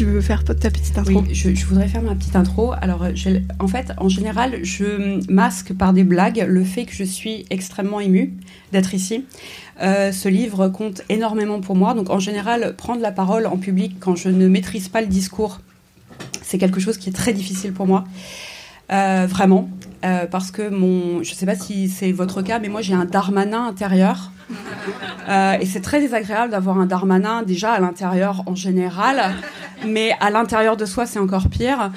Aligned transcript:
Tu 0.00 0.06
veux 0.06 0.22
faire 0.22 0.44
ta 0.44 0.54
petite 0.54 0.96
intro 0.96 1.22
je, 1.30 1.66
voudrais 1.66 1.86
faire 1.86 2.00
ma 2.00 2.14
petite 2.14 2.34
intro. 2.34 2.72
Alors, 2.80 3.04
en 3.58 3.68
fait, 3.68 3.92
en 3.98 4.08
général, 4.08 4.60
je 4.64 5.30
masque 5.30 5.74
par 5.74 5.92
des 5.92 6.04
blagues 6.04 6.42
le 6.48 6.64
fait 6.64 6.86
que 6.86 6.94
je 6.94 7.04
suis 7.04 7.44
extrêmement 7.50 8.00
émue 8.00 8.32
d'être 8.72 8.94
ici. 8.94 9.26
Euh, 9.82 10.10
ce 10.10 10.30
livre 10.30 10.68
compte 10.68 11.02
énormément 11.10 11.60
pour 11.60 11.76
moi. 11.76 11.92
Donc, 11.92 12.08
en 12.08 12.18
général, 12.18 12.76
prendre 12.76 13.02
la 13.02 13.12
parole 13.12 13.44
en 13.44 13.58
public 13.58 13.96
quand 14.00 14.16
je 14.16 14.30
ne 14.30 14.48
maîtrise 14.48 14.88
pas 14.88 15.02
le 15.02 15.06
discours, 15.06 15.60
c'est 16.40 16.56
quelque 16.56 16.80
chose 16.80 16.96
qui 16.96 17.10
est 17.10 17.12
très 17.12 17.34
difficile 17.34 17.74
pour 17.74 17.86
moi. 17.86 18.04
Euh, 18.92 19.26
vraiment. 19.28 19.68
Euh, 20.02 20.26
parce 20.26 20.50
que 20.50 20.68
mon, 20.68 21.22
je 21.22 21.30
ne 21.30 21.36
sais 21.36 21.46
pas 21.46 21.54
si 21.54 21.88
c'est 21.88 22.10
votre 22.12 22.40
cas, 22.42 22.58
mais 22.58 22.68
moi 22.68 22.80
j'ai 22.80 22.94
un 22.94 23.04
darmanin 23.04 23.66
intérieur. 23.66 24.32
Euh, 25.28 25.58
et 25.60 25.66
c'est 25.66 25.82
très 25.82 26.00
désagréable 26.00 26.50
d'avoir 26.50 26.78
un 26.80 26.86
darmanin 26.86 27.42
déjà 27.42 27.72
à 27.72 27.80
l'intérieur 27.80 28.42
en 28.46 28.54
général, 28.54 29.34
mais 29.86 30.12
à 30.20 30.30
l'intérieur 30.30 30.76
de 30.76 30.86
soi 30.86 31.06
c'est 31.06 31.18
encore 31.18 31.48
pire. 31.48 31.92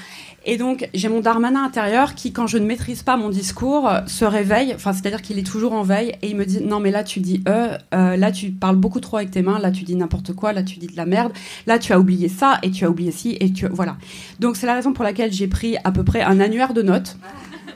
Et 0.45 0.57
donc 0.57 0.89
j'ai 0.93 1.07
mon 1.09 1.21
darmanin 1.21 1.63
intérieur 1.63 2.15
qui, 2.15 2.33
quand 2.33 2.47
je 2.47 2.57
ne 2.57 2.65
maîtrise 2.65 3.03
pas 3.03 3.15
mon 3.15 3.29
discours, 3.29 3.89
se 4.07 4.25
réveille. 4.25 4.73
Enfin, 4.75 4.91
c'est-à-dire 4.91 5.21
qu'il 5.21 5.39
est 5.39 5.47
toujours 5.47 5.73
en 5.73 5.83
veille 5.83 6.15
et 6.21 6.29
il 6.29 6.35
me 6.35 6.45
dit 6.45 6.61
non 6.61 6.79
mais 6.79 6.91
là 6.91 7.03
tu 7.03 7.19
dis 7.21 7.41
euh, 7.47 7.77
là 7.91 8.31
tu 8.31 8.51
parles 8.51 8.75
beaucoup 8.75 8.99
trop 8.99 9.17
avec 9.17 9.31
tes 9.31 9.41
mains, 9.41 9.59
là 9.59 9.71
tu 9.71 9.83
dis 9.83 9.95
n'importe 9.95 10.33
quoi, 10.33 10.51
là 10.53 10.63
tu 10.63 10.79
dis 10.79 10.87
de 10.87 10.97
la 10.97 11.05
merde, 11.05 11.31
là 11.65 11.79
tu 11.79 11.93
as 11.93 11.99
oublié 11.99 12.27
ça 12.27 12.59
et 12.61 12.71
tu 12.71 12.85
as 12.85 12.89
oublié 12.89 13.11
ci 13.11 13.37
et 13.39 13.51
tu 13.51 13.67
voilà. 13.67 13.97
Donc 14.39 14.57
c'est 14.57 14.67
la 14.67 14.73
raison 14.73 14.91
pour 14.93 15.03
laquelle 15.03 15.31
j'ai 15.31 15.47
pris 15.47 15.77
à 15.83 15.91
peu 15.91 16.03
près 16.03 16.21
un 16.21 16.39
annuaire 16.39 16.73
de 16.73 16.81
notes 16.81 17.17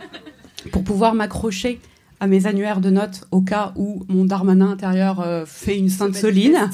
pour 0.71 0.83
pouvoir 0.83 1.13
m'accrocher 1.13 1.79
à 2.19 2.27
mes 2.27 2.47
annuaires 2.47 2.81
de 2.81 2.89
notes 2.89 3.25
au 3.31 3.41
cas 3.41 3.73
où 3.75 4.03
mon 4.07 4.25
darmanin 4.25 4.71
intérieur 4.71 5.21
euh, 5.21 5.45
fait 5.45 5.77
une 5.77 5.89
sainte 5.89 6.15
soline. 6.15 6.69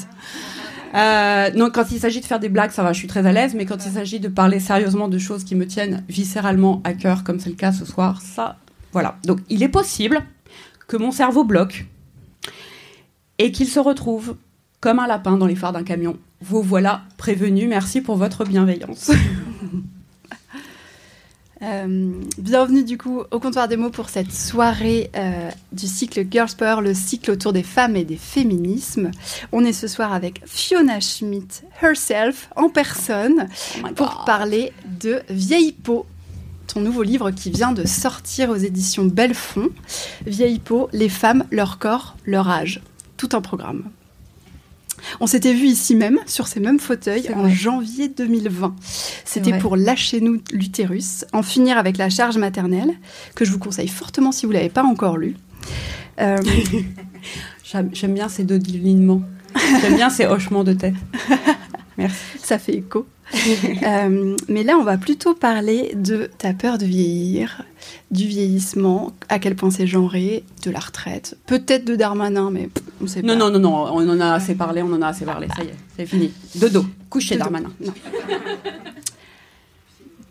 Euh, 0.94 1.50
donc 1.50 1.74
quand 1.74 1.90
il 1.90 1.98
s'agit 1.98 2.20
de 2.20 2.24
faire 2.24 2.40
des 2.40 2.48
blagues, 2.48 2.70
ça 2.70 2.82
va, 2.82 2.92
je 2.92 2.98
suis 2.98 3.08
très 3.08 3.26
à 3.26 3.32
l'aise, 3.32 3.54
mais 3.54 3.66
quand 3.66 3.84
il 3.84 3.92
s'agit 3.92 4.20
de 4.20 4.28
parler 4.28 4.60
sérieusement 4.60 5.08
de 5.08 5.18
choses 5.18 5.44
qui 5.44 5.54
me 5.54 5.66
tiennent 5.66 6.04
viscéralement 6.08 6.80
à 6.84 6.92
cœur, 6.92 7.24
comme 7.24 7.40
c'est 7.40 7.50
le 7.50 7.56
cas 7.56 7.72
ce 7.72 7.84
soir, 7.84 8.20
ça, 8.22 8.56
voilà. 8.92 9.16
Donc 9.24 9.40
il 9.48 9.62
est 9.62 9.68
possible 9.68 10.22
que 10.86 10.96
mon 10.96 11.10
cerveau 11.10 11.44
bloque 11.44 11.86
et 13.38 13.50
qu'il 13.50 13.66
se 13.66 13.80
retrouve 13.80 14.36
comme 14.80 14.98
un 14.98 15.06
lapin 15.06 15.36
dans 15.36 15.46
les 15.46 15.56
phares 15.56 15.72
d'un 15.72 15.82
camion. 15.82 16.16
Vous 16.40 16.62
voilà 16.62 17.02
prévenu, 17.16 17.66
merci 17.66 18.00
pour 18.00 18.16
votre 18.16 18.44
bienveillance. 18.44 19.10
Euh, 21.64 22.12
bienvenue 22.36 22.84
du 22.84 22.98
coup 22.98 23.22
au 23.30 23.40
comptoir 23.40 23.68
des 23.68 23.76
mots 23.76 23.88
pour 23.88 24.10
cette 24.10 24.32
soirée 24.32 25.10
euh, 25.16 25.50
du 25.72 25.86
cycle 25.86 26.26
Girls 26.30 26.50
Power, 26.58 26.82
le 26.82 26.92
cycle 26.92 27.30
autour 27.30 27.54
des 27.54 27.62
femmes 27.62 27.96
et 27.96 28.04
des 28.04 28.16
féminismes. 28.16 29.10
On 29.50 29.64
est 29.64 29.72
ce 29.72 29.86
soir 29.86 30.12
avec 30.12 30.42
Fiona 30.44 31.00
Schmidt 31.00 31.62
herself 31.80 32.50
en 32.56 32.68
personne 32.68 33.48
oh 33.82 33.88
pour 33.94 34.24
parler 34.26 34.72
de 35.00 35.22
Vieille 35.30 35.72
peau, 35.72 36.04
ton 36.66 36.80
nouveau 36.80 37.02
livre 37.02 37.30
qui 37.30 37.50
vient 37.50 37.72
de 37.72 37.86
sortir 37.86 38.50
aux 38.50 38.56
éditions 38.56 39.06
Bellefond. 39.06 39.70
Vieille 40.26 40.58
peau, 40.58 40.90
les 40.92 41.08
femmes, 41.08 41.44
leur 41.50 41.78
corps, 41.78 42.16
leur 42.26 42.48
âge. 42.50 42.82
Tout 43.16 43.30
un 43.32 43.40
programme. 43.40 43.84
On 45.20 45.26
s'était 45.26 45.54
vu 45.54 45.66
ici 45.66 45.94
même, 45.94 46.18
sur 46.26 46.46
ces 46.46 46.60
mêmes 46.60 46.80
fauteuils, 46.80 47.28
en 47.34 47.48
janvier 47.48 48.08
2020. 48.08 48.74
C'était 49.24 49.58
pour 49.58 49.76
Lâcher 49.76 50.20
nous 50.20 50.40
l'utérus, 50.52 51.24
en 51.32 51.42
finir 51.42 51.78
avec 51.78 51.96
la 51.96 52.10
charge 52.10 52.38
maternelle, 52.38 52.92
que 53.34 53.44
je 53.44 53.52
vous 53.52 53.58
conseille 53.58 53.88
fortement 53.88 54.32
si 54.32 54.46
vous 54.46 54.52
ne 54.52 54.58
l'avez 54.58 54.70
pas 54.70 54.84
encore 54.84 55.16
lu. 55.16 55.36
Euh, 56.20 56.38
j'aime 57.64 58.14
bien 58.14 58.28
ces 58.28 58.44
deux 58.44 58.58
lignements. 58.58 59.22
J'aime 59.80 59.96
bien 59.96 60.10
ces 60.10 60.26
hochements 60.26 60.64
de 60.64 60.72
tête. 60.72 60.94
Merci. 61.98 62.16
Ça 62.42 62.58
fait 62.58 62.74
écho. 62.74 63.06
Euh, 63.84 64.36
mais 64.48 64.62
là, 64.62 64.76
on 64.78 64.82
va 64.82 64.96
plutôt 64.96 65.34
parler 65.34 65.92
de 65.94 66.30
ta 66.38 66.54
peur 66.54 66.78
de 66.78 66.86
vieillir, 66.86 67.62
du 68.10 68.26
vieillissement, 68.26 69.12
à 69.28 69.38
quel 69.38 69.56
point 69.56 69.70
c'est 69.70 69.86
genré, 69.86 70.44
de 70.64 70.70
la 70.70 70.78
retraite, 70.78 71.36
peut-être 71.46 71.84
de 71.84 71.94
Darmanin, 71.94 72.50
mais 72.50 72.70
on 73.02 73.06
sait 73.06 73.20
non, 73.20 73.34
pas. 73.34 73.50
Non, 73.50 73.50
non, 73.50 73.58
non, 73.58 73.74
on 73.92 74.08
en 74.08 74.20
a 74.20 74.32
assez 74.32 74.54
parlé, 74.54 74.82
on 74.82 74.92
en 74.92 75.02
a 75.02 75.08
assez 75.08 75.24
parlé, 75.24 75.48
ça 75.54 75.62
y 75.62 75.66
est, 75.66 75.74
c'est 75.96 76.06
fini. 76.06 76.32
Dodo, 76.54 76.86
coucher 77.10 77.36
Darmanin. 77.36 77.70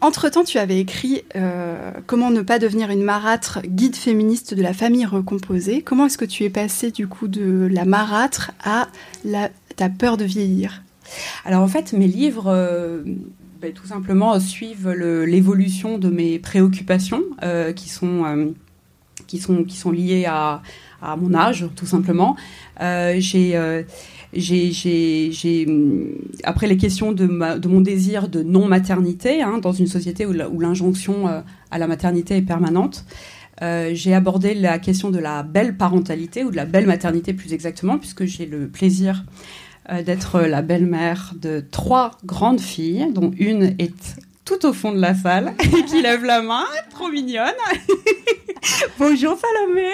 Entre-temps, 0.01 0.43
tu 0.43 0.57
avais 0.57 0.79
écrit 0.79 1.23
euh, 1.35 1.91
Comment 2.07 2.29
ne 2.29 2.41
pas 2.41 2.59
devenir 2.59 2.89
une 2.89 3.03
marâtre, 3.03 3.61
guide 3.63 3.95
féministe 3.95 4.53
de 4.53 4.61
la 4.61 4.73
famille 4.73 5.05
recomposée. 5.05 5.81
Comment 5.81 6.07
est-ce 6.07 6.17
que 6.17 6.25
tu 6.25 6.43
es 6.43 6.49
passé 6.49 6.91
du 6.91 7.07
coup 7.07 7.29
de 7.29 7.69
la 7.71 7.85
marâtre 7.85 8.51
à 8.63 8.89
la, 9.23 9.49
ta 9.77 9.89
peur 9.89 10.17
de 10.17 10.25
vieillir? 10.25 10.83
Alors 11.45 11.61
en 11.61 11.67
fait, 11.67 11.93
mes 11.93 12.07
livres, 12.07 12.47
euh, 12.47 13.03
ben, 13.61 13.73
tout 13.73 13.87
simplement, 13.87 14.39
suivent 14.39 14.89
l'évolution 14.89 15.97
de 15.97 16.09
mes 16.09 16.39
préoccupations 16.39 17.23
euh, 17.43 17.73
qui, 17.73 17.89
sont, 17.89 18.25
euh, 18.25 18.51
qui, 19.27 19.39
sont, 19.39 19.63
qui 19.63 19.77
sont 19.77 19.91
liées 19.91 20.25
à, 20.25 20.61
mon 21.17 21.33
âge, 21.33 21.67
tout 21.75 21.85
simplement. 21.85 22.37
j'ai 22.79 23.85
j'ai, 24.35 25.67
après 26.43 26.65
les 26.65 26.77
questions 26.77 27.11
de, 27.11 27.27
de, 27.57 27.67
mon 27.67 27.81
désir 27.81 28.29
de 28.29 28.41
non-maternité, 28.41 29.43
hein, 29.43 29.59
dans 29.61 29.73
une 29.73 29.85
société 29.85 30.25
où, 30.25 30.31
l'injonction 30.31 31.43
à 31.71 31.77
la 31.77 31.87
maternité 31.87 32.37
est 32.37 32.41
permanente, 32.41 33.03
j'ai 33.61 34.13
abordé 34.13 34.53
la 34.53 34.79
question 34.79 35.11
de 35.11 35.19
la 35.19 35.43
belle 35.43 35.75
parentalité, 35.75 36.45
ou 36.45 36.51
de 36.51 36.55
la 36.55 36.65
belle 36.65 36.87
maternité 36.87 37.33
plus 37.33 37.51
exactement, 37.51 37.97
puisque 37.97 38.23
j'ai 38.23 38.45
le 38.45 38.69
plaisir 38.69 39.25
d'être 40.03 40.41
la 40.41 40.61
belle-mère 40.61 41.33
de 41.35 41.63
trois 41.71 42.11
grandes 42.25 42.61
filles, 42.61 43.07
dont 43.11 43.31
une 43.37 43.75
est 43.79 44.15
tout 44.45 44.65
au 44.65 44.73
fond 44.73 44.91
de 44.91 44.99
la 44.99 45.15
salle 45.15 45.53
et 45.59 45.85
qui 45.85 46.01
lève 46.01 46.23
la 46.23 46.41
main, 46.41 46.65
trop 46.89 47.09
mignonne. 47.09 47.53
Bonjour 48.99 49.37
Salomé. 49.37 49.89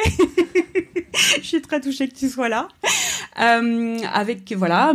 Je 1.42 1.46
suis 1.46 1.62
très 1.62 1.82
touchée 1.82 2.08
que 2.08 2.16
tu 2.16 2.30
sois 2.30 2.50
là. 2.50 2.68
Euh, 3.40 3.98
avec 4.14 4.54
voilà, 4.54 4.94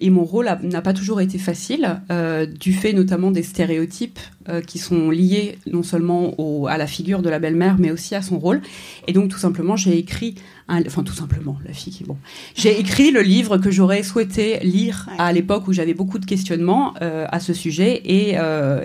et 0.00 0.10
mon 0.10 0.24
rôle 0.24 0.50
n'a 0.62 0.82
pas 0.82 0.92
toujours 0.92 1.20
été 1.20 1.38
facile, 1.38 2.00
euh, 2.10 2.46
du 2.46 2.72
fait 2.72 2.92
notamment 2.92 3.30
des 3.30 3.44
stéréotypes 3.44 4.18
euh, 4.48 4.60
qui 4.60 4.78
sont 4.78 5.08
liés 5.10 5.58
non 5.70 5.84
seulement 5.84 6.34
au, 6.38 6.66
à 6.66 6.76
la 6.78 6.88
figure 6.88 7.22
de 7.22 7.30
la 7.30 7.38
belle-mère, 7.38 7.76
mais 7.78 7.92
aussi 7.92 8.16
à 8.16 8.22
son 8.22 8.40
rôle. 8.40 8.60
Et 9.06 9.12
donc 9.12 9.28
tout 9.28 9.38
simplement, 9.38 9.76
j'ai 9.76 9.96
écrit, 9.96 10.34
un, 10.66 10.84
enfin 10.84 11.04
tout 11.04 11.14
simplement, 11.14 11.56
la 11.64 11.72
fille 11.72 11.92
qui 11.92 12.02
bon, 12.02 12.16
j'ai 12.56 12.80
écrit 12.80 13.12
le 13.12 13.22
livre 13.22 13.58
que 13.58 13.70
j'aurais 13.70 14.02
souhaité 14.02 14.58
lire 14.64 15.08
à 15.18 15.32
l'époque 15.32 15.68
où 15.68 15.72
j'avais 15.72 15.94
beaucoup 15.94 16.18
de 16.18 16.26
questionnements 16.26 16.94
à 17.00 17.38
ce 17.38 17.52
sujet, 17.52 18.02
et, 18.04 18.36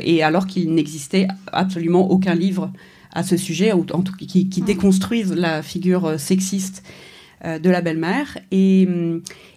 et 0.04 0.24
alors 0.24 0.46
qu'il 0.46 0.74
n'existait 0.76 1.28
absolument 1.52 2.12
aucun 2.12 2.36
livre 2.36 2.72
à 3.14 3.24
ce 3.24 3.36
sujet, 3.36 3.74
ou 3.74 3.84
en 3.94 4.02
tout, 4.02 4.14
qui, 4.14 4.48
qui 4.48 4.62
déconstruisent 4.62 5.34
la 5.34 5.64
figure 5.64 6.20
sexiste 6.20 6.84
euh, 6.86 7.09
de 7.44 7.70
la 7.70 7.82
belle-mère. 7.82 8.38
Et, 8.52 8.88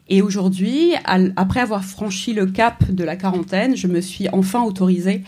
et 0.09 0.21
aujourd'hui, 0.21 0.93
après 1.05 1.61
avoir 1.61 1.85
franchi 1.85 2.33
le 2.33 2.47
cap 2.47 2.91
de 2.91 3.05
la 3.05 3.17
quarantaine, 3.17 3.77
je 3.77 3.87
me 3.87 4.01
suis 4.01 4.29
enfin 4.33 4.63
autorisée 4.63 5.23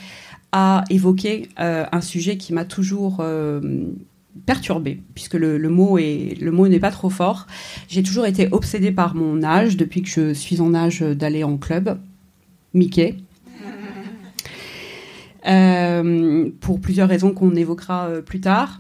à 0.53 0.85
évoquer 0.89 1.49
euh, 1.59 1.85
un 1.91 2.01
sujet 2.01 2.37
qui 2.37 2.53
m'a 2.53 2.65
toujours 2.65 3.17
euh, 3.21 3.61
perturbée, 4.47 5.01
puisque 5.15 5.35
le 5.35 5.69
mot 5.69 5.99
n'est 5.99 6.79
pas 6.79 6.91
trop 6.91 7.11
fort. 7.11 7.47
J'ai 7.89 8.03
toujours 8.03 8.27
été 8.27 8.49
obsédée 8.53 8.93
par 8.93 9.15
mon 9.15 9.43
âge 9.43 9.77
depuis 9.77 10.03
que 10.03 10.09
je 10.09 10.33
suis 10.33 10.61
en 10.61 10.75
âge 10.75 11.01
d'aller 11.01 11.43
en 11.45 11.57
club. 11.57 11.99
Mickey. 12.73 13.17
pour 16.61 16.81
plusieurs 16.81 17.09
raisons 17.09 17.33
qu'on 17.33 17.55
évoquera 17.55 18.11
plus 18.25 18.41
tard. 18.41 18.79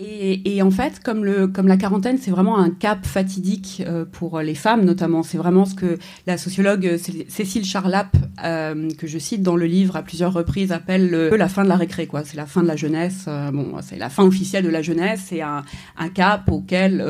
Et, 0.00 0.62
en 0.62 0.70
fait, 0.70 1.00
comme, 1.02 1.24
le, 1.24 1.48
comme 1.48 1.66
la 1.66 1.76
quarantaine, 1.76 2.18
c'est 2.18 2.30
vraiment 2.30 2.56
un 2.56 2.70
cap 2.70 3.04
fatidique 3.04 3.82
euh, 3.84 4.04
pour 4.04 4.38
les 4.38 4.54
femmes, 4.54 4.84
notamment. 4.84 5.24
C'est 5.24 5.38
vraiment 5.38 5.64
ce 5.64 5.74
que 5.74 5.98
la 6.28 6.38
sociologue 6.38 6.86
euh, 6.86 6.98
Cécile 7.28 7.64
Charlap, 7.64 8.16
euh, 8.44 8.88
que 8.96 9.08
je 9.08 9.18
cite 9.18 9.42
dans 9.42 9.56
le 9.56 9.66
livre 9.66 9.96
à 9.96 10.02
plusieurs 10.02 10.32
reprises, 10.32 10.70
appelle 10.70 11.10
la 11.10 11.48
fin 11.48 11.64
de 11.64 11.68
la 11.68 11.74
récré. 11.74 12.08
C'est 12.24 12.36
la 12.36 12.46
fin 12.46 12.62
de 12.62 12.68
la 12.68 12.76
jeunesse. 12.76 13.28
bon, 13.52 13.72
c'est 13.82 13.98
la 13.98 14.08
fin 14.08 14.22
officielle 14.22 14.62
de 14.62 14.70
la 14.70 14.82
jeunesse. 14.82 15.24
C'est 15.26 15.42
un, 15.42 15.64
un, 15.96 16.08
cap 16.10 16.48
auquel, 16.48 17.04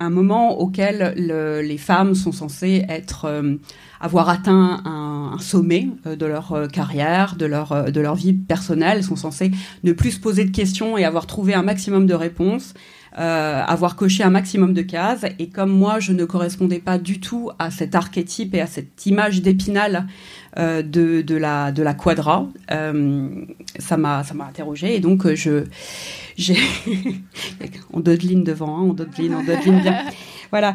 un 0.00 0.10
moment 0.10 0.58
auquel 0.58 1.12
les 1.16 1.78
femmes 1.78 2.14
sont 2.14 2.32
censées 2.32 2.86
être 2.88 3.28
avoir 4.00 4.28
atteint 4.28 4.82
un, 4.84 5.38
sommet 5.38 5.88
euh, 6.06 6.16
de 6.16 6.26
leur 6.26 6.52
euh, 6.52 6.66
carrière, 6.66 7.36
de 7.36 7.46
leur, 7.46 7.72
euh, 7.72 7.90
de 7.90 8.00
leur 8.00 8.14
vie 8.14 8.32
personnelle. 8.32 9.02
Sont 9.02 9.16
censées 9.16 9.50
ne 9.84 9.92
plus 9.92 10.12
se 10.12 10.20
poser 10.20 10.44
de 10.44 10.50
questions 10.50 10.96
et 10.96 11.04
avoir 11.04 11.26
trouvé 11.26 11.54
un 11.54 11.62
maximum 11.62 12.06
de 12.06 12.14
réponses. 12.14 12.74
avoir 13.18 13.96
coché 13.96 14.22
un 14.24 14.30
maximum 14.30 14.74
de 14.74 14.82
cases. 14.82 15.24
Et 15.38 15.48
comme 15.48 15.70
moi, 15.70 16.00
je 16.00 16.12
ne 16.12 16.24
correspondais 16.26 16.80
pas 16.80 16.98
du 16.98 17.18
tout 17.18 17.50
à 17.58 17.70
cet 17.70 17.94
archétype 17.94 18.54
et 18.54 18.60
à 18.60 18.66
cette 18.66 19.06
image 19.06 19.40
d'épinal 19.40 20.06
de, 20.58 20.82
de, 21.22 21.36
la, 21.36 21.72
de 21.72 21.82
la 21.82 21.94
quadra, 21.94 22.46
ça 22.68 23.96
m'a 23.96 24.22
ça 24.22 24.34
m'a 24.34 24.44
interrogée. 24.44 24.96
Et 24.96 25.00
donc, 25.00 25.32
je 25.34 25.64
j'ai 26.36 26.58
on 27.94 28.00
dodeline 28.00 28.44
devant, 28.44 28.76
hein, 28.76 28.86
on 28.90 28.92
dodeline, 28.92 29.34
on 29.34 29.44
dodeline 29.44 29.80
bien. 29.80 29.98
Voilà 30.50 30.74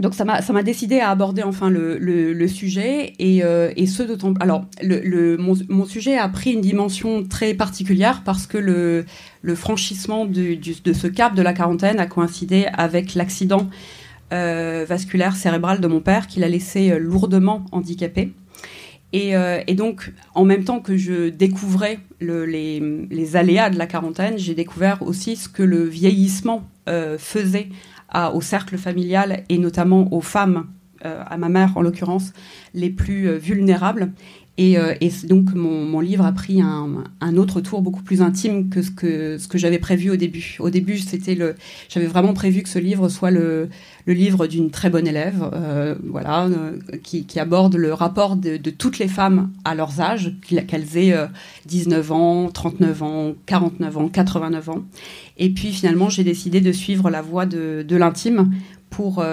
donc 0.00 0.14
ça 0.14 0.24
m'a 0.24 0.42
ça 0.42 0.52
m'a 0.52 0.62
décidé 0.62 0.98
à 0.98 1.10
aborder 1.10 1.42
enfin 1.42 1.68
le, 1.70 1.98
le, 1.98 2.48
sujet 2.48 3.12
et, 3.18 3.44
euh, 3.44 3.70
et 3.76 3.86
ce 3.86 4.02
d'autant 4.02 4.32
alors 4.40 4.64
le, 4.82 5.36
mon, 5.36 5.54
mon, 5.68 5.84
sujet 5.84 6.16
a 6.16 6.28
pris 6.28 6.52
une 6.52 6.62
dimension 6.62 7.22
très 7.24 7.54
particulière 7.54 8.22
parce 8.24 8.46
que 8.46 8.58
le, 8.58 9.04
le 9.42 9.54
franchissement 9.54 10.24
du, 10.24 10.56
de 10.56 10.92
ce 10.92 11.06
cap 11.06 11.34
de 11.34 11.42
la 11.42 11.52
quarantaine 11.52 12.00
a 12.00 12.06
coïncidé 12.06 12.66
avec 12.72 13.14
l'accident 13.14 13.68
euh, 14.32 14.86
vasculaire 14.88 15.36
cérébral 15.36 15.80
de 15.80 15.86
mon 15.86 16.00
père 16.00 16.26
qui 16.26 16.40
l'a 16.40 16.48
laissé 16.48 16.90
euh, 16.90 16.98
lourdement 16.98 17.66
handicapé. 17.72 18.32
Et, 19.12 19.32
et, 19.66 19.74
donc 19.74 20.12
en 20.36 20.44
même 20.44 20.62
temps 20.62 20.78
que 20.78 20.96
je 20.96 21.30
découvrais 21.30 21.98
le, 22.20 22.46
les, 22.46 22.80
les 23.10 23.34
aléas 23.34 23.68
de 23.68 23.76
la 23.76 23.88
quarantaine 23.88 24.38
j'ai 24.38 24.54
découvert 24.54 25.02
aussi 25.02 25.34
ce 25.34 25.48
que 25.48 25.64
le 25.64 25.82
vieillissement 25.82 26.62
faisait 27.18 27.70
au 28.34 28.40
cercle 28.40 28.76
familial 28.76 29.44
et 29.48 29.58
notamment 29.58 30.12
aux 30.12 30.20
femmes, 30.20 30.66
euh, 31.04 31.22
à 31.26 31.36
ma 31.36 31.48
mère 31.48 31.76
en 31.76 31.82
l'occurrence, 31.82 32.32
les 32.74 32.90
plus 32.90 33.28
euh, 33.28 33.38
vulnérables. 33.38 34.12
Et, 34.58 34.76
euh, 34.76 34.94
et 35.00 35.10
donc 35.24 35.54
mon, 35.54 36.00
livre 36.00 36.24
a 36.24 36.32
pris 36.32 36.60
un, 36.60 37.36
autre 37.36 37.60
tour 37.60 37.80
beaucoup 37.82 38.02
plus 38.02 38.20
intime 38.20 38.68
que 38.68 38.82
ce 38.82 38.90
que, 38.90 39.58
j'avais 39.58 39.78
prévu 39.78 40.10
au 40.10 40.16
début. 40.16 40.56
Au 40.60 40.70
début, 40.70 40.98
c'était 40.98 41.34
le, 41.34 41.54
j'avais 41.88 42.06
vraiment 42.06 42.34
prévu 42.34 42.62
que 42.62 42.68
ce 42.68 42.78
livre 42.78 43.08
soit 43.08 43.30
le, 43.30 43.68
livre 44.06 44.46
d'une 44.46 44.70
très 44.70 44.90
bonne 44.90 45.06
élève, 45.06 45.48
euh, 45.54 45.94
voilà, 46.04 46.46
euh, 46.46 46.78
qui, 47.02 47.24
aborde 47.38 47.76
le 47.76 47.94
rapport 47.94 48.36
de, 48.36 48.58
toutes 48.70 48.98
les 48.98 49.08
femmes 49.08 49.50
à 49.64 49.74
leurs 49.74 50.00
âges, 50.00 50.34
qu'elles 50.66 50.96
aient 50.98 51.14
19 51.66 52.12
ans, 52.12 52.48
39 52.50 53.02
ans, 53.02 53.34
49 53.46 53.96
ans, 53.96 54.08
89 54.08 54.68
ans. 54.68 54.84
Et 55.38 55.50
puis 55.50 55.72
finalement, 55.72 56.10
j'ai 56.10 56.24
décidé 56.24 56.60
de 56.60 56.72
suivre 56.72 57.08
la 57.08 57.22
voie 57.22 57.46
de, 57.46 57.96
l'intime 57.96 58.50
pour, 58.90 59.24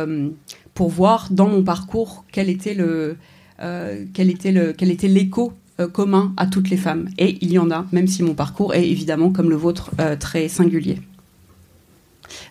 pour 0.73 0.89
voir 0.89 1.27
dans 1.31 1.49
mon 1.49 1.63
parcours 1.63 2.23
quel 2.31 2.49
était 2.49 2.75
le 2.75 3.17
quel 3.59 4.29
était 4.29 4.51
le 4.51 4.73
quel 4.73 4.91
était 4.91 5.07
l'écho 5.07 5.53
euh, 5.79 5.87
commun 5.87 6.33
à 6.37 6.47
toutes 6.47 6.71
les 6.71 6.77
femmes? 6.77 7.09
Et 7.19 7.37
il 7.41 7.51
y 7.51 7.59
en 7.59 7.69
a, 7.69 7.85
même 7.91 8.07
si 8.07 8.23
mon 8.23 8.33
parcours 8.33 8.73
est 8.73 8.89
évidemment, 8.89 9.29
comme 9.29 9.49
le 9.49 9.55
vôtre, 9.55 9.91
euh, 9.99 10.15
très 10.15 10.47
singulier. 10.47 10.97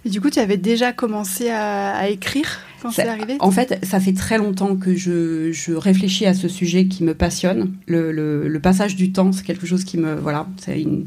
Et 0.05 0.11
du 0.11 0.21
coup, 0.21 0.31
tu 0.31 0.39
avais 0.39 0.57
déjà 0.57 0.93
commencé 0.93 1.51
à, 1.51 2.09
écrire 2.09 2.61
quand 2.81 2.93
c'est 2.93 3.09
arrivé? 3.09 3.37
En 3.41 3.51
fait, 3.51 3.85
ça 3.85 3.99
fait 3.99 4.13
très 4.13 4.39
longtemps 4.39 4.77
que 4.77 4.95
je, 4.95 5.51
je, 5.51 5.73
réfléchis 5.73 6.25
à 6.25 6.35
ce 6.35 6.47
sujet 6.47 6.87
qui 6.87 7.03
me 7.03 7.15
passionne. 7.15 7.75
Le, 7.89 8.13
le, 8.13 8.61
passage 8.61 8.95
du 8.95 9.11
temps, 9.11 9.33
c'est 9.33 9.45
quelque 9.45 9.67
chose 9.67 9.83
qui 9.85 9.99
me... 9.99 10.15
Voilà, 10.15 10.47
c'est 10.59 10.81
une 10.81 11.07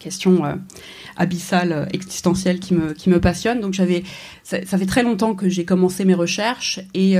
question 0.00 0.42
abyssale, 1.16 1.88
existentielle 1.92 2.58
qui 2.58 2.74
me, 2.74 2.92
qui 2.92 3.08
me 3.08 3.20
passionne. 3.20 3.60
Donc 3.60 3.72
j'avais... 3.72 4.02
Ça, 4.42 4.58
ça, 4.66 4.76
fait 4.76 4.86
très 4.86 5.04
longtemps 5.04 5.34
que 5.34 5.48
j'ai 5.48 5.64
commencé 5.64 6.04
mes 6.04 6.14
recherches 6.14 6.80
et... 6.92 7.16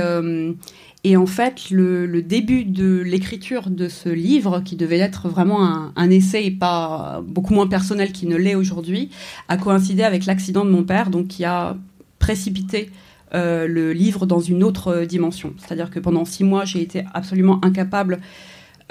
Et 1.09 1.15
en 1.15 1.25
fait, 1.25 1.69
le, 1.71 2.21
début 2.21 2.65
de 2.65 2.99
l'écriture 2.99 3.69
de 3.69 3.87
ce 3.87 4.09
livre, 4.09 4.59
qui 4.59 4.75
devait 4.75 4.97
être 4.97 5.29
vraiment 5.29 5.89
un, 5.95 6.09
essai 6.09 6.43
et 6.43 6.51
pas 6.51 7.23
beaucoup 7.25 7.53
moins 7.53 7.67
personnel 7.67 8.11
qu'il 8.11 8.27
ne 8.27 8.35
l'est 8.35 8.55
aujourd'hui, 8.55 9.09
a 9.47 9.55
coïncidé 9.55 10.03
avec 10.03 10.25
l'accident 10.25 10.65
de 10.65 10.69
mon 10.69 10.83
père, 10.83 11.09
donc 11.09 11.29
qui 11.29 11.45
a 11.45 11.77
précipité 12.19 12.89
euh, 13.33 13.69
le 13.69 13.93
livre 13.93 14.25
dans 14.25 14.41
une 14.41 14.65
autre 14.65 15.05
dimension. 15.05 15.53
C'est-à-dire 15.59 15.91
que 15.91 15.99
pendant 16.01 16.25
six 16.25 16.43
mois, 16.43 16.65
j'ai 16.65 16.81
été 16.81 17.05
absolument 17.13 17.63
incapable 17.63 18.19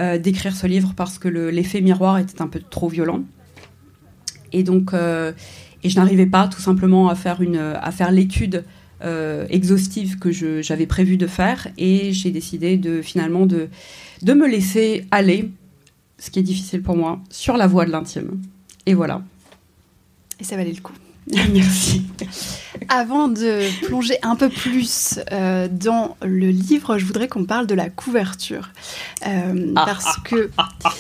euh, 0.01 0.17
d'écrire 0.17 0.57
ce 0.57 0.67
livre 0.67 0.95
parce 0.97 1.19
que 1.19 1.29
l'effet 1.29 1.83
miroir 1.83 2.17
était 2.17 2.41
un 2.41 2.49
peu 2.49 2.61
trop 2.61 2.89
violent. 2.89 3.25
Et 4.55 4.63
donc, 4.63 4.95
euh, 4.95 5.33
et 5.83 5.91
je 5.91 5.97
n'arrivais 5.97 6.25
pas 6.25 6.49
tout 6.49 6.63
simplement 6.63 7.11
à 7.11 7.15
faire 7.15 7.41
à 7.83 7.91
faire 7.91 8.11
l'étude 8.11 8.65
euh, 9.03 9.47
exhaustive 9.51 10.19
que 10.19 10.31
j'avais 10.63 10.87
prévu 10.87 11.17
de 11.17 11.27
faire 11.27 11.69
et 11.77 12.13
j'ai 12.13 12.31
décidé 12.31 12.77
de 12.77 13.03
finalement 13.03 13.47
de, 13.47 13.69
de 14.23 14.33
me 14.33 14.47
laisser 14.47 15.07
aller, 15.11 15.51
ce 16.19 16.31
qui 16.31 16.39
est 16.39 16.43
difficile 16.43 16.83
pour 16.83 16.97
moi, 16.97 17.21
sur 17.31 17.57
la 17.57 17.67
voie 17.67 17.85
de 17.85 17.91
l'intime. 17.91 18.41
Et 18.87 18.95
voilà. 18.95 19.23
Et 20.41 20.45
ça 20.45 20.57
valait 20.57 20.73
le 20.73 20.81
coup. 20.81 20.95
Merci. 21.53 22.07
Avant 22.89 23.27
de 23.29 23.63
plonger 23.87 24.17
un 24.23 24.37
peu 24.37 24.49
plus 24.49 25.19
euh, 25.33 25.67
dans 25.69 26.17
le 26.23 26.49
livre, 26.51 26.99
je 26.99 27.05
voudrais 27.05 27.27
qu'on 27.27 27.45
parle 27.45 27.67
de 27.67 27.75
la 27.75 27.91
couverture. 27.91 28.71
Euh, 29.27 29.73
ah, 29.75 29.85
parce 29.85 30.07
ah, 30.07 30.21
que 30.25 30.51
ah, 30.57 30.69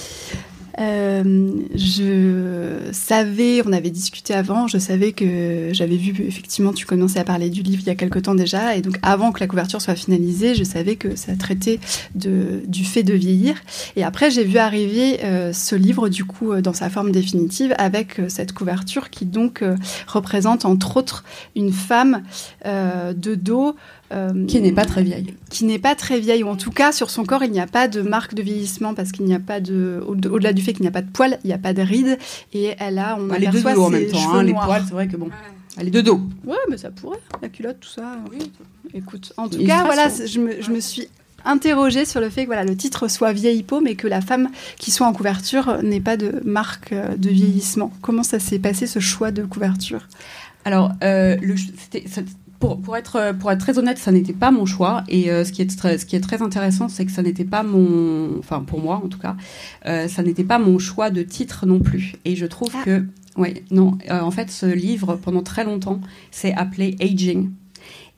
je 0.78 2.78
savais, 2.92 3.62
on 3.66 3.72
avait 3.72 3.90
discuté 3.90 4.34
avant, 4.34 4.66
je 4.66 4.78
savais 4.78 5.12
que 5.12 5.70
j'avais 5.72 5.96
vu, 5.96 6.14
effectivement, 6.26 6.72
tu 6.72 6.86
commençais 6.86 7.18
à 7.18 7.24
parler 7.24 7.50
du 7.50 7.62
livre 7.62 7.82
il 7.82 7.86
y 7.86 7.90
a 7.90 7.94
quelque 7.94 8.18
temps 8.18 8.34
déjà, 8.34 8.76
et 8.76 8.82
donc 8.82 8.98
avant 9.02 9.32
que 9.32 9.40
la 9.40 9.46
couverture 9.46 9.80
soit 9.80 9.94
finalisée, 9.94 10.54
je 10.54 10.64
savais 10.64 10.96
que 10.96 11.16
ça 11.16 11.34
traitait 11.36 11.80
de, 12.14 12.62
du 12.66 12.84
fait 12.84 13.02
de 13.02 13.14
vieillir. 13.14 13.56
Et 13.96 14.04
après, 14.04 14.30
j'ai 14.30 14.44
vu 14.44 14.58
arriver 14.58 15.20
euh, 15.24 15.52
ce 15.52 15.74
livre, 15.74 16.08
du 16.08 16.24
coup, 16.24 16.52
euh, 16.52 16.60
dans 16.60 16.74
sa 16.74 16.90
forme 16.90 17.12
définitive, 17.12 17.74
avec 17.78 18.20
cette 18.28 18.52
couverture 18.52 19.10
qui 19.10 19.24
donc 19.24 19.62
représente, 20.06 20.64
entre 20.64 20.96
autres, 20.96 21.24
une 21.54 21.72
femme 21.72 22.22
de 22.64 23.34
dos 23.34 23.76
euh, 24.12 24.46
qui 24.46 24.60
n'est 24.60 24.72
pas 24.72 24.84
très 24.84 25.02
vieille. 25.02 25.34
Qui 25.50 25.64
n'est 25.64 25.78
pas 25.78 25.94
très 25.94 26.20
vieille, 26.20 26.44
ou 26.44 26.48
en 26.48 26.56
tout 26.56 26.70
cas, 26.70 26.92
sur 26.92 27.10
son 27.10 27.24
corps, 27.24 27.42
il 27.42 27.50
n'y 27.50 27.60
a 27.60 27.66
pas 27.66 27.88
de 27.88 28.02
marque 28.02 28.34
de 28.34 28.42
vieillissement 28.42 28.94
parce 28.94 29.12
qu'il 29.12 29.24
n'y 29.24 29.34
a 29.34 29.40
pas 29.40 29.60
de. 29.60 30.02
Au-delà 30.06 30.52
du 30.52 30.62
fait 30.62 30.72
qu'il 30.72 30.82
n'y 30.82 30.88
a 30.88 30.92
pas 30.92 31.02
de 31.02 31.10
poils, 31.10 31.38
il 31.44 31.48
n'y 31.48 31.52
a 31.52 31.58
pas 31.58 31.72
de 31.72 31.82
rides. 31.82 32.18
Et 32.52 32.74
elle 32.78 32.98
a. 32.98 33.16
On 33.18 33.26
bah, 33.26 33.38
les 33.38 33.48
deux 33.48 33.62
dos 33.62 33.82
en 33.82 33.90
même 33.90 34.06
temps, 34.06 34.34
hein, 34.34 34.42
les 34.42 34.52
poils, 34.54 34.84
c'est 34.86 34.94
vrai 34.94 35.08
que 35.08 35.16
bon. 35.16 35.30
Elle 35.78 35.88
est 35.88 35.90
de 35.90 36.00
dos. 36.00 36.20
Ouais, 36.46 36.56
mais 36.70 36.78
ça 36.78 36.90
pourrait. 36.90 37.18
La 37.42 37.48
culotte, 37.48 37.80
tout 37.80 37.88
ça. 37.88 38.18
Oui. 38.32 38.50
Écoute, 38.94 39.32
en 39.36 39.48
tout 39.48 39.64
cas, 39.64 39.84
voilà, 39.84 40.08
je 40.08 40.40
me, 40.40 40.62
je 40.62 40.70
me 40.70 40.80
suis 40.80 41.08
interrogée 41.44 42.04
sur 42.04 42.20
le 42.20 42.30
fait 42.30 42.42
que 42.42 42.46
voilà, 42.46 42.64
le 42.64 42.76
titre 42.76 43.08
soit 43.08 43.32
vieille 43.32 43.62
peau, 43.62 43.80
mais 43.80 43.94
que 43.94 44.08
la 44.08 44.20
femme 44.20 44.50
qui 44.78 44.90
soit 44.90 45.06
en 45.06 45.12
couverture 45.12 45.82
n'ait 45.82 46.00
pas 46.00 46.16
de 46.16 46.40
marque 46.44 46.92
euh, 46.92 47.16
de 47.16 47.30
vieillissement. 47.30 47.92
Comment 48.02 48.22
ça 48.22 48.38
s'est 48.38 48.58
passé 48.58 48.86
ce 48.86 48.98
choix 48.98 49.30
de 49.30 49.44
couverture? 49.44 50.08
Alors, 50.64 50.92
euh, 51.04 51.36
le, 51.40 51.54
pour, 52.58 52.80
pour, 52.80 52.96
être, 52.96 53.34
pour 53.38 53.50
être 53.50 53.60
très 53.60 53.78
honnête, 53.78 53.98
ça 53.98 54.12
n'était 54.12 54.32
pas 54.32 54.50
mon 54.50 54.66
choix. 54.66 55.04
Et 55.08 55.30
euh, 55.30 55.44
ce, 55.44 55.52
qui 55.52 55.62
est 55.62 55.78
très, 55.78 55.98
ce 55.98 56.06
qui 56.06 56.16
est 56.16 56.20
très 56.20 56.42
intéressant, 56.42 56.88
c'est 56.88 57.04
que 57.04 57.12
ça 57.12 57.22
n'était 57.22 57.44
pas 57.44 57.62
mon. 57.62 58.38
Enfin, 58.38 58.60
pour 58.60 58.80
moi 58.80 59.00
en 59.04 59.08
tout 59.08 59.18
cas, 59.18 59.36
euh, 59.86 60.08
ça 60.08 60.22
n'était 60.22 60.44
pas 60.44 60.58
mon 60.58 60.78
choix 60.78 61.10
de 61.10 61.22
titre 61.22 61.66
non 61.66 61.80
plus. 61.80 62.14
Et 62.24 62.36
je 62.36 62.46
trouve 62.46 62.72
ah. 62.74 62.82
que. 62.84 63.04
Oui, 63.36 63.62
non. 63.70 63.98
Euh, 64.10 64.20
en 64.20 64.30
fait, 64.30 64.50
ce 64.50 64.64
livre, 64.66 65.16
pendant 65.16 65.42
très 65.42 65.64
longtemps, 65.64 66.00
s'est 66.30 66.54
appelé 66.54 66.96
Aging. 67.00 67.50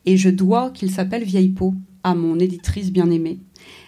Et 0.07 0.17
je 0.17 0.31
dois 0.31 0.71
qu'il 0.71 0.91
s'appelle 0.91 1.25
Vieille 1.25 1.49
peau 1.49 1.75
à 2.05 2.15
mon 2.15 2.39
éditrice 2.39 2.93
bien-aimée 2.93 3.39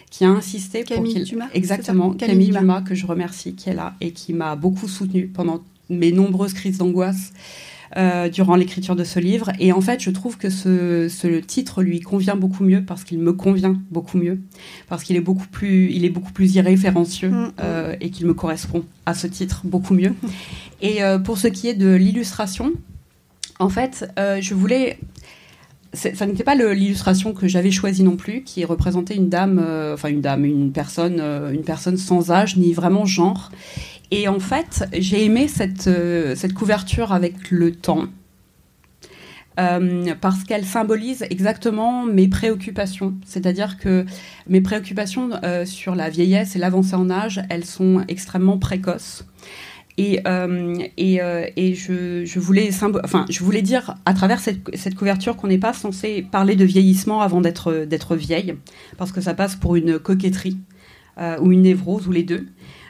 qui 0.09 0.25
a 0.25 0.29
insisté 0.29 0.83
pour 0.83 1.03
qu'il 1.05 1.23
Dumas, 1.23 1.47
exactement 1.53 2.11
Camille, 2.11 2.49
Camille 2.49 2.59
Dumas. 2.59 2.81
que 2.81 2.95
je 2.95 3.05
remercie 3.05 3.55
qui 3.55 3.69
est 3.69 3.73
là 3.73 3.95
et 4.01 4.11
qui 4.11 4.33
m'a 4.33 4.57
beaucoup 4.57 4.89
soutenue 4.89 5.27
pendant 5.27 5.61
mes 5.89 6.11
nombreuses 6.11 6.53
crises 6.53 6.79
d'angoisse 6.79 7.31
euh, 7.97 8.29
durant 8.29 8.55
l'écriture 8.55 8.95
de 8.95 9.03
ce 9.03 9.19
livre. 9.19 9.51
Et 9.59 9.73
en 9.73 9.81
fait, 9.81 9.99
je 9.99 10.09
trouve 10.11 10.37
que 10.37 10.49
ce, 10.49 11.09
ce 11.09 11.27
titre 11.39 11.81
lui 11.81 11.99
convient 11.99 12.35
beaucoup 12.35 12.63
mieux 12.63 12.83
parce 12.83 13.03
qu'il 13.03 13.19
me 13.19 13.33
convient 13.33 13.79
beaucoup 13.91 14.17
mieux, 14.17 14.39
parce 14.87 15.03
qu'il 15.03 15.15
est 15.15 15.21
beaucoup 15.21 15.47
plus, 15.47 15.91
il 15.91 16.05
est 16.05 16.09
beaucoup 16.09 16.31
plus 16.31 16.55
irréférencieux 16.55 17.29
mm. 17.29 17.51
euh, 17.61 17.95
et 17.99 18.09
qu'il 18.09 18.27
me 18.27 18.33
correspond 18.33 18.85
à 19.05 19.13
ce 19.13 19.27
titre 19.27 19.61
beaucoup 19.65 19.93
mieux. 19.93 20.13
Et 20.81 21.03
euh, 21.03 21.19
pour 21.19 21.37
ce 21.37 21.47
qui 21.47 21.67
est 21.67 21.73
de 21.73 21.93
l'illustration, 21.93 22.71
en 23.59 23.69
fait, 23.69 24.11
je 24.17 24.53
voulais 24.55 24.97
ça 25.93 26.25
n'était 26.25 26.43
pas 26.43 26.55
l'illustration 26.55 27.33
que 27.33 27.47
j'avais 27.47 27.71
choisie 27.71 28.03
non 28.03 28.15
plus, 28.15 28.43
qui 28.43 28.63
représentait 28.63 29.15
une 29.15 29.29
dame, 29.29 29.59
enfin 29.93 30.09
une 30.09 30.21
dame, 30.21 30.45
une 30.45 30.71
personne, 30.71 31.19
une 31.19 31.63
personne 31.63 31.97
sans 31.97 32.31
âge 32.31 32.55
ni 32.55 32.73
vraiment 32.73 33.05
genre. 33.05 33.51
Et 34.09 34.27
en 34.27 34.39
fait, 34.39 34.85
j'ai 34.93 35.25
aimé 35.25 35.47
cette, 35.47 35.89
cette 36.35 36.53
couverture 36.53 37.11
avec 37.11 37.51
le 37.51 37.73
temps. 37.73 38.07
Euh, 39.59 40.15
parce 40.21 40.43
qu'elle 40.43 40.65
symbolise 40.65 41.25
exactement 41.29 42.05
mes 42.05 42.27
préoccupations. 42.27 43.15
C'est-à-dire 43.25 43.77
que 43.77 44.05
mes 44.47 44.61
préoccupations 44.61 45.31
euh, 45.43 45.65
sur 45.65 45.93
la 45.93 46.09
vieillesse 46.09 46.55
et 46.55 46.59
l'avancée 46.59 46.95
en 46.95 47.09
âge, 47.09 47.41
elles 47.49 47.65
sont 47.65 48.03
extrêmement 48.07 48.57
précoces. 48.57 49.25
Et, 49.97 50.21
euh, 50.25 50.75
et, 50.97 51.19
et 51.57 51.75
je, 51.75 52.23
je, 52.25 52.39
voulais 52.39 52.69
enfin, 53.03 53.25
je 53.29 53.43
voulais 53.43 53.61
dire 53.61 53.95
à 54.05 54.13
travers 54.13 54.39
cette, 54.39 54.59
cette 54.75 54.95
couverture 54.95 55.35
qu'on 55.35 55.47
n'est 55.47 55.57
pas 55.57 55.73
censé 55.73 56.25
parler 56.31 56.55
de 56.55 56.65
vieillissement 56.65 57.21
avant 57.21 57.41
d'être 57.41 58.15
vieille, 58.15 58.55
parce 58.97 59.11
que 59.11 59.21
ça 59.21 59.33
passe 59.33 59.55
pour 59.55 59.75
une 59.75 59.99
coquetterie 59.99 60.57
ou 61.41 61.51
une 61.51 61.63
névrose 61.63 62.07
ou 62.07 62.11
les 62.11 62.23
deux. 62.23 62.47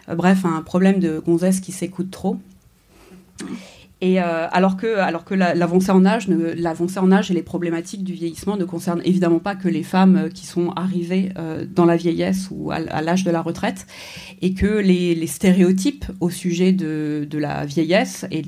bref, 0.07 0.45
un 0.45 0.61
problème 0.61 0.99
de 0.99 1.19
gonzesse 1.19 1.59
qui 1.59 1.71
s'écoute 1.71 2.11
trop. 2.11 2.37
Et 4.03 4.19
euh, 4.19 4.47
alors 4.51 4.77
que, 4.77 4.87
l'avancée 5.35 5.91
en 5.91 6.05
âge, 6.05 7.31
et 7.31 7.33
les 7.33 7.43
problématiques 7.43 8.03
du 8.03 8.13
vieillissement 8.13 8.57
ne 8.57 8.65
concernent 8.65 9.01
évidemment 9.05 9.37
pas 9.37 9.55
que 9.55 9.67
les 9.67 9.83
femmes 9.83 10.15
euh, 10.17 10.29
qui 10.29 10.47
sont 10.47 10.71
arrivées 10.71 11.29
euh, 11.37 11.67
dans 11.69 11.85
la 11.85 11.95
vieillesse 11.95 12.47
ou 12.49 12.71
à, 12.71 12.79
l'âge 12.79 13.23
de 13.23 13.29
la 13.29 13.43
retraite, 13.43 13.85
et 14.41 14.55
que 14.55 14.65
les, 14.65 15.27
stéréotypes 15.27 16.05
au 16.19 16.31
sujet 16.31 16.71
de, 16.71 17.27
la 17.31 17.63
vieillesse 17.65 18.25
et 18.31 18.41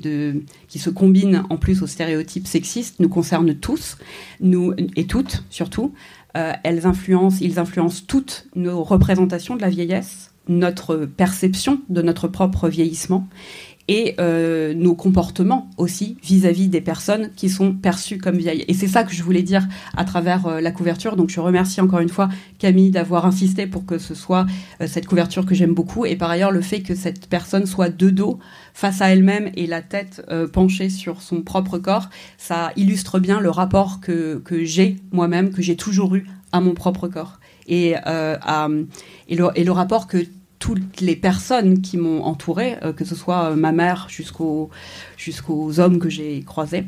qui 0.68 0.78
se 0.78 0.90
combinent 0.90 1.44
en 1.50 1.56
plus 1.56 1.82
aux 1.82 1.86
stéréotypes 1.86 2.48
sexistes 2.48 2.98
nous 2.98 3.08
concernent 3.08 3.54
tous, 3.54 3.96
nous 4.40 4.74
et 4.96 5.06
toutes 5.06 5.44
surtout. 5.50 5.94
elles 6.34 6.86
influencent, 6.86 7.38
ils 7.40 7.58
influencent 7.58 8.02
toutes 8.06 8.48
nos 8.54 8.82
représentations 8.82 9.56
de 9.56 9.62
la 9.62 9.70
vieillesse, 9.70 10.32
notre 10.48 11.06
perception 11.06 11.80
de 11.88 12.02
notre 12.02 12.28
propre 12.28 12.68
vieillissement 12.68 13.28
et 13.88 14.14
euh, 14.18 14.72
nos 14.74 14.94
comportements 14.94 15.68
aussi 15.76 16.16
vis-à-vis 16.22 16.68
des 16.68 16.80
personnes 16.80 17.30
qui 17.36 17.50
sont 17.50 17.72
perçues 17.72 18.18
comme 18.18 18.36
vieilles. 18.36 18.64
Et 18.66 18.74
c'est 18.74 18.88
ça 18.88 19.04
que 19.04 19.12
je 19.12 19.22
voulais 19.22 19.42
dire 19.42 19.66
à 19.96 20.04
travers 20.04 20.46
euh, 20.46 20.60
la 20.60 20.70
couverture. 20.70 21.16
Donc 21.16 21.28
je 21.28 21.38
remercie 21.40 21.80
encore 21.80 22.00
une 22.00 22.08
fois 22.08 22.30
Camille 22.58 22.90
d'avoir 22.90 23.26
insisté 23.26 23.66
pour 23.66 23.84
que 23.84 23.98
ce 23.98 24.14
soit 24.14 24.46
euh, 24.80 24.86
cette 24.86 25.06
couverture 25.06 25.44
que 25.44 25.54
j'aime 25.54 25.74
beaucoup. 25.74 26.06
Et 26.06 26.16
par 26.16 26.30
ailleurs, 26.30 26.50
le 26.50 26.62
fait 26.62 26.80
que 26.80 26.94
cette 26.94 27.26
personne 27.26 27.66
soit 27.66 27.90
de 27.90 28.08
dos 28.08 28.38
face 28.72 29.02
à 29.02 29.10
elle-même 29.10 29.50
et 29.54 29.66
la 29.66 29.82
tête 29.82 30.26
penchée 30.52 30.88
sur 30.88 31.22
son 31.22 31.42
propre 31.42 31.78
corps, 31.78 32.10
ça 32.38 32.72
illustre 32.76 33.20
bien 33.20 33.38
le 33.38 33.50
rapport 33.50 34.00
que, 34.00 34.38
que 34.44 34.64
j'ai 34.64 34.96
moi-même, 35.12 35.52
que 35.52 35.62
j'ai 35.62 35.76
toujours 35.76 36.16
eu 36.16 36.26
à 36.50 36.60
mon 36.60 36.74
propre 36.74 37.06
corps. 37.06 37.38
Et, 37.68 37.94
à, 37.94 38.68
et, 39.28 39.36
le, 39.36 39.48
et 39.54 39.62
le 39.62 39.72
rapport 39.72 40.08
que 40.08 40.26
toutes 40.64 41.02
les 41.02 41.14
personnes 41.14 41.82
qui 41.82 41.98
m'ont 41.98 42.22
entourée, 42.22 42.78
euh, 42.82 42.94
que 42.94 43.04
ce 43.04 43.14
soit 43.14 43.50
euh, 43.50 43.54
ma 43.54 43.70
mère 43.70 44.06
jusqu'aux 44.08 44.70
hommes 45.78 45.98
que 45.98 46.08
j'ai 46.08 46.42
croisés, 46.42 46.86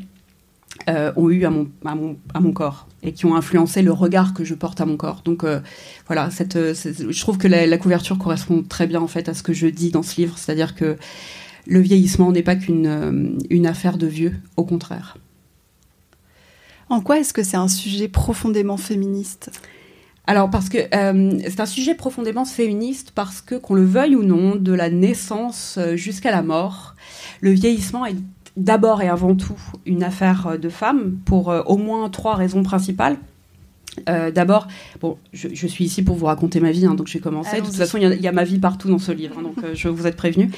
euh, 0.89 1.13
ont 1.15 1.29
eu 1.29 1.45
à 1.45 1.51
mon, 1.51 2.53
corps 2.53 2.87
et 3.03 3.11
qui 3.13 3.27
ont 3.27 3.35
influencé 3.35 3.83
le 3.83 3.91
regard 3.91 4.33
que 4.33 4.43
je 4.43 4.55
porte 4.55 4.81
à 4.81 4.87
mon 4.87 4.97
corps. 4.97 5.21
Donc 5.23 5.45
voilà, 6.07 6.29
je 6.31 7.21
trouve 7.21 7.37
que 7.37 7.47
la, 7.47 7.77
couverture 7.77 8.17
correspond 8.17 8.63
très 8.63 8.87
bien 8.87 8.99
en 8.99 9.07
fait 9.07 9.29
à 9.29 9.35
ce 9.35 9.43
que 9.43 9.53
je 9.53 9.67
dis 9.67 9.91
dans 9.91 10.01
ce 10.01 10.19
livre, 10.19 10.39
c'est-à-dire 10.39 10.73
que 10.73 10.97
le 11.67 11.79
vieillissement 11.79 12.31
n'est 12.31 12.41
pas 12.41 12.55
qu'une 12.55 13.37
une 13.51 13.67
affaire 13.67 13.99
de 13.99 14.07
vieux, 14.07 14.33
au 14.55 14.65
contraire. 14.65 15.17
En 16.89 17.01
quoi 17.01 17.19
est-ce 17.19 17.33
que 17.33 17.43
c'est 17.43 17.57
un 17.57 17.67
sujet 17.67 18.07
profondément 18.07 18.77
féministe? 18.77 19.51
Alors 20.27 20.49
parce 20.49 20.67
que 20.67 20.77
euh, 20.93 21.39
c'est 21.43 21.61
un 21.61 21.65
sujet 21.65 21.95
profondément 21.95 22.43
féministe 22.43 23.13
parce 23.15 23.41
que 23.41 23.55
qu'on 23.55 23.75
le 23.75 23.85
veuille 23.85 24.15
ou 24.15 24.23
non, 24.23 24.57
de 24.57 24.73
la 24.73 24.89
naissance 24.89 25.77
euh, 25.77 25.95
jusqu'à 25.95 26.31
la 26.31 26.41
mort, 26.41 26.95
le 27.39 27.51
vieillissement 27.51 28.05
est 28.05 28.17
d'abord 28.57 29.01
et 29.01 29.07
avant 29.07 29.35
tout 29.35 29.57
une 29.85 30.03
affaire 30.03 30.47
euh, 30.47 30.57
de 30.57 30.67
femmes 30.67 31.17
pour 31.23 31.47
au 31.47 31.77
moins 31.77 32.09
trois 32.09 32.35
raisons 32.35 32.61
principales. 32.61 33.17
d'abord, 34.05 34.67
bon, 34.99 35.17
je, 35.31 35.67
suis 35.67 35.85
ici 35.85 36.03
pour 36.03 36.17
vous 36.17 36.25
raconter 36.25 36.59
ma 36.59 36.71
vie, 36.71 36.85
hein, 36.85 36.93
donc 36.93 37.07
j'ai 37.07 37.19
commencé. 37.19 37.61
de 37.61 37.65
toute 37.65 37.75
façon, 37.75 37.97
il 37.97 38.21
y, 38.21 38.27
a 38.27 38.31
ma 38.31 38.43
vie 38.43 38.59
partout 38.59 38.89
dans 38.89 38.99
ce 38.99 39.11
livre, 39.11 39.37
hein, 39.39 39.43
donc 39.43 39.55
je 39.73 39.87
vous 39.87 40.05
êtes 40.05 40.17
prévenus. 40.17 40.51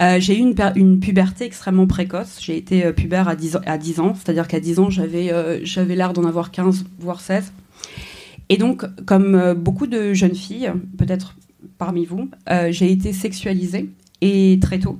j'ai 0.00 0.36
eu 0.36 0.40
une, 0.40 0.54
une, 0.74 0.98
puberté 0.98 1.44
extrêmement 1.44 1.86
précoce. 1.86 2.38
J'ai 2.40 2.56
été 2.56 2.92
pubère 2.92 3.28
à 3.28 3.36
10, 3.36 3.58
à 3.66 3.78
10 3.78 4.00
ans, 4.00 4.14
c'est-à-dire 4.14 4.48
qu'à 4.48 4.58
10 4.58 4.80
ans, 4.80 4.90
j'avais 4.90 5.30
j'avais 5.64 5.94
l'air 5.94 6.12
d'en 6.12 6.24
avoir 6.24 6.50
15, 6.50 6.86
voire 6.98 7.20
16. 7.20 7.52
Et 8.52 8.58
donc, 8.58 8.84
comme 9.06 9.34
euh, 9.34 9.54
beaucoup 9.54 9.86
de 9.86 10.12
jeunes 10.12 10.34
filles, 10.34 10.70
peut-être 10.98 11.36
parmi 11.78 12.04
vous, 12.04 12.28
euh, 12.50 12.70
j'ai 12.70 12.92
été 12.92 13.14
sexualisée 13.14 13.88
et 14.20 14.58
très 14.60 14.78
tôt. 14.78 14.98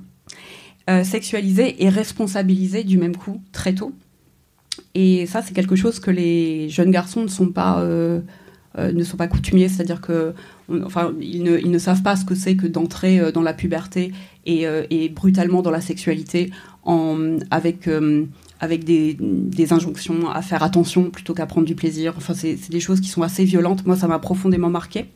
Euh, 0.89 1.05
sexualisée 1.05 1.85
et 1.85 1.91
responsabilisée 1.91 2.83
du 2.83 2.97
même 2.97 3.15
coup 3.15 3.43
très 3.53 3.75
tôt. 3.75 3.93
Et 4.95 5.27
ça, 5.27 5.43
c'est 5.43 5.53
quelque 5.53 5.77
chose 5.77 6.01
que 6.01 6.11
les 6.11 6.71
jeunes 6.71 6.91
garçons 6.91 7.23
ne 7.23 7.29
sont 7.29 7.49
pas, 7.49 7.85
ne 7.85 9.05
sont 9.05 9.17
pas 9.19 9.29
coutumiers, 9.29 9.69
c'est-à-dire 9.69 10.01
que, 10.01 10.33
ne, 10.71 11.79
savent 11.79 12.03
pas 12.03 12.17
ce 12.17 12.25
que 12.25 12.35
c'est 12.35 12.57
que 12.57 12.67
d'entrer 12.67 13.33
dans 13.33 13.43
la 13.43 13.53
puberté 13.53 14.13
et, 14.47 14.65
et, 14.91 15.09
brutalement 15.11 15.61
dans 15.61 15.71
la 15.71 15.83
sexualité 15.83 16.51
en, 16.85 17.37
avec 17.51 17.89
avec 18.63 18.85
des, 18.85 19.73
injonctions 19.73 20.31
à 20.31 20.41
faire 20.41 20.63
attention 20.63 21.11
plutôt 21.11 21.35
qu'à 21.35 21.47
prendre 21.47 21.67
du 21.67 21.75
plaisir. 21.75 22.15
Enfin, 22.17 22.33
c'est 22.33 22.71
des 22.71 22.81
choses 22.81 23.01
qui 23.01 23.09
sont 23.09 23.23
assez 23.23 23.45
violentes. 23.45 23.85
Moi, 23.87 23.97
ça 23.97 24.07
m'a 24.07 24.21
profondément 24.21 24.71
marqué. 24.71 25.07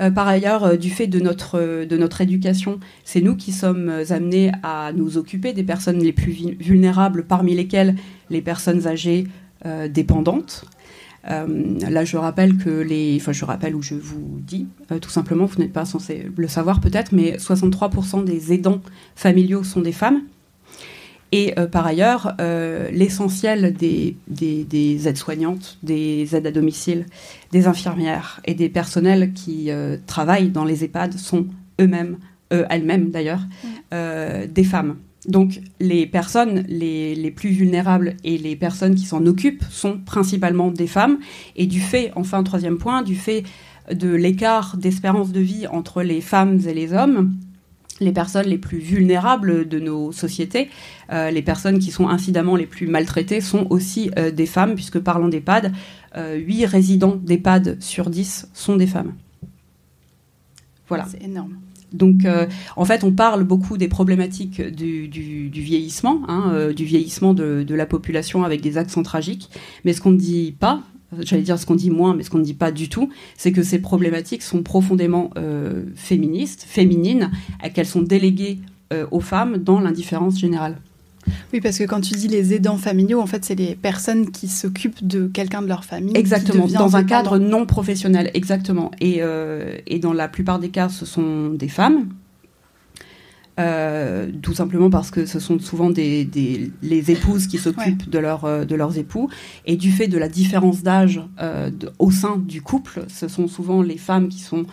Euh, 0.00 0.10
par 0.10 0.28
ailleurs, 0.28 0.64
euh, 0.64 0.76
du 0.76 0.90
fait 0.90 1.06
de 1.06 1.20
notre, 1.20 1.84
de 1.86 1.96
notre 1.96 2.20
éducation, 2.20 2.80
c'est 3.04 3.22
nous 3.22 3.34
qui 3.34 3.50
sommes 3.50 3.90
amenés 4.10 4.52
à 4.62 4.92
nous 4.94 5.16
occuper 5.16 5.54
des 5.54 5.62
personnes 5.62 6.00
les 6.00 6.12
plus 6.12 6.32
vulnérables, 6.60 7.24
parmi 7.24 7.54
lesquelles 7.54 7.96
les 8.28 8.42
personnes 8.42 8.86
âgées 8.86 9.26
euh, 9.64 9.88
dépendantes. 9.88 10.66
là, 11.24 12.04
je 12.04 12.16
rappelle 12.18 12.58
que 12.58 12.68
les, 12.68 13.16
enfin, 13.20 13.32
je 13.32 13.44
rappelle 13.46 13.74
ou 13.74 13.80
je 13.80 13.94
vous 13.94 14.38
dis, 14.38 14.66
tout 15.00 15.10
simplement, 15.10 15.46
vous 15.46 15.60
n'êtes 15.60 15.72
pas 15.72 15.86
censé 15.86 16.26
le 16.36 16.48
savoir 16.48 16.80
peut-être, 16.80 17.12
mais 17.12 17.36
63% 17.38 18.24
des 18.24 18.52
aidants 18.52 18.82
familiaux 19.14 19.64
sont 19.64 19.80
des 19.80 19.92
femmes. 19.92 20.20
Et 21.32 21.58
euh, 21.58 21.66
par 21.66 21.86
ailleurs, 21.86 22.34
euh, 22.40 22.90
l'essentiel 22.90 23.72
des, 23.72 24.16
aides-soignantes, 25.08 25.78
des 25.82 26.36
aides 26.36 26.46
à 26.46 26.52
domicile, 26.52 27.06
des 27.50 27.66
infirmières 27.66 28.40
et 28.44 28.54
des 28.54 28.68
personnels 28.68 29.32
qui 29.32 29.70
euh, 29.70 29.96
travaillent 30.06 30.50
dans 30.50 30.66
les 30.66 30.84
EHPAD 30.84 31.14
sont 31.14 31.46
eux-mêmes, 31.80 32.18
elles-mêmes 32.50 33.10
d'ailleurs, 33.10 33.40
des 33.90 34.64
femmes. 34.64 34.96
Donc 35.26 35.60
les 35.80 36.06
personnes 36.06 36.64
les, 36.68 37.14
les, 37.14 37.30
plus 37.30 37.48
vulnérables 37.48 38.14
et 38.24 38.36
les 38.36 38.56
personnes 38.56 38.94
qui 38.94 39.06
s'en 39.06 39.24
occupent 39.24 39.64
sont 39.70 39.98
principalement 39.98 40.70
des 40.70 40.86
femmes. 40.86 41.18
Et 41.56 41.66
du 41.66 41.80
fait, 41.80 42.12
enfin 42.14 42.42
troisième 42.42 42.76
point, 42.76 43.00
du 43.00 43.16
fait 43.16 43.44
de 43.90 44.10
l'écart 44.10 44.76
d'espérance 44.76 45.32
de 45.32 45.40
vie 45.40 45.66
entre 45.66 46.02
les 46.02 46.20
femmes 46.20 46.60
et 46.66 46.74
les 46.74 46.92
hommes, 46.92 47.32
les 48.04 48.12
personnes 48.12 48.46
les 48.46 48.58
plus 48.58 48.78
vulnérables 48.78 49.68
de 49.68 49.78
nos 49.78 50.12
sociétés, 50.12 50.70
euh, 51.12 51.30
les 51.30 51.42
personnes 51.42 51.78
qui 51.78 51.90
sont 51.90 52.08
incidemment 52.08 52.56
les 52.56 52.66
plus 52.66 52.86
maltraitées 52.86 53.40
sont 53.40 53.66
aussi 53.70 54.10
euh, 54.18 54.30
des 54.30 54.46
femmes, 54.46 54.74
puisque 54.74 54.98
parlant 54.98 55.28
d'EHPAD, 55.28 55.72
euh, 56.16 56.36
8 56.36 56.66
résidents 56.66 57.16
d'EHPAD 57.16 57.76
sur 57.80 58.10
10 58.10 58.48
sont 58.52 58.76
des 58.76 58.86
femmes. 58.86 59.14
Voilà. 60.88 61.06
C'est 61.10 61.22
énorme. 61.22 61.56
Donc, 61.92 62.24
euh, 62.24 62.46
en 62.76 62.86
fait, 62.86 63.04
on 63.04 63.12
parle 63.12 63.44
beaucoup 63.44 63.76
des 63.76 63.88
problématiques 63.88 64.62
du, 64.62 65.08
vieillissement, 65.52 66.22
hein, 66.26 66.70
du 66.74 66.84
vieillissement 66.86 67.34
de, 67.34 67.64
de, 67.66 67.74
la 67.74 67.84
population 67.84 68.44
avec 68.44 68.62
des 68.62 68.78
accents 68.78 69.02
tragiques. 69.02 69.50
Mais 69.84 69.92
ce 69.92 70.00
qu'on 70.00 70.12
ne 70.12 70.16
dit 70.16 70.56
pas, 70.58 70.82
j'allais 71.20 71.42
dire 71.42 71.58
ce 71.58 71.66
qu'on 71.66 71.74
dit 71.74 71.90
moins, 71.90 72.14
mais 72.14 72.22
ce 72.22 72.30
qu'on 72.30 72.38
ne 72.38 72.44
dit 72.44 72.54
pas 72.54 72.72
du 72.72 72.88
tout, 72.88 73.10
c'est 73.36 73.52
que 73.52 73.62
ces 73.62 73.78
problématiques 73.78 74.42
sont 74.42 74.62
profondément 74.62 75.30
euh, 75.36 75.84
féministes, 75.94 76.64
féminines, 76.66 77.30
qu'elles 77.74 77.86
sont 77.86 78.02
déléguées 78.02 78.58
euh, 78.92 79.06
aux 79.10 79.20
femmes 79.20 79.58
dans 79.58 79.80
l'indifférence 79.80 80.38
générale. 80.38 80.76
Oui, 81.52 81.60
parce 81.60 81.78
que 81.78 81.84
quand 81.84 82.00
tu 82.00 82.14
dis 82.14 82.28
les 82.28 82.52
aidants 82.52 82.76
familiaux, 82.76 83.20
en 83.20 83.26
fait, 83.26 83.44
c'est 83.44 83.54
les 83.54 83.76
personnes 83.76 84.30
qui 84.30 84.48
s'occupent 84.48 85.06
de 85.06 85.28
quelqu'un 85.28 85.62
de 85.62 85.68
leur 85.68 85.84
famille. 85.84 86.16
Exactement, 86.16 86.66
dans 86.66 86.96
un 86.96 87.04
cadre 87.04 87.38
non 87.38 87.64
professionnel, 87.64 88.30
exactement. 88.34 88.90
Et, 89.00 89.18
euh, 89.20 89.78
et 89.86 89.98
dans 89.98 90.12
la 90.12 90.28
plupart 90.28 90.58
des 90.58 90.70
cas, 90.70 90.88
ce 90.88 91.06
sont 91.06 91.50
des 91.50 91.68
femmes 91.68 92.08
euh, 93.60 94.30
tout 94.40 94.54
simplement 94.54 94.88
parce 94.88 95.10
que 95.10 95.26
ce 95.26 95.38
sont 95.38 95.58
souvent 95.58 95.90
des, 95.90 96.70
les 96.82 97.10
épouses 97.10 97.46
qui 97.46 97.58
s'occupent 97.58 98.08
de, 98.08 98.18
leur, 98.18 98.44
euh, 98.44 98.64
de 98.64 98.74
leurs 98.74 98.96
époux. 98.96 99.28
Et 99.66 99.76
du 99.76 99.92
fait 99.92 100.08
de 100.08 100.16
la 100.16 100.28
différence 100.28 100.82
d'âge 100.82 101.20
euh, 101.40 101.70
au 101.98 102.10
sein 102.10 102.38
du 102.38 102.62
couple, 102.62 103.04
ce 103.08 103.28
sont 103.28 103.48
souvent 103.48 103.82
les 103.82 103.98
femmes 103.98 104.28
qui 104.28 104.40
sont 104.40 104.64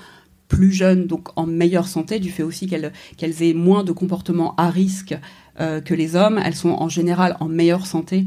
plus 0.47 0.71
jeunes, 0.71 1.05
donc 1.05 1.27
en 1.35 1.45
meilleure 1.45 1.87
santé, 1.87 2.19
du 2.19 2.31
fait 2.31 2.41
aussi 2.41 2.65
qu'elles 2.65 2.91
qu'elles 3.17 3.43
aient 3.43 3.53
moins 3.53 3.83
de 3.83 3.91
comportements 3.91 4.55
à 4.55 4.71
risque 4.71 5.15
que 5.57 5.93
les 5.93 6.15
hommes. 6.15 6.39
Elles 6.43 6.55
sont 6.55 6.69
en 6.69 6.89
général 6.89 7.37
en 7.39 7.47
meilleure 7.47 7.85
santé. 7.85 8.25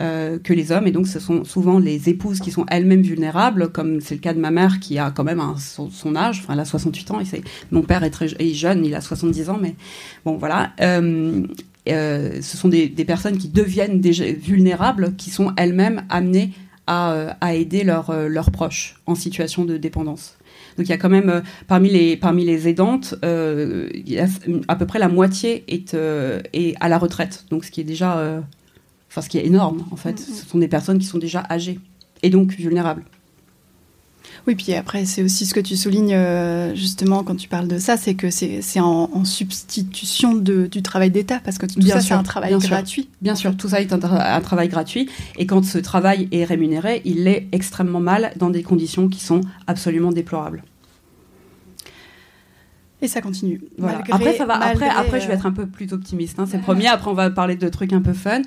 Euh, 0.00 0.38
que 0.38 0.54
les 0.54 0.72
hommes. 0.72 0.86
Et 0.86 0.90
donc, 0.90 1.06
ce 1.06 1.20
sont 1.20 1.44
souvent 1.44 1.78
les 1.78 2.08
épouses 2.08 2.40
qui 2.40 2.50
sont 2.50 2.64
elles-mêmes 2.68 3.02
vulnérables, 3.02 3.70
comme 3.72 4.00
c'est 4.00 4.14
le 4.14 4.22
cas 4.22 4.32
de 4.32 4.40
ma 4.40 4.50
mère 4.50 4.80
qui 4.80 4.98
a 4.98 5.10
quand 5.10 5.22
même 5.22 5.42
son, 5.58 6.16
âge. 6.16 6.40
Enfin, 6.42 6.54
elle 6.54 6.60
a 6.60 6.64
68 6.64 7.10
ans. 7.10 7.20
Et 7.20 7.26
mon 7.70 7.82
père 7.82 8.02
est 8.02 8.10
très 8.10 8.28
jeune, 8.54 8.86
il 8.86 8.94
a 8.94 9.02
70 9.02 9.50
ans. 9.50 9.58
Mais 9.60 9.74
bon, 10.24 10.38
voilà. 10.38 10.72
Euh, 10.80 11.42
euh, 11.90 12.38
ce 12.40 12.56
sont 12.56 12.68
des, 12.68 12.88
des, 12.88 13.04
personnes 13.04 13.36
qui 13.36 13.48
deviennent 13.48 14.00
déjà 14.00 14.24
vulnérables, 14.24 15.14
qui 15.16 15.28
sont 15.28 15.52
elles-mêmes 15.58 16.04
amenées 16.08 16.52
à, 16.86 17.36
aider 17.54 17.84
leurs 17.84 18.50
proches 18.50 18.96
en 19.06 19.14
situation 19.14 19.64
de 19.66 19.76
dépendance. 19.76 20.36
Donc 20.78 20.86
il 20.86 20.90
y 20.90 20.94
a 20.94 20.98
quand 20.98 21.10
même 21.10 21.42
parmi 21.66 21.90
les 21.90 22.16
parmi 22.16 22.44
les 22.44 22.66
aidantes, 22.68 23.14
à 23.22 24.76
peu 24.76 24.86
près 24.86 24.98
la 24.98 25.08
moitié 25.08 25.64
est, 25.68 25.94
est 25.94 26.74
à 26.80 26.88
la 26.88 26.98
retraite. 26.98 27.44
Donc 27.50 27.64
ce 27.64 27.70
qui 27.70 27.80
est 27.80 27.84
déjà 27.84 28.42
Enfin, 29.12 29.20
ce 29.20 29.28
qui 29.28 29.36
est 29.36 29.44
énorme, 29.44 29.84
en 29.90 29.96
fait. 29.96 30.18
Mm-hmm. 30.18 30.40
Ce 30.40 30.46
sont 30.46 30.58
des 30.58 30.68
personnes 30.68 30.98
qui 30.98 31.04
sont 31.04 31.18
déjà 31.18 31.44
âgées 31.50 31.78
et 32.22 32.30
donc 32.30 32.52
vulnérables. 32.52 33.04
Oui, 34.46 34.54
puis 34.54 34.72
après, 34.72 35.04
c'est 35.04 35.22
aussi 35.22 35.44
ce 35.44 35.52
que 35.52 35.60
tu 35.60 35.76
soulignes 35.76 36.14
euh, 36.14 36.74
justement 36.74 37.22
quand 37.22 37.36
tu 37.36 37.46
parles 37.46 37.68
de 37.68 37.78
ça, 37.78 37.98
c'est 37.98 38.14
que 38.14 38.30
c'est 38.30 38.80
en, 38.80 39.24
substitution 39.24 40.34
de, 40.34 40.66
du 40.66 40.82
travail 40.82 41.10
d'État, 41.10 41.40
parce 41.44 41.58
que 41.58 41.66
tout 41.66 41.78
bien 41.78 41.96
ça, 41.96 42.00
c'est 42.00 42.14
un 42.14 42.22
travail 42.22 42.56
gratuit. 42.58 43.10
Bien 43.20 43.34
sûr, 43.34 43.54
tout 43.54 43.68
ça 43.68 43.82
est 43.82 43.92
un, 43.92 44.00
un, 44.02 44.40
travail 44.40 44.68
gratuit, 44.68 45.10
et 45.38 45.46
quand 45.46 45.62
ce 45.64 45.78
travail 45.78 46.28
est 46.32 46.44
rémunéré, 46.44 47.02
il 47.04 47.24
l'est 47.24 47.48
extrêmement 47.52 48.00
mal 48.00 48.32
dans 48.36 48.50
des 48.50 48.62
conditions 48.62 49.08
qui 49.08 49.20
sont 49.20 49.42
absolument 49.66 50.10
déplorables. 50.10 50.64
Et 53.02 53.08
ça 53.08 53.20
continue. 53.20 53.60
après, 54.12 54.36
ça 54.36 54.46
va. 54.46 54.54
après, 54.54 54.88
après, 54.88 55.20
je 55.20 55.26
vais 55.26 55.34
être 55.34 55.46
un 55.46 55.52
peu 55.52 55.66
plus 55.66 55.92
optimiste. 55.92 56.38
Hein, 56.38 56.46
c'est 56.48 56.58
le 56.58 56.62
premier. 56.62 56.86
Après, 56.86 57.10
on 57.10 57.14
va 57.14 57.30
parler 57.30 57.56
de 57.56 57.68
trucs 57.68 57.92
un 57.92 58.00
peu 58.00 58.12
fun. 58.12 58.42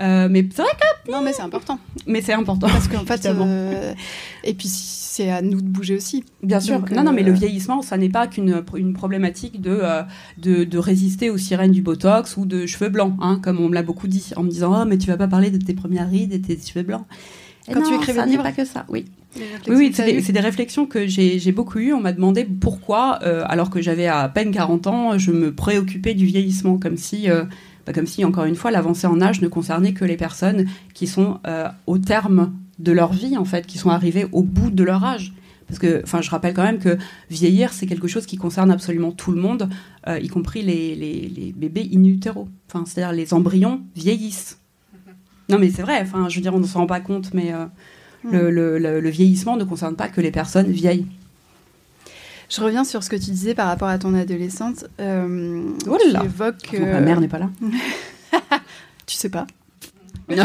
Euh, 0.00 0.28
mais 0.30 0.46
c'est 0.54 0.62
vrai 0.62 0.70
que 0.72 1.10
non, 1.10 1.22
mais 1.22 1.32
c'est 1.32 1.42
important. 1.42 1.78
Mais 2.06 2.20
c'est 2.22 2.32
important 2.32 2.68
parce 2.68 2.88
qu'en 2.88 3.04
fait, 3.04 3.26
euh, 3.26 3.94
et 4.44 4.54
puis 4.54 4.68
c'est 4.68 5.30
à 5.30 5.42
nous 5.42 5.60
de 5.60 5.66
bouger 5.66 5.96
aussi. 5.96 6.24
Bien 6.42 6.60
sûr. 6.60 6.80
non, 6.92 7.02
non, 7.02 7.12
mais 7.12 7.22
le 7.22 7.32
euh, 7.32 7.34
vieillissement, 7.34 7.82
ça 7.82 7.96
n'est 7.96 8.08
pas 8.08 8.26
qu'une 8.26 8.62
une 8.76 8.92
problématique 8.92 9.60
de, 9.60 9.80
de, 10.38 10.64
de 10.64 10.78
résister 10.78 11.30
aux 11.30 11.38
sirènes 11.38 11.72
du 11.72 11.82
botox 11.82 12.36
ou 12.36 12.46
de 12.46 12.66
cheveux 12.66 12.90
blancs, 12.90 13.14
hein, 13.20 13.40
comme 13.42 13.60
on 13.60 13.68
me 13.68 13.74
l'a 13.74 13.82
beaucoup 13.82 14.06
dit, 14.06 14.30
en 14.36 14.44
me 14.44 14.50
disant 14.50 14.82
oh 14.82 14.84
mais 14.86 14.98
tu 14.98 15.08
vas 15.08 15.16
pas 15.16 15.28
parler 15.28 15.50
de 15.50 15.58
tes 15.58 15.74
premières 15.74 16.08
rides 16.08 16.32
et 16.32 16.40
tes 16.40 16.56
cheveux 16.56 16.84
blancs. 16.84 17.04
Quand 17.72 17.82
tu 17.82 17.94
écrivais 17.94 18.20
ça 18.20 18.26
n'est 18.26 18.38
pas 18.38 18.52
que 18.52 18.64
ça, 18.64 18.86
oui. 18.88 19.06
Oui, 19.36 19.74
oui 19.76 19.92
c'est 19.92 20.32
des, 20.32 20.40
réflexions 20.40 20.86
que 20.86 21.06
j'ai 21.06 21.52
beaucoup 21.52 21.78
eues. 21.78 21.92
On 21.92 22.00
m'a 22.00 22.12
demandé 22.12 22.44
pourquoi, 22.44 23.14
alors 23.14 23.70
que 23.70 23.82
j'avais 23.82 24.06
à 24.06 24.28
peine 24.28 24.52
40 24.52 24.86
ans, 24.86 25.18
je 25.18 25.32
me 25.32 25.54
préoccupais 25.54 26.14
du 26.14 26.24
vieillissement, 26.24 26.78
comme 26.78 26.96
si 26.96 27.28
comme 27.92 28.06
si, 28.06 28.24
encore 28.24 28.44
une 28.44 28.54
fois, 28.54 28.70
l'avancée 28.70 29.06
en 29.06 29.20
âge 29.20 29.40
ne 29.40 29.48
concernait 29.48 29.92
que 29.92 30.04
les 30.04 30.16
personnes 30.16 30.66
qui 30.94 31.06
sont 31.06 31.40
euh, 31.46 31.68
au 31.86 31.98
terme 31.98 32.52
de 32.78 32.92
leur 32.92 33.12
vie, 33.12 33.36
en 33.36 33.44
fait, 33.44 33.66
qui 33.66 33.78
sont 33.78 33.90
arrivées 33.90 34.26
au 34.32 34.42
bout 34.42 34.70
de 34.70 34.84
leur 34.84 35.04
âge. 35.04 35.32
Parce 35.66 35.78
que, 35.78 36.02
enfin, 36.02 36.22
je 36.22 36.30
rappelle 36.30 36.54
quand 36.54 36.62
même 36.62 36.78
que 36.78 36.96
vieillir, 37.30 37.72
c'est 37.72 37.86
quelque 37.86 38.08
chose 38.08 38.24
qui 38.24 38.36
concerne 38.36 38.70
absolument 38.70 39.12
tout 39.12 39.32
le 39.32 39.40
monde, 39.40 39.68
euh, 40.06 40.18
y 40.18 40.28
compris 40.28 40.62
les, 40.62 40.94
les, 40.94 41.52
bébés 41.54 41.88
in 41.92 42.04
utero. 42.04 42.48
Enfin, 42.68 42.84
c'est-à-dire 42.86 43.12
les 43.12 43.34
embryons 43.34 43.82
vieillissent. 43.94 44.58
Non, 45.50 45.58
mais 45.58 45.70
c'est 45.70 45.82
vrai. 45.82 45.98
Enfin, 46.00 46.28
je 46.28 46.36
veux 46.36 46.42
dire, 46.42 46.54
on 46.54 46.60
ne 46.60 46.66
s'en 46.66 46.80
rend 46.80 46.86
pas 46.86 47.00
compte, 47.00 47.34
mais 47.34 47.52
euh, 47.52 47.66
hmm. 48.24 48.48
le, 48.48 48.78
le, 48.78 49.10
vieillissement 49.10 49.56
ne 49.56 49.64
concerne 49.64 49.94
pas 49.94 50.08
que 50.08 50.20
les 50.20 50.30
personnes 50.30 50.70
vieilles. 50.70 51.06
Je 52.48 52.60
reviens 52.60 52.84
sur 52.84 53.02
ce 53.02 53.10
que 53.10 53.16
tu 53.16 53.30
disais 53.30 53.54
par 53.54 53.66
rapport 53.66 53.88
à 53.88 53.98
ton 53.98 54.14
adolescente. 54.14 54.86
Euh, 55.00 55.70
oh 55.86 55.96
là 56.12 56.22
tu 56.62 56.78
Ma 56.78 57.00
mère 57.00 57.20
n'est 57.20 57.28
pas 57.28 57.38
là. 57.38 57.50
tu 59.06 59.16
sais 59.16 59.28
pas. 59.28 59.46
Non, 60.30 60.44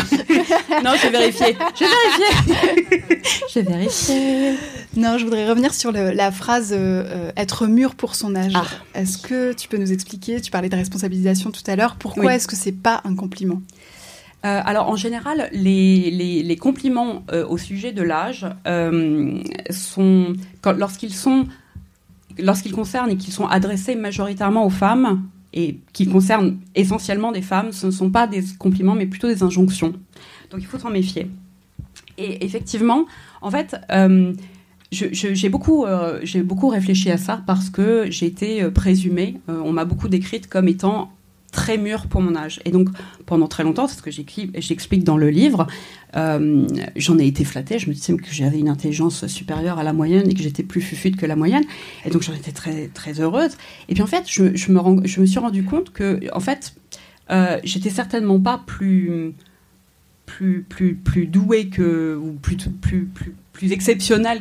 non 0.82 0.92
j'ai 1.02 1.10
vérifié. 1.10 1.58
J'ai 1.76 1.86
vérifié. 1.86 3.22
j'ai 3.54 3.62
vérifié. 3.64 4.54
Non, 4.96 5.18
je 5.18 5.26
voudrais 5.26 5.46
revenir 5.46 5.74
sur 5.74 5.92
la 5.92 6.32
phrase 6.32 6.70
euh, 6.72 7.34
être 7.36 7.68
mûr 7.68 7.96
pour 7.96 8.16
son 8.16 8.34
âge. 8.34 8.54
Ah. 8.56 8.64
Est-ce 8.94 9.18
que 9.18 9.52
tu 9.52 9.68
peux 9.68 9.76
nous 9.76 9.92
expliquer 9.92 10.40
Tu 10.40 10.52
parlais 10.52 10.70
de 10.70 10.76
responsabilisation 10.78 11.52
tout 11.52 11.64
à 11.68 11.76
l'heure. 11.76 11.98
Pourquoi 11.98 12.36
est-ce 12.36 12.48
que 12.48 12.56
c'est 12.56 12.72
pas 12.72 13.02
un 13.04 13.14
compliment? 13.14 13.62
Euh, 14.46 14.60
alors 14.66 14.90
en 14.90 14.98
général, 14.98 15.50
les, 15.54 16.12
les, 16.12 16.44
les 16.44 16.56
compliments 16.58 17.24
euh, 17.32 17.48
au 17.48 17.58
sujet 17.58 17.94
de 17.94 18.04
l'âge 18.04 18.46
euh, 18.68 19.42
sont, 19.70 20.34
lorsqu'ils 20.78 21.14
sont 21.14 21.48
lorsqu'ils 22.40 22.74
concernent 22.74 23.12
et 23.12 23.18
qu'ils 23.18 23.34
sont 23.34 23.48
adressés 23.48 23.96
majoritairement 23.96 24.66
aux 24.66 24.72
femmes, 24.72 25.24
et 25.54 25.80
qu'ils 25.94 26.10
concernent 26.10 26.58
essentiellement 26.76 27.32
des 27.32 27.42
femmes, 27.42 27.72
ce 27.72 27.86
ne 27.86 27.92
sont 27.92 28.10
pas 28.10 28.28
des 28.28 28.44
compliments, 28.58 28.96
mais 28.96 29.06
plutôt 29.06 29.28
des 29.28 29.44
injonctions. 29.44 29.94
Donc 30.50 30.62
il 30.62 30.66
faut 30.66 30.80
s'en 30.80 30.90
méfier. 30.90 31.30
Et 32.18 32.44
effectivement, 32.44 33.06
en 33.42 33.52
fait, 33.52 33.76
euh, 33.92 34.34
j'ai 34.92 35.50
beaucoup, 35.50 35.86
euh, 35.86 36.22
beaucoup 36.44 36.70
réfléchi 36.70 37.10
à 37.12 37.18
ça 37.18 37.42
parce 37.46 37.70
que 37.70 38.08
j'ai 38.10 38.26
été 38.26 38.64
euh, 38.64 38.72
présumée, 38.72 39.40
on 39.48 39.72
m'a 39.72 39.86
beaucoup 39.86 40.10
décrite 40.10 40.48
comme 40.48 40.68
étant 40.68 41.12
très 41.54 41.78
mûr 41.78 42.08
pour 42.08 42.22
mon 42.22 42.36
âge. 42.36 42.60
Et 42.66 42.72
donc, 42.72 42.90
pendant 43.26 43.48
très 43.48 43.64
longtemps, 43.64 43.88
c'est 43.88 43.98
ce 43.98 44.02
que 44.02 44.12
j'explique 44.12 45.06
dans 45.06 45.16
le 45.16 45.30
livre, 45.30 45.68
euh, 46.18 46.68
j'en 46.98 47.18
ai 47.18 47.26
été 47.26 47.46
flattée. 47.46 47.80
Je 47.80 47.88
me 47.88 47.94
disais 47.94 48.14
que 48.18 48.32
j'avais 48.32 48.60
une 48.60 48.68
intelligence 48.68 49.28
supérieure 49.28 49.80
à 49.80 49.84
la 49.84 49.94
moyenne 49.94 50.30
et 50.30 50.34
que 50.34 50.42
j'étais 50.42 50.64
plus 50.64 50.82
fufute 50.82 51.16
que 51.16 51.26
la 51.26 51.38
moyenne. 51.38 51.64
Et 52.06 52.10
donc, 52.10 52.24
j'en 52.24 52.34
étais 52.34 52.52
très, 52.52 52.88
très 52.88 53.22
heureuse. 53.22 53.52
Et 53.88 53.94
puis, 53.94 54.04
en 54.04 54.08
fait, 54.08 54.24
je, 54.28 54.44
me, 54.72 55.26
suis 55.26 55.40
rendu 55.40 55.64
compte 55.64 55.92
que, 55.92 56.20
en 56.34 56.42
fait, 56.42 56.74
euh, 57.32 57.60
j'étais 57.64 57.92
certainement 57.92 58.40
pas 58.40 58.62
plus, 58.66 59.34
plus, 60.26 60.66
que, 60.70 62.16
ou 62.16 62.34
plus, 62.34 62.58
plus, 62.58 63.06
plus, 63.06 63.36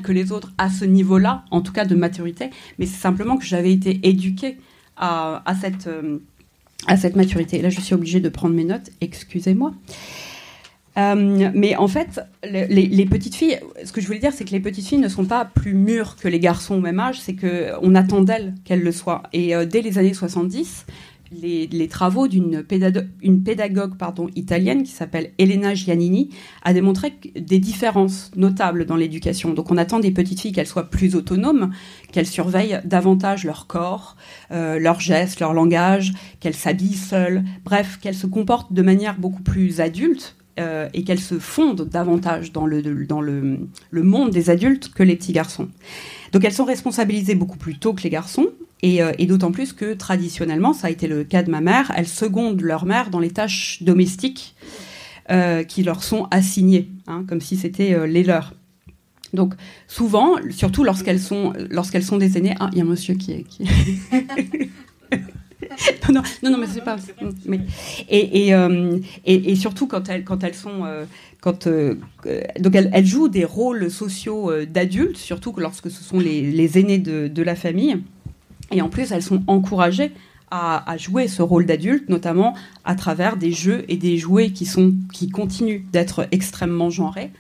que 0.03 0.13
les 0.13 0.33
autres 0.33 0.53
à 0.59 0.71
ce 0.71 0.87
niveau-là, 0.87 1.45
en 1.51 1.61
tout 1.61 1.73
cas 1.73 1.85
de 1.85 1.95
maturité. 1.95 2.49
Mais 2.79 2.87
c'est 2.87 3.01
simplement 3.01 3.37
que 3.37 3.45
j'avais 3.45 3.73
été 3.73 4.01
éduquée 4.03 4.57
à, 4.97 5.43
à 5.45 5.55
cette. 5.55 5.89
À 6.87 6.97
cette 6.97 7.17
maturité. 7.17 7.63
Là, 7.63 7.71
je 7.71 7.81
suis 7.81 7.95
obligée 7.95 8.21
de 8.21 8.29
prendre 8.29 8.55
mes 8.55 8.65
notes, 8.65 8.91
excusez-moi. 9.01 9.73
Euh, 10.99 11.51
mais 11.55 11.75
en 11.77 11.89
fait, 11.89 12.21
les, 12.43 13.07
petites 13.07 13.35
filles, 13.35 13.59
ce 13.83 13.93
que 13.93 14.01
je 14.01 14.07
voulais 14.07 14.19
dire, 14.19 14.33
c'est 14.33 14.45
que 14.45 14.51
les 14.51 14.61
petites 14.61 14.87
filles 14.87 14.99
ne 14.99 15.09
sont 15.09 15.25
pas 15.25 15.45
plus 15.45 15.75
mûres 15.75 16.17
que 16.17 16.29
les 16.29 16.39
garçons 16.39 16.75
au 16.75 16.81
même 16.81 17.01
âge, 17.01 17.21
c'est 17.21 17.35
qu'on 17.35 17.95
attend 17.95 18.21
d'elles 18.21 18.55
qu'elles 18.65 18.83
le 18.83 18.93
soient. 18.93 19.23
Et 19.33 19.55
euh, 19.55 19.65
dès 19.65 19.81
les 19.81 19.99
années 19.99 20.13
70, 20.13 20.87
les, 21.41 21.89
travaux 21.89 22.29
d'une 22.29 22.63
pédagogue, 22.63 23.95
italienne 24.37 24.83
qui 24.83 24.93
s'appelle 24.93 25.33
Elena 25.39 25.75
Giannini 25.75 26.31
a 26.63 26.73
démontré 26.73 27.15
des 27.35 27.59
différences 27.59 28.31
notables 28.37 28.87
dans 28.87 28.97
l'éducation. 28.97 29.53
Donc 29.53 29.71
on 29.71 29.77
attend 29.77 30.01
des 30.01 30.11
petites 30.11 30.41
filles 30.41 30.53
qu'elles 30.53 30.67
soient 30.67 30.91
plus 30.91 31.15
autonomes, 31.15 31.73
qu'elles 32.13 32.27
surveillent 32.27 32.81
davantage 32.85 33.45
leur 33.45 33.67
corps, 33.67 34.17
euh, 34.51 34.79
leurs 34.79 35.01
gestes, 35.01 35.41
leur 35.41 35.55
langage, 35.55 36.13
qu'elles 36.41 36.55
s'habillent 36.55 36.95
seules, 36.95 37.45
bref, 37.65 37.99
qu'elles 38.01 38.15
se 38.15 38.27
comportent 38.27 38.73
de 38.73 38.83
manière 38.83 39.19
beaucoup 39.19 39.43
plus 39.43 39.81
adulte 39.81 40.37
euh, 40.61 40.89
et 40.93 41.03
qu'elles 41.03 41.21
se 41.21 41.39
fondent 41.39 41.89
davantage 41.89 42.53
dans 42.53 42.67
le, 42.67 42.83
le, 42.83 44.03
monde 44.03 44.31
des 44.31 44.51
adultes 44.51 44.93
que 44.93 45.03
les 45.03 45.17
petits 45.17 45.33
garçons. 45.33 45.69
Donc 46.33 46.45
elles 46.45 46.53
sont 46.53 46.67
responsabilisées 46.67 47.35
beaucoup 47.35 47.57
plus 47.57 47.79
tôt 47.79 47.95
que 47.95 48.03
les 48.03 48.11
garçons, 48.11 48.49
euh, 48.85 49.13
et, 49.19 49.27
d'autant 49.27 49.53
plus 49.53 49.73
que 49.73 49.95
traditionnellement, 49.95 50.73
ça 50.73 50.89
a 50.89 50.91
été 50.91 51.07
le 51.07 51.25
cas 51.25 51.43
de 51.43 51.51
ma 51.51 51.61
mère, 51.61 51.93
elles 51.97 52.09
secondent 52.09 52.61
leur 52.61 52.85
mère 52.85 53.11
dans 53.11 53.21
les 53.21 53.31
tâches 53.31 53.83
domestiques 53.83 54.57
euh, 55.31 55.63
qui 55.63 55.85
leur 55.85 56.03
sont 56.03 56.27
assignées, 56.31 56.91
hein, 57.07 57.25
comme 57.29 57.41
si 57.41 57.57
c'était 57.57 57.95
euh, 57.95 58.07
les 58.07 58.25
leurs. 58.25 58.55
Donc 59.35 59.55
souvent, 59.87 60.37
surtout 60.51 60.85
lorsqu'elles 60.85 61.21
sont, 61.21 61.53
lorsqu'elles 61.71 62.03
sont 62.03 62.19
des 62.19 62.37
aînées, 62.37 62.55
ah, 62.59 62.71
il 62.73 62.79
y 62.79 62.81
a 62.81 62.85
un 62.85 62.89
monsieur 62.89 63.15
qui 63.15 63.47
non, 66.13 66.23
non, 66.43 66.59
mais 66.59 66.67
c'est 66.67 66.85
pas. 66.85 66.97
Et, 68.11 68.49
et, 68.49 68.55
et, 69.25 69.57
surtout 69.57 69.87
quand 69.87 70.11
elles, 70.11 70.25
quand 70.25 70.45
elles 70.45 70.55
sont, 70.55 70.85
quand 71.41 71.67
donc 71.67 72.75
elles, 72.75 72.91
elles, 72.93 73.07
jouent 73.07 73.29
des 73.29 73.47
rôles 73.47 73.91
sociaux 73.91 74.53
d'adultes, 74.67 75.17
surtout 75.17 75.55
lorsque 75.57 75.91
ce 75.91 76.05
sont 76.05 76.21
les, 76.21 76.43
les 76.43 76.79
aînés 76.79 76.99
de, 76.99 77.29
de, 77.29 77.43
la 77.43 77.55
famille. 77.55 78.03
Et 78.71 78.81
en 78.83 78.89
plus, 78.89 79.13
elles 79.13 79.23
sont 79.23 79.43
encouragées 79.47 80.13
à, 80.51 80.97
jouer 80.99 81.29
ce 81.29 81.41
rôle 81.41 81.65
d'adulte, 81.65 82.11
notamment 82.11 82.55
à 82.85 82.95
travers 82.95 83.39
des 83.39 83.53
jeux 83.53 83.87
et 83.89 83.97
des 83.97 84.19
jouets 84.19 84.51
qui, 84.51 84.67
sont, 84.67 84.93
qui 85.11 85.31
continuent 85.31 85.81
d'être 85.93 86.29
extrêmement 86.31 86.91
genrés 86.91 87.31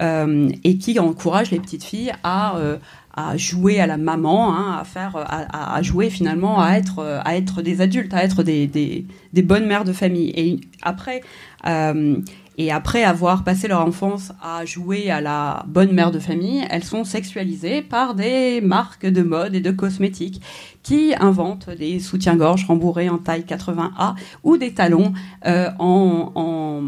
euh, 0.00 0.48
et 0.62 0.78
qui 0.78 0.98
encouragent 1.00 1.50
les 1.50 1.58
petites 1.58 1.82
filles 1.82 2.12
à, 2.22 2.56
euh, 2.56 2.76
à 3.14 3.36
jouer 3.36 3.80
à 3.80 3.88
la 3.88 3.96
maman, 3.96 4.54
hein, 4.54 4.78
à, 4.80 4.84
faire, 4.84 5.16
à, 5.16 5.82
jouer 5.82 6.08
finalement 6.08 6.60
à 6.60 6.74
être, 6.74 7.20
à 7.24 7.36
être 7.36 7.62
des 7.62 7.80
adultes, 7.80 8.14
à 8.14 8.22
être 8.22 8.44
des, 8.44 8.68
des, 8.68 9.06
des 9.32 9.42
bonnes 9.42 9.66
mères 9.66 9.84
de 9.84 9.92
famille. 9.92 10.32
Et 10.36 10.60
après, 10.82 11.20
euh, 11.66 12.16
et 12.62 12.70
après 12.70 13.02
avoir 13.02 13.42
passé 13.42 13.66
leur 13.66 13.80
enfance 13.80 14.32
à 14.40 14.64
jouer 14.64 15.10
à 15.10 15.20
la 15.20 15.64
bonne 15.66 15.92
mère 15.92 16.10
de 16.12 16.18
famille, 16.18 16.64
elles 16.70 16.84
sont 16.84 17.04
sexualisées 17.04 17.82
par 17.82 18.14
des 18.14 18.60
marques 18.60 19.06
de 19.06 19.22
mode 19.22 19.54
et 19.54 19.60
de 19.60 19.70
cosmétiques 19.72 20.40
qui 20.82 21.12
inventent 21.18 21.70
des 21.70 21.98
soutiens-gorge 21.98 22.66
rembourrés 22.66 23.08
en 23.08 23.18
taille 23.18 23.42
80A 23.42 24.14
ou 24.44 24.56
des 24.56 24.72
talons 24.72 25.12
euh, 25.46 25.70
en, 25.78 26.32
en, 26.34 26.82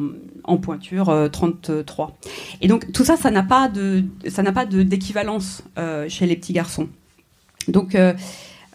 en 0.44 0.56
pointure 0.58 1.28
33. 1.32 2.16
Et 2.60 2.68
donc 2.68 2.92
tout 2.92 3.04
ça, 3.04 3.16
ça 3.16 3.30
n'a 3.30 3.42
pas 3.42 3.68
d'équivalence 3.68 5.64
chez 6.08 6.26
les 6.26 6.36
petits 6.36 6.52
garçons. 6.52 6.88
Donc 7.68 7.96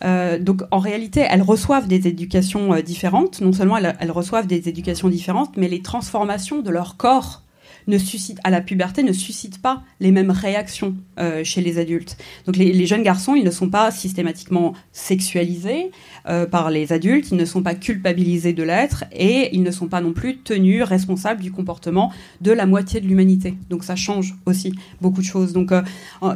donc 0.01 0.61
en 0.71 0.79
réalité, 0.79 1.25
elles 1.29 1.41
reçoivent 1.41 1.87
des 1.87 2.07
éducations 2.07 2.79
différentes. 2.81 3.41
Non 3.41 3.53
seulement 3.53 3.77
elles, 3.77 4.11
reçoivent 4.11 4.47
des 4.47 4.69
éducations 4.69 5.09
différentes, 5.09 5.57
mais 5.57 5.67
les 5.67 5.81
transformations 5.81 6.61
de 6.61 6.69
leur 6.69 6.97
corps 6.97 7.43
ne 7.89 7.97
suscite, 7.97 8.39
à 8.43 8.49
la 8.49 8.61
puberté 8.61 9.03
ne 9.03 9.11
suscite 9.11 9.61
pas 9.61 9.83
les 9.99 10.11
mêmes 10.11 10.31
réactions 10.31 10.95
euh, 11.19 11.43
chez 11.43 11.61
les 11.61 11.79
adultes. 11.79 12.17
Donc 12.45 12.55
les, 12.55 12.85
jeunes 12.85 13.03
garçons, 13.03 13.35
ils 13.35 13.43
ne 13.43 13.51
sont 13.51 13.69
pas 13.69 13.91
systématiquement 13.91 14.73
sexualisés 14.93 15.91
euh, 16.27 16.45
par 16.45 16.69
les 16.69 16.93
adultes, 16.93 17.31
ils 17.31 17.37
ne 17.37 17.45
sont 17.45 17.63
pas 17.63 17.75
culpabilisés 17.75 18.53
de 18.53 18.63
l'être 18.63 19.03
et 19.11 19.49
ils 19.53 19.63
ne 19.63 19.71
sont 19.71 19.87
pas 19.87 20.01
non 20.01 20.13
plus 20.13 20.37
tenus 20.37 20.83
responsables 20.83 21.41
du 21.41 21.51
comportement 21.51 22.13
de 22.41 22.51
la 22.51 22.65
moitié 22.65 23.01
de 23.01 23.07
l'humanité. 23.07 23.55
Donc 23.69 23.83
ça 23.83 23.95
change 23.95 24.35
aussi 24.45 24.73
beaucoup 25.01 25.21
de 25.21 25.25
choses. 25.25 25.51
Donc 25.51 25.71
euh, 25.71 25.81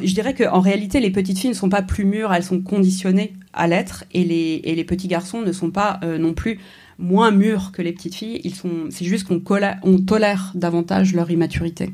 je 0.02 0.14
dirais 0.14 0.34
qu'en 0.34 0.60
réalité, 0.60 1.00
les 1.00 1.12
petites 1.12 1.40
filles 1.40 1.52
ne 1.52 1.56
sont 1.56 1.70
pas 1.70 1.82
plus 1.82 2.06
mûres, 2.06 2.34
elles 2.34 2.44
sont 2.44 2.60
conditionnées 2.60 3.34
à 3.54 3.68
l'être 3.68 4.04
et 4.12 4.24
les, 4.24 4.62
et 4.64 4.76
les 4.76 4.84
petits 4.84 5.08
garçons 5.08 5.42
ne 5.42 5.52
sont 5.52 5.70
pas 5.70 6.00
non 6.20 6.34
plus 6.34 6.60
moins 6.98 7.32
mûrs 7.32 7.72
que 7.72 7.82
les 7.82 7.94
petites 7.94 8.16
filles. 8.16 8.42
Ils 8.44 8.56
sont, 8.56 8.88
c'est 8.90 9.06
juste 9.06 9.28
qu'on 9.28 9.42
on 9.84 9.98
tolère 10.00 10.52
davantage 10.56 11.14
leur 11.14 11.32
immaturité. 11.32 11.92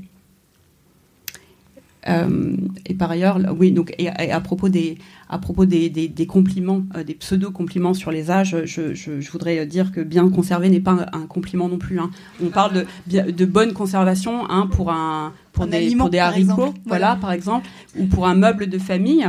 Euh, 2.07 2.55
et 2.85 2.93
par 2.93 3.12
ailleurs, 3.12 3.39
oui, 3.57 3.71
donc, 3.71 3.93
et, 3.97 4.09
à 4.09 4.39
propos 4.39 4.69
des, 4.69 4.97
à 5.29 5.38
propos 5.38 5.65
des, 5.65 5.89
des, 5.89 6.25
compliments, 6.25 6.83
euh, 6.95 7.03
des 7.03 7.13
pseudo-compliments 7.13 7.93
sur 7.93 8.12
les 8.12 8.31
âges, 8.31 8.55
je, 8.65 8.93
je, 8.93 9.31
voudrais 9.31 9.65
dire 9.65 9.91
que 9.91 10.01
bien 10.01 10.29
conservé 10.29 10.69
n'est 10.69 10.79
pas 10.79 11.07
un, 11.12 11.25
compliment 11.27 11.67
non 11.67 11.77
plus. 11.77 11.99
Hein. 11.99 12.09
On 12.41 12.47
parle 12.47 12.85
de, 13.07 13.31
de 13.31 13.45
bonne 13.45 13.73
conservation 13.73 14.49
hein, 14.49 14.67
pour, 14.71 14.91
un, 14.91 15.33
pour, 15.51 15.67
des, 15.67 15.93
pour 15.95 16.09
des 16.09 16.19
haricots, 16.19 16.73
voilà, 16.85 17.17
par 17.17 17.31
exemple, 17.31 17.67
ou 17.97 18.05
pour 18.05 18.27
un 18.27 18.35
meuble 18.35 18.67
de 18.67 18.79
famille. 18.79 19.27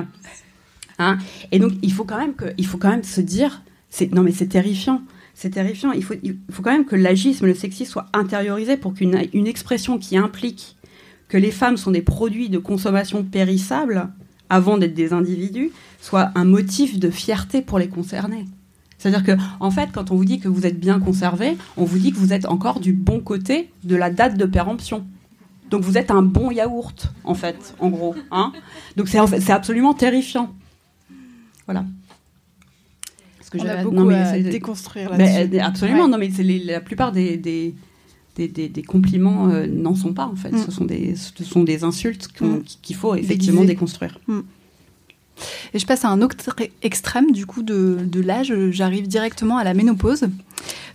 Hein. 0.98 1.18
Et 1.50 1.58
donc, 1.58 1.72
il 1.82 1.92
faut 1.92 2.04
quand 2.04 2.18
même, 2.18 2.34
que, 2.34 2.46
il 2.56 2.66
faut 2.66 2.78
quand 2.78 2.90
même 2.90 3.04
se 3.04 3.20
dire, 3.20 3.62
c'est, 3.88 4.12
non 4.12 4.22
mais 4.22 4.32
c'est 4.32 4.46
terrifiant 4.46 5.02
c'est 5.40 5.48
terrifiant. 5.48 5.92
Il 5.92 6.04
faut, 6.04 6.12
il 6.22 6.36
faut 6.50 6.60
quand 6.60 6.70
même 6.70 6.84
que 6.84 6.96
l'agisme, 6.96 7.46
le 7.46 7.54
sexisme 7.54 7.90
soit 7.90 8.06
intériorisé 8.12 8.76
pour 8.76 8.92
qu'une 8.92 9.18
une 9.32 9.46
expression 9.46 9.96
qui 9.96 10.18
implique 10.18 10.76
que 11.28 11.38
les 11.38 11.50
femmes 11.50 11.78
sont 11.78 11.92
des 11.92 12.02
produits 12.02 12.50
de 12.50 12.58
consommation 12.58 13.24
périssables 13.24 14.10
avant 14.50 14.76
d'être 14.76 14.92
des 14.92 15.14
individus 15.14 15.70
soit 15.98 16.30
un 16.34 16.44
motif 16.44 16.98
de 16.98 17.08
fierté 17.08 17.62
pour 17.62 17.78
les 17.78 17.88
concernés. 17.88 18.44
C'est-à-dire 18.98 19.24
que, 19.24 19.32
en 19.60 19.70
fait, 19.70 19.88
quand 19.92 20.10
on 20.10 20.16
vous 20.16 20.26
dit 20.26 20.40
que 20.40 20.48
vous 20.48 20.66
êtes 20.66 20.78
bien 20.78 21.00
conservé, 21.00 21.56
on 21.78 21.84
vous 21.84 21.98
dit 21.98 22.12
que 22.12 22.18
vous 22.18 22.34
êtes 22.34 22.44
encore 22.44 22.78
du 22.78 22.92
bon 22.92 23.20
côté 23.20 23.70
de 23.82 23.96
la 23.96 24.10
date 24.10 24.36
de 24.36 24.44
péremption. 24.44 25.06
Donc 25.70 25.84
vous 25.84 25.96
êtes 25.96 26.10
un 26.10 26.20
bon 26.20 26.50
yaourt, 26.50 27.14
en 27.24 27.34
fait, 27.34 27.74
en 27.78 27.88
gros. 27.88 28.14
Hein 28.30 28.52
Donc 28.98 29.08
c'est 29.08 29.50
absolument 29.50 29.94
terrifiant. 29.94 30.54
Voilà 31.64 31.86
que 33.50 33.58
On 33.58 33.66
a 33.66 33.82
beaucoup 33.82 34.10
à 34.10 34.38
déconstruire 34.38 35.10
là-dessus. 35.10 35.58
absolument, 35.58 36.08
non, 36.08 36.18
mais 36.18 36.30
la 36.64 36.80
plupart 36.80 37.12
des, 37.12 37.36
des, 37.36 37.74
des, 38.36 38.82
compliments 38.82 39.50
euh, 39.50 39.66
n'en 39.66 39.94
sont 39.94 40.14
pas, 40.14 40.26
en 40.26 40.36
fait. 40.36 40.52
Mm. 40.52 40.64
Ce, 40.64 40.70
sont 40.70 40.84
des, 40.84 41.14
ce 41.16 41.44
sont 41.44 41.62
des 41.62 41.84
insultes 41.84 42.28
mm. 42.40 42.60
qu'il 42.82 42.96
faut 42.96 43.14
effectivement 43.14 43.64
déconstruire. 43.64 44.18
Mm. 44.26 44.40
Et 45.74 45.78
je 45.78 45.86
passe 45.86 46.04
à 46.04 46.08
un 46.08 46.22
autre 46.22 46.36
extrême 46.82 47.32
du 47.32 47.46
coup 47.46 47.62
de, 47.62 47.98
de 48.02 48.20
l'âge. 48.20 48.52
J'arrive 48.70 49.08
directement 49.08 49.56
à 49.56 49.64
la 49.64 49.74
ménopause, 49.74 50.26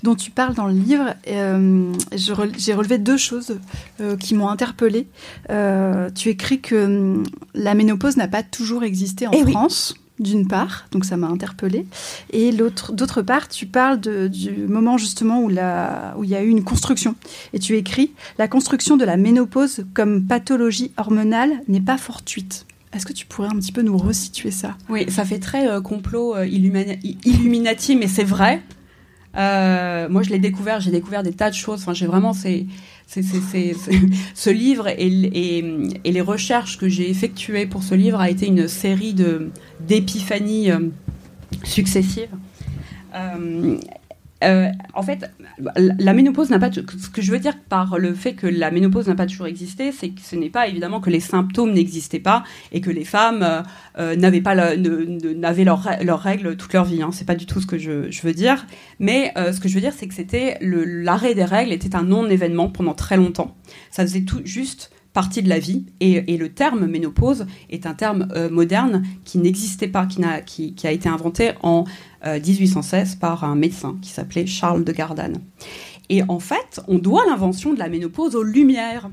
dont 0.04 0.16
tu 0.16 0.32
parles 0.32 0.54
dans 0.54 0.68
le 0.68 0.74
livre. 0.74 1.16
Euh, 1.28 1.92
J'ai 2.14 2.74
relevé 2.74 2.98
deux 2.98 3.18
choses 3.18 3.58
euh, 4.02 4.16
qui 4.18 4.36
m'ont 4.36 4.50
interpellée. 4.50 5.08
Euh, 5.50 6.10
tu 6.14 6.30
écris 6.30 6.62
que 6.62 6.86
hum, 6.86 7.24
la 7.54 7.74
ménopause 7.74 8.18
n'a 8.18 8.28
pas 8.28 8.44
toujours 8.44 8.84
existé 8.84 9.28
en 9.28 9.32
eh 9.32 9.50
France 9.52 9.96
d'une 10.20 10.48
part, 10.48 10.86
donc 10.92 11.06
ça 11.06 11.18
m'a 11.18 11.28
interpellée, 11.28 11.86
et 12.32 12.52
d'autre 12.52 13.22
part, 13.22 13.48
tu 13.50 13.66
parles 13.66 14.00
du 14.00 14.68
moment 14.68 14.98
justement 14.98 15.44
où, 15.44 15.50
il 15.50 16.30
y 16.30 16.36
a 16.36 16.44
eu 16.44 16.50
une 16.50 16.64
construction, 16.64 17.16
et 17.54 17.60
tu 17.60 17.76
écris 17.76 18.12
la 18.38 18.48
construction 18.48 18.98
de 18.98 19.06
la 19.06 19.18
ménopause 19.18 19.86
comme 19.94 20.26
pathologie 20.26 20.92
hormonale 20.98 21.62
n'est 21.68 21.82
pas 21.82 21.98
fortuite. 21.98 22.66
Est-ce 22.94 23.06
que 23.06 23.14
tu 23.14 23.26
pourrais 23.26 23.50
un 23.50 23.58
petit 23.58 23.74
peu 23.74 23.82
nous 23.82 23.98
resituer 23.98 24.52
ça? 24.52 24.78
Oui, 24.88 25.12
ça 25.12 25.26
fait 25.26 25.40
très 25.40 25.68
euh, 25.68 25.82
complot 25.82 26.34
euh, 26.36 26.48
illuminati, 26.48 27.98
mais 27.98 28.08
c'est 28.08 28.24
vrai. 28.24 28.62
Euh, 29.36 30.08
moi, 30.08 30.24
je 30.24 30.30
l'ai 30.30 30.40
découvert, 30.40 30.80
j'ai 30.80 30.92
découvert 30.92 31.22
des 31.22 31.34
tas 31.34 31.50
de 31.50 31.56
choses. 31.56 31.82
Enfin, 31.82 31.94
j'ai 31.94 32.08
vraiment 32.08 32.32
c'est 32.32 32.66
ce 33.08 34.50
livre 34.50 34.88
et, 34.88 35.10
les 36.04 36.22
recherches 36.22 36.78
que 36.78 36.90
j'ai 36.90 37.10
effectuées 37.10 37.66
pour 37.66 37.84
ce 37.84 37.96
livre 37.96 38.20
a 38.20 38.30
été 38.30 38.48
une 38.48 38.68
série 38.68 39.16
d'épiphanies 39.80 40.72
euh, 40.72 40.80
successives. 41.64 42.36
Euh, 43.14 43.78
euh, 44.46 44.70
en 44.94 45.02
fait, 45.02 45.30
la 45.76 46.14
ménopause 46.14 46.50
n'a 46.50 46.60
pas. 46.60 46.72
Ce 46.72 46.82
que 47.10 47.22
je 47.22 47.32
veux 47.32 47.40
dire 47.40 47.58
par 47.70 47.98
le 47.98 48.14
fait 48.14 48.34
que 48.34 48.48
la 48.48 48.72
ménopause 48.72 49.08
n'a 49.08 49.16
pas 49.16 49.26
toujours 49.26 49.48
existé, 49.48 49.92
c'est 49.92 50.10
que 50.10 50.22
ce 50.22 50.36
n'est 50.36 50.50
pas 50.50 50.68
évidemment 50.68 51.02
que 51.02 51.10
les 51.10 51.20
symptômes 51.20 51.74
n'existaient 51.74 52.20
pas 52.20 52.44
et 52.72 52.82
que 52.82 52.92
les 52.92 53.06
femmes 53.06 53.44
euh, 53.44 53.62
euh, 53.98 54.16
n'avaient 54.16 54.42
pas 54.42 54.56
n'avaient 54.76 55.64
leurs 55.64 56.20
règles 56.20 56.56
toute 56.58 56.74
leur 56.74 56.86
vie. 56.86 57.02
Hein. 57.02 57.10
C'est 57.12 57.26
pas 57.26 57.36
du 57.36 57.46
tout 57.46 57.60
ce 57.60 57.68
que 57.68 57.78
je, 57.78 58.22
veux 58.22 58.34
dire. 58.34 58.66
Mais 59.00 59.34
ce 59.36 59.60
que 59.60 59.68
je 59.68 59.76
veux 59.76 59.82
dire, 59.82 59.94
c'est 59.96 60.08
que 60.08 60.14
c'était 60.14 60.58
l'arrêt 60.62 61.36
des 61.36 61.44
règles 61.44 61.72
était 61.72 61.96
un 61.96 62.04
non-événement 62.04 62.70
pendant 62.70 62.94
très 62.94 63.18
longtemps. 63.18 63.56
Ça 63.92 64.04
faisait 64.04 64.22
tout 64.22 64.42
juste 64.44 64.92
partie 65.14 65.42
de 65.42 65.50
la 65.50 65.60
vie. 65.60 65.86
Et, 66.00 66.38
le 66.38 66.50
terme 66.50 66.86
ménopause 66.86 67.46
est 67.70 67.86
un 67.86 67.94
terme 67.94 68.28
moderne 68.52 69.04
qui 69.24 69.38
n'existait 69.38 69.88
pas, 69.88 70.06
qui, 70.06 70.24
a, 70.24 70.42
qui, 70.42 70.76
a 70.84 70.92
été 70.92 71.10
inventé 71.10 71.52
en 71.62 71.86
1816 72.26 73.14
euh, 73.14 73.20
par 73.20 73.44
un 73.44 73.56
médecin 73.56 73.98
qui 74.02 74.10
s'appelait 74.10 74.46
Charles 74.46 74.84
de 74.84 74.92
Gardanne. 74.92 75.38
Et 76.10 76.22
en 76.28 76.40
fait, 76.40 76.82
on 76.88 76.98
doit 76.98 77.26
l'invention 77.28 77.74
de 77.74 77.80
la 77.80 77.90
ménopause 77.90 78.36
aux 78.36 78.44
Lumières. 78.44 79.10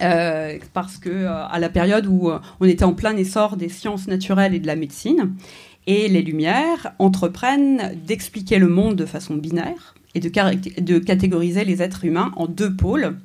Euh, 0.00 0.58
parce 0.72 0.96
que 0.96 1.10
euh, 1.10 1.46
à 1.46 1.58
la 1.58 1.68
période 1.68 2.06
où 2.06 2.30
on 2.60 2.66
était 2.66 2.84
en 2.84 2.94
plein 2.94 3.16
essor 3.16 3.56
des 3.56 3.68
sciences 3.68 4.08
naturelles 4.08 4.54
et 4.54 4.58
de 4.58 4.66
la 4.66 4.76
médecine, 4.76 5.34
et 5.86 6.08
les 6.08 6.22
Lumières 6.22 6.94
entreprennent 6.98 7.94
d'expliquer 8.06 8.58
le 8.58 8.68
monde 8.68 8.96
de 8.96 9.04
façon 9.04 9.34
binaire 9.34 9.94
et 10.14 10.20
de, 10.20 10.30
de 10.80 10.98
catégoriser 10.98 11.64
les 11.64 11.82
êtres 11.82 12.04
humains 12.04 12.32
en 12.36 12.46
deux 12.46 12.74
pôles, 12.74 13.16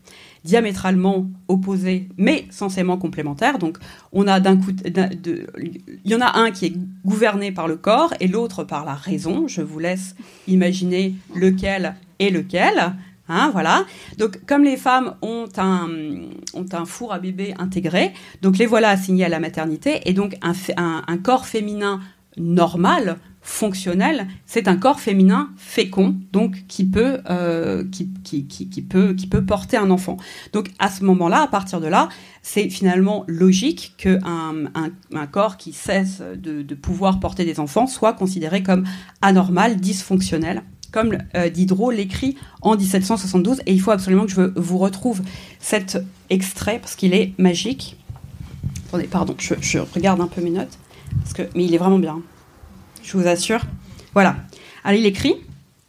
diamétralement 0.48 1.30
opposés 1.50 2.08
mais 2.18 2.46
censément 2.50 2.98
complémentaires. 2.98 3.60
Donc 3.60 3.78
on 4.14 4.28
a 4.28 4.40
d'un 4.40 4.58
coup, 4.58 4.72
il 4.86 6.12
y 6.12 6.16
en 6.16 6.22
a 6.22 6.40
un 6.40 6.52
qui 6.52 6.66
est 6.68 6.74
gouverné 7.06 7.52
par 7.52 7.68
le 7.68 7.76
corps 7.76 8.14
et 8.20 8.28
l'autre 8.28 8.64
par 8.64 8.86
la 8.86 8.94
raison. 8.94 9.48
Je 9.48 9.62
vous 9.62 9.80
laisse 9.80 10.16
imaginer 10.48 11.16
lequel 11.36 11.96
est 12.20 12.30
lequel. 12.30 12.94
Hein, 13.30 13.50
voilà. 13.52 13.86
Donc, 14.18 14.46
comme 14.46 14.64
les 14.64 14.78
femmes 14.78 15.16
ont 15.22 15.50
un, 15.58 16.86
four 16.86 17.12
à 17.12 17.20
bébé 17.20 17.54
intégré, 17.60 18.14
donc 18.42 18.58
les 18.58 18.66
voilà 18.66 18.88
assignés 18.90 19.26
à 19.26 19.30
la 19.30 19.40
maternité, 19.40 20.00
et 20.06 20.14
donc 20.14 20.38
un 20.42 21.18
corps 21.18 21.46
féminin 21.46 22.00
normal 22.38 23.18
fonctionnel, 23.48 24.28
c'est 24.46 24.68
un 24.68 24.76
corps 24.76 25.00
féminin 25.00 25.50
fécond, 25.56 26.18
donc 26.34 26.66
qui 26.68 26.84
peut, 26.84 27.20
euh, 27.30 27.86
qui, 27.90 28.10
qui, 28.46 28.82
peut, 28.82 29.14
qui 29.14 29.26
peut 29.26 29.46
porter 29.46 29.78
un 29.78 29.90
enfant. 29.90 30.18
Donc 30.52 30.70
à 30.80 30.92
ce 30.92 31.06
moment-là, 31.06 31.44
à 31.44 31.48
partir 31.48 31.80
de 31.80 31.88
là, 31.88 32.10
c'est 32.42 32.70
finalement 32.70 33.24
logique 33.28 33.94
qu'un 33.98 34.20
un, 34.76 34.92
un, 35.16 35.28
corps 35.28 35.56
qui 35.56 35.72
cesse 35.72 36.22
de, 36.36 36.62
de, 36.62 36.76
pouvoir 36.76 37.22
porter 37.22 37.46
des 37.46 37.62
enfants 37.62 37.88
soit 37.88 38.12
considéré 38.12 38.64
comme 38.64 38.84
anormal, 39.22 39.78
dysfonctionnel, 39.78 40.62
comme 40.92 41.18
euh, 41.36 41.50
Diderot 41.50 41.92
l'écrit 41.92 42.36
en 42.62 42.76
1772. 42.76 43.62
Et 43.66 43.74
il 43.74 43.80
faut 43.80 43.92
absolument 43.92 44.26
que 44.26 44.32
je 44.32 44.42
vous 44.60 44.78
retrouve 44.78 45.22
cet 45.62 45.98
extrait 46.30 46.80
parce 46.80 46.98
qu'il 46.98 47.14
est 47.14 47.34
magique. 47.38 47.96
Attendez, 48.90 49.08
pardon, 49.08 49.36
je, 49.40 49.54
je 49.62 49.80
regarde 49.80 50.20
un 50.20 50.28
peu 50.28 50.42
mes 50.42 50.52
notes, 50.52 50.78
parce 51.22 51.34
que, 51.34 51.44
mais 51.56 51.64
il 51.64 51.74
est 51.74 51.78
vraiment 51.78 52.00
bien 52.00 52.22
je 53.08 53.18
vous 53.18 53.28
assure. 53.28 53.62
Voilà. 54.14 54.36
Alors, 54.84 55.00
il 55.00 55.06
écrit. 55.06 55.36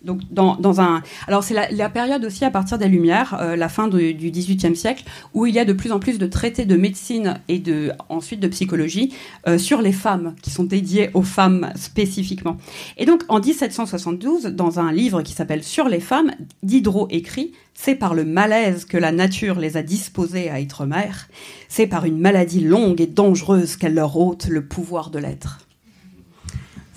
Donc, 0.01 0.21
dans, 0.31 0.81
un. 0.81 1.03
Alors, 1.27 1.43
c'est 1.43 1.55
la, 1.73 1.89
période 1.89 2.25
aussi 2.25 2.45
à 2.45 2.51
partir 2.53 2.79
des 2.79 2.87
Lumières, 2.87 3.37
euh, 3.41 3.57
la 3.57 3.69
fin 3.69 3.89
du 3.89 4.31
XVIIIe 4.31 4.77
siècle, 4.77 5.03
où 5.35 5.45
il 5.45 5.55
y 5.55 5.59
a 5.59 5.65
de 5.65 5.73
plus 5.73 5.91
en 5.91 5.99
plus 5.99 6.19
de 6.19 6.27
traités 6.29 6.67
de 6.67 6.77
médecine 6.77 7.41
et 7.49 7.59
de, 7.59 7.91
ensuite 8.09 8.39
de 8.39 8.47
psychologie 8.47 9.13
euh, 9.49 9.59
sur 9.59 9.83
les 9.83 9.91
femmes, 9.91 10.37
qui 10.41 10.51
sont 10.51 10.63
dédiés 10.63 11.11
aux 11.15 11.23
femmes 11.23 11.73
spécifiquement. 11.75 12.59
Et 12.97 13.07
donc, 13.07 13.25
en 13.29 13.41
1772, 13.41 14.45
dans 14.45 14.79
un 14.79 14.93
livre 14.93 15.23
qui 15.23 15.33
s'appelle 15.33 15.65
Sur 15.65 15.89
les 15.89 16.01
femmes, 16.01 16.31
Diderot 16.63 17.09
écrit 17.11 17.51
C'est 17.75 17.97
par 17.97 18.15
le 18.15 18.25
malaise 18.25 18.85
que 18.85 18.99
la 18.99 19.11
nature 19.11 19.59
les 19.59 19.77
a 19.77 19.83
disposées 19.83 20.49
à 20.49 20.61
être 20.61 20.87
mères, 20.87 21.29
c'est 21.69 21.89
par 21.89 22.05
une 22.05 22.19
maladie 22.19 22.61
longue 22.61 23.01
et 23.01 23.09
dangereuse 23.09 23.75
qu'elle 23.77 23.95
leur 23.95 24.17
ôte 24.17 24.47
le 24.47 24.65
pouvoir 24.65 25.11
de 25.11 25.19
l'être. 25.19 25.59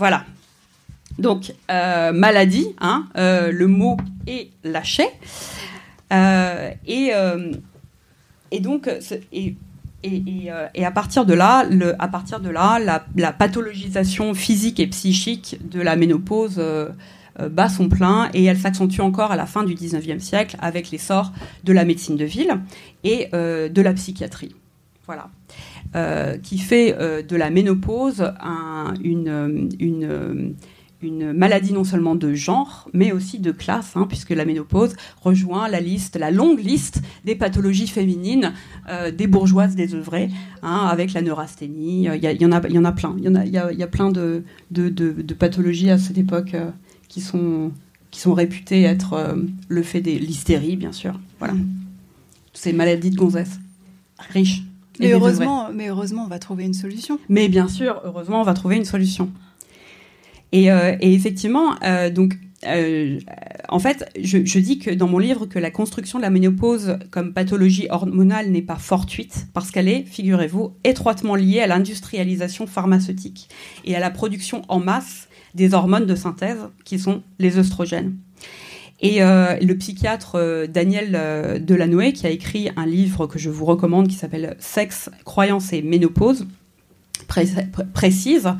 Voilà. 0.01 0.25
Donc, 1.19 1.53
euh, 1.69 2.11
maladie, 2.11 2.65
hein, 2.79 3.05
euh, 3.17 3.51
le 3.51 3.67
mot 3.67 3.97
est 4.25 4.49
lâché. 4.63 5.03
et, 6.11 7.13
à 10.83 10.91
partir 10.91 11.23
de 11.23 11.35
là, 11.35 11.67
la, 13.15 13.31
pathologisation 13.31 14.33
physique 14.33 14.79
et 14.79 14.87
psychique 14.87 15.59
de 15.69 15.79
la 15.79 15.95
ménopause 15.95 16.59
bat 17.39 17.69
son 17.69 17.87
plein 17.87 18.31
et 18.33 18.43
elle 18.45 18.57
s'accentue 18.57 19.01
encore 19.01 19.31
à 19.31 19.35
la 19.35 19.45
fin 19.45 19.63
du 19.63 19.75
19e 19.75 20.17
siècle 20.17 20.57
avec 20.59 20.89
l'essor 20.89 21.31
de 21.63 21.73
la 21.73 21.85
médecine 21.85 22.17
de 22.17 22.25
ville 22.25 22.59
et 23.03 23.29
de 23.31 23.81
la 23.83 23.93
psychiatrie. 23.93 24.55
Voilà. 25.05 25.29
Euh, 25.93 26.37
qui 26.37 26.57
fait 26.57 26.95
euh, 26.97 27.21
de 27.21 27.35
la 27.35 27.49
ménopause 27.49 28.31
une, 29.03 29.69
une, 31.01 31.33
maladie 31.33 31.73
non 31.73 31.83
seulement 31.83 32.15
de 32.15 32.33
genre, 32.33 32.89
mais 32.93 33.11
aussi 33.11 33.39
de 33.39 33.51
classe, 33.51 33.91
hein, 33.95 34.05
puisque 34.07 34.29
la 34.29 34.45
ménopause 34.45 34.95
rejoint 35.21 35.67
la 35.67 35.81
liste, 35.81 36.15
la 36.15 36.31
longue 36.31 36.63
liste 36.63 37.01
des 37.25 37.35
pathologies 37.35 37.87
féminines 37.87 38.53
euh, 38.87 39.11
des 39.11 39.27
bourgeoises 39.27 39.75
désœuvrées, 39.75 40.29
hein, 40.63 40.87
avec 40.89 41.11
la 41.11 41.21
neurasthénie. 41.21 42.05
Il 42.05 42.23
y, 42.23 42.45
en 42.45 42.53
a, 42.53 42.65
y 42.69 42.77
en 42.77 42.85
a 42.85 42.91
plein. 42.93 43.13
Il 43.17 43.23
y, 43.23 43.57
a, 43.83 43.87
plein 43.87 44.11
de, 44.11 44.43
pathologies 45.37 45.89
à 45.89 45.97
cette 45.97 46.17
époque 46.17 46.55
qui, 47.09 47.19
sont, 47.19 47.73
qui 48.11 48.21
sont 48.21 48.33
réputées 48.33 48.83
être 48.83 49.35
le 49.67 49.83
fait 49.83 49.99
de 49.99 50.11
l'hystérie, 50.11 50.77
bien 50.77 50.93
sûr. 50.93 51.19
Voilà. 51.39 51.55
Ces 52.53 52.71
maladies 52.71 53.09
de 53.09 53.17
gonzesse 53.17 53.59
riches. 54.29 54.63
Mais 54.99 55.13
heureusement, 55.13 55.69
mais 55.73 55.89
heureusement, 55.89 56.25
on 56.25 56.27
va 56.27 56.39
trouver 56.39 56.65
une 56.65 56.73
solution. 56.73 57.19
Mais 57.29 57.47
bien 57.47 57.67
sûr, 57.67 58.01
heureusement, 58.03 58.41
on 58.41 58.43
va 58.43 58.53
trouver 58.53 58.75
une 58.75 58.85
solution. 58.85 59.31
Et, 60.51 60.71
euh, 60.71 60.95
effectivement, 60.99 61.75
euh, 61.83 62.09
donc, 62.09 62.37
euh, 62.67 63.19
en 63.69 63.79
fait, 63.79 64.09
je, 64.21 64.45
je, 64.45 64.59
dis 64.59 64.77
que 64.77 64.91
dans 64.91 65.07
mon 65.07 65.17
livre 65.17 65.45
que 65.45 65.57
la 65.57 65.71
construction 65.71 66.19
de 66.19 66.23
la 66.23 66.29
ménopause 66.29 66.97
comme 67.09 67.33
pathologie 67.33 67.87
hormonale 67.89 68.51
n'est 68.51 68.61
pas 68.61 68.75
fortuite 68.75 69.47
parce 69.53 69.71
qu'elle 69.71 69.87
est, 69.87 70.03
figurez-vous, 70.03 70.75
étroitement 70.83 71.35
liée 71.35 71.61
à 71.61 71.67
l'industrialisation 71.67 72.67
pharmaceutique 72.67 73.49
et 73.85 73.95
à 73.95 73.99
la 73.99 74.11
production 74.11 74.61
en 74.67 74.79
masse 74.79 75.27
des 75.55 75.73
hormones 75.73 76.05
de 76.05 76.15
synthèse 76.15 76.59
qui 76.85 76.99
sont 76.99 77.23
les 77.39 77.57
œstrogènes. 77.57 78.15
Et 79.01 79.23
euh, 79.23 79.57
le 79.59 79.75
psychiatre 79.77 80.35
euh, 80.35 80.67
Daniel 80.67 81.13
euh, 81.15 81.57
Delanoë, 81.57 82.13
qui 82.13 82.27
a 82.27 82.29
écrit 82.29 82.69
un 82.75 82.85
livre 82.85 83.25
que 83.25 83.39
je 83.39 83.49
vous 83.49 83.65
recommande 83.65 84.07
qui 84.07 84.15
s'appelle 84.15 84.55
Sexe, 84.59 85.09
croyance 85.25 85.73
et 85.73 85.81
ménopause, 85.81 86.45
précise 87.27 88.53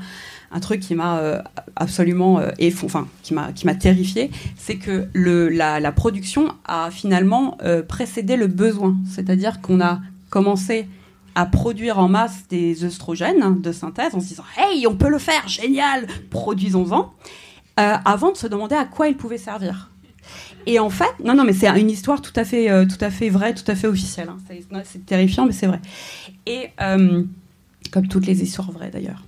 un 0.54 0.60
truc 0.60 0.82
qui 0.82 0.96
m'a 0.96 1.44
absolument 1.76 2.42
enfin 2.84 3.08
qui 3.24 3.34
m'a 3.34 3.52
qui 3.54 3.66
m'a 3.66 3.76
terrifié, 3.76 4.32
c'est 4.58 4.76
que 4.76 5.08
la, 5.14 5.92
production 5.92 6.54
a 6.66 6.90
finalement 6.92 7.58
précédé 7.88 8.36
le 8.36 8.48
besoin, 8.48 8.96
c'est-à-dire 9.10 9.62
qu'on 9.62 9.82
a 9.82 10.00
commencé 10.30 10.88
à 11.36 11.46
produire 11.46 12.00
en 12.00 12.08
masse 12.08 12.48
des 12.50 12.84
œstrogènes 12.86 13.62
de 13.62 13.72
synthèse 13.72 14.14
en 14.14 14.20
se 14.20 14.28
disant 14.28 14.44
hey 14.58 14.88
on 14.88 14.96
peut 14.96 15.10
le 15.10 15.20
faire 15.20 15.48
génial 15.48 16.06
produisons-en 16.30 17.14
avant 17.78 18.32
de 18.32 18.38
se 18.38 18.48
demander 18.48 18.76
à 18.76 18.86
quoi 18.86 19.08
ils 19.08 19.18
pouvaient 19.18 19.38
servir. 19.38 19.91
Et 20.66 20.80
en 20.80 20.90
fait, 20.90 21.12
non, 21.24 21.36
non, 21.36 21.44
mais 21.44 21.54
c'est 21.54 21.68
une 21.68 21.90
histoire 21.90 22.22
tout 22.22 22.34
à 22.36 22.44
fait, 22.44 22.70
euh, 22.70 22.86
tout 22.86 23.04
à 23.04 23.10
fait 23.10 23.30
vraie, 23.30 23.54
tout 23.54 23.70
à 23.70 23.76
fait 23.76 23.88
officielle. 23.88 24.30
Hein. 24.30 24.82
C'est 24.84 25.06
terrifiant, 25.06 25.46
mais 25.46 25.52
c'est 25.52 25.68
vrai. 25.68 25.80
Et 26.46 26.68
euh, 26.82 27.24
comme 27.92 28.08
toutes 28.08 28.26
les 28.26 28.44
histoires 28.44 28.72
vraies 28.72 28.92
d'ailleurs. 28.92 29.24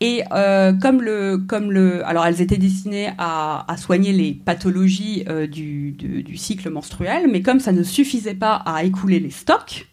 Et 0.00 0.22
euh, 0.32 0.74
comme 0.74 1.00
le, 1.00 1.38
comme 1.38 1.72
le, 1.72 2.06
alors 2.06 2.26
elles 2.26 2.42
étaient 2.42 2.58
destinées 2.58 3.12
à, 3.16 3.64
soigner 3.78 4.12
les 4.12 4.34
pathologies 4.34 5.24
du, 5.50 6.36
cycle 6.36 6.68
menstruel, 6.68 7.30
mais 7.30 7.40
comme 7.40 7.60
ça 7.60 7.72
ne 7.72 7.82
suffisait 7.82 8.34
pas 8.34 8.56
à 8.56 8.84
écouler 8.84 9.20
les 9.20 9.30
stocks, 9.30 9.88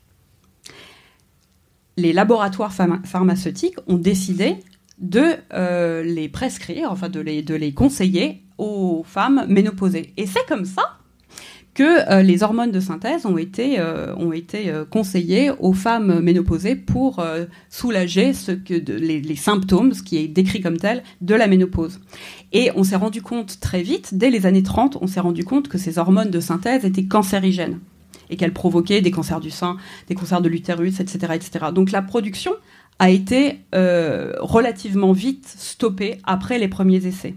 les 1.96 2.12
laboratoires 2.12 2.74
pharmaceutiques 2.74 3.78
ont 3.88 3.98
décidé 3.98 4.58
de 5.00 5.38
les 6.04 6.28
prescrire, 6.28 6.92
enfin 6.92 7.08
de 7.08 7.22
les, 7.22 7.42
de 7.42 7.56
les 7.56 7.74
conseiller 7.74 8.43
aux 8.58 9.04
femmes 9.06 9.46
ménopausées. 9.48 10.14
Et 10.18 10.26
c'est 10.26 10.46
comme 10.48 10.66
ça 10.66 10.98
que 11.74 12.12
euh, 12.12 12.22
les 12.22 12.44
hormones 12.44 12.72
de 12.72 12.80
synthèse 12.80 13.26
ont 13.26 13.38
été, 13.38 13.80
euh, 13.80 14.14
euh, 14.16 14.86
conseillées 14.86 15.52
aux 15.60 15.74
femmes 15.74 16.20
ménopausées 16.20 16.76
pour 16.76 17.24
soulager 17.70 18.34
les, 18.70 19.36
symptômes, 19.36 19.94
ce 19.94 20.04
qui 20.04 20.18
est 20.18 20.28
décrit 20.28 20.62
comme 20.62 20.78
tel, 20.78 21.04
de 21.22 21.36
la 21.36 21.48
ménopause. 21.48 22.00
Et 22.52 22.72
on 22.76 22.84
s'est 22.84 22.96
rendu 22.96 23.22
compte 23.22 23.60
très 23.60 23.82
vite, 23.82 24.14
dès 24.14 24.30
les 24.30 24.46
années 24.46 24.64
30, 24.64 24.98
on 25.02 25.08
s'est 25.08 25.20
rendu 25.20 25.44
compte 25.44 25.68
que 25.68 25.78
ces 25.78 25.98
hormones 25.98 26.30
de 26.30 26.40
synthèse 26.40 26.86
étaient 26.86 27.06
cancérigènes 27.06 27.80
et 28.30 28.38
qu'elles 28.38 28.54
provoquaient 28.54 29.02
des 29.02 29.12
cancers 29.12 29.40
du 29.40 29.50
sein, 29.50 29.78
des 30.08 30.16
cancers 30.16 30.42
de 30.42 30.50
l'utérus, 30.50 31.00
etc., 31.00 31.34
etc. 31.34 31.66
Donc 31.74 31.92
la 31.92 32.02
production 32.02 32.54
a 33.00 33.10
été 33.10 33.60
relativement 33.74 35.12
vite 35.12 35.48
stoppée 35.58 36.20
après 36.24 36.60
les 36.60 36.68
premiers 36.68 37.06
essais. 37.06 37.34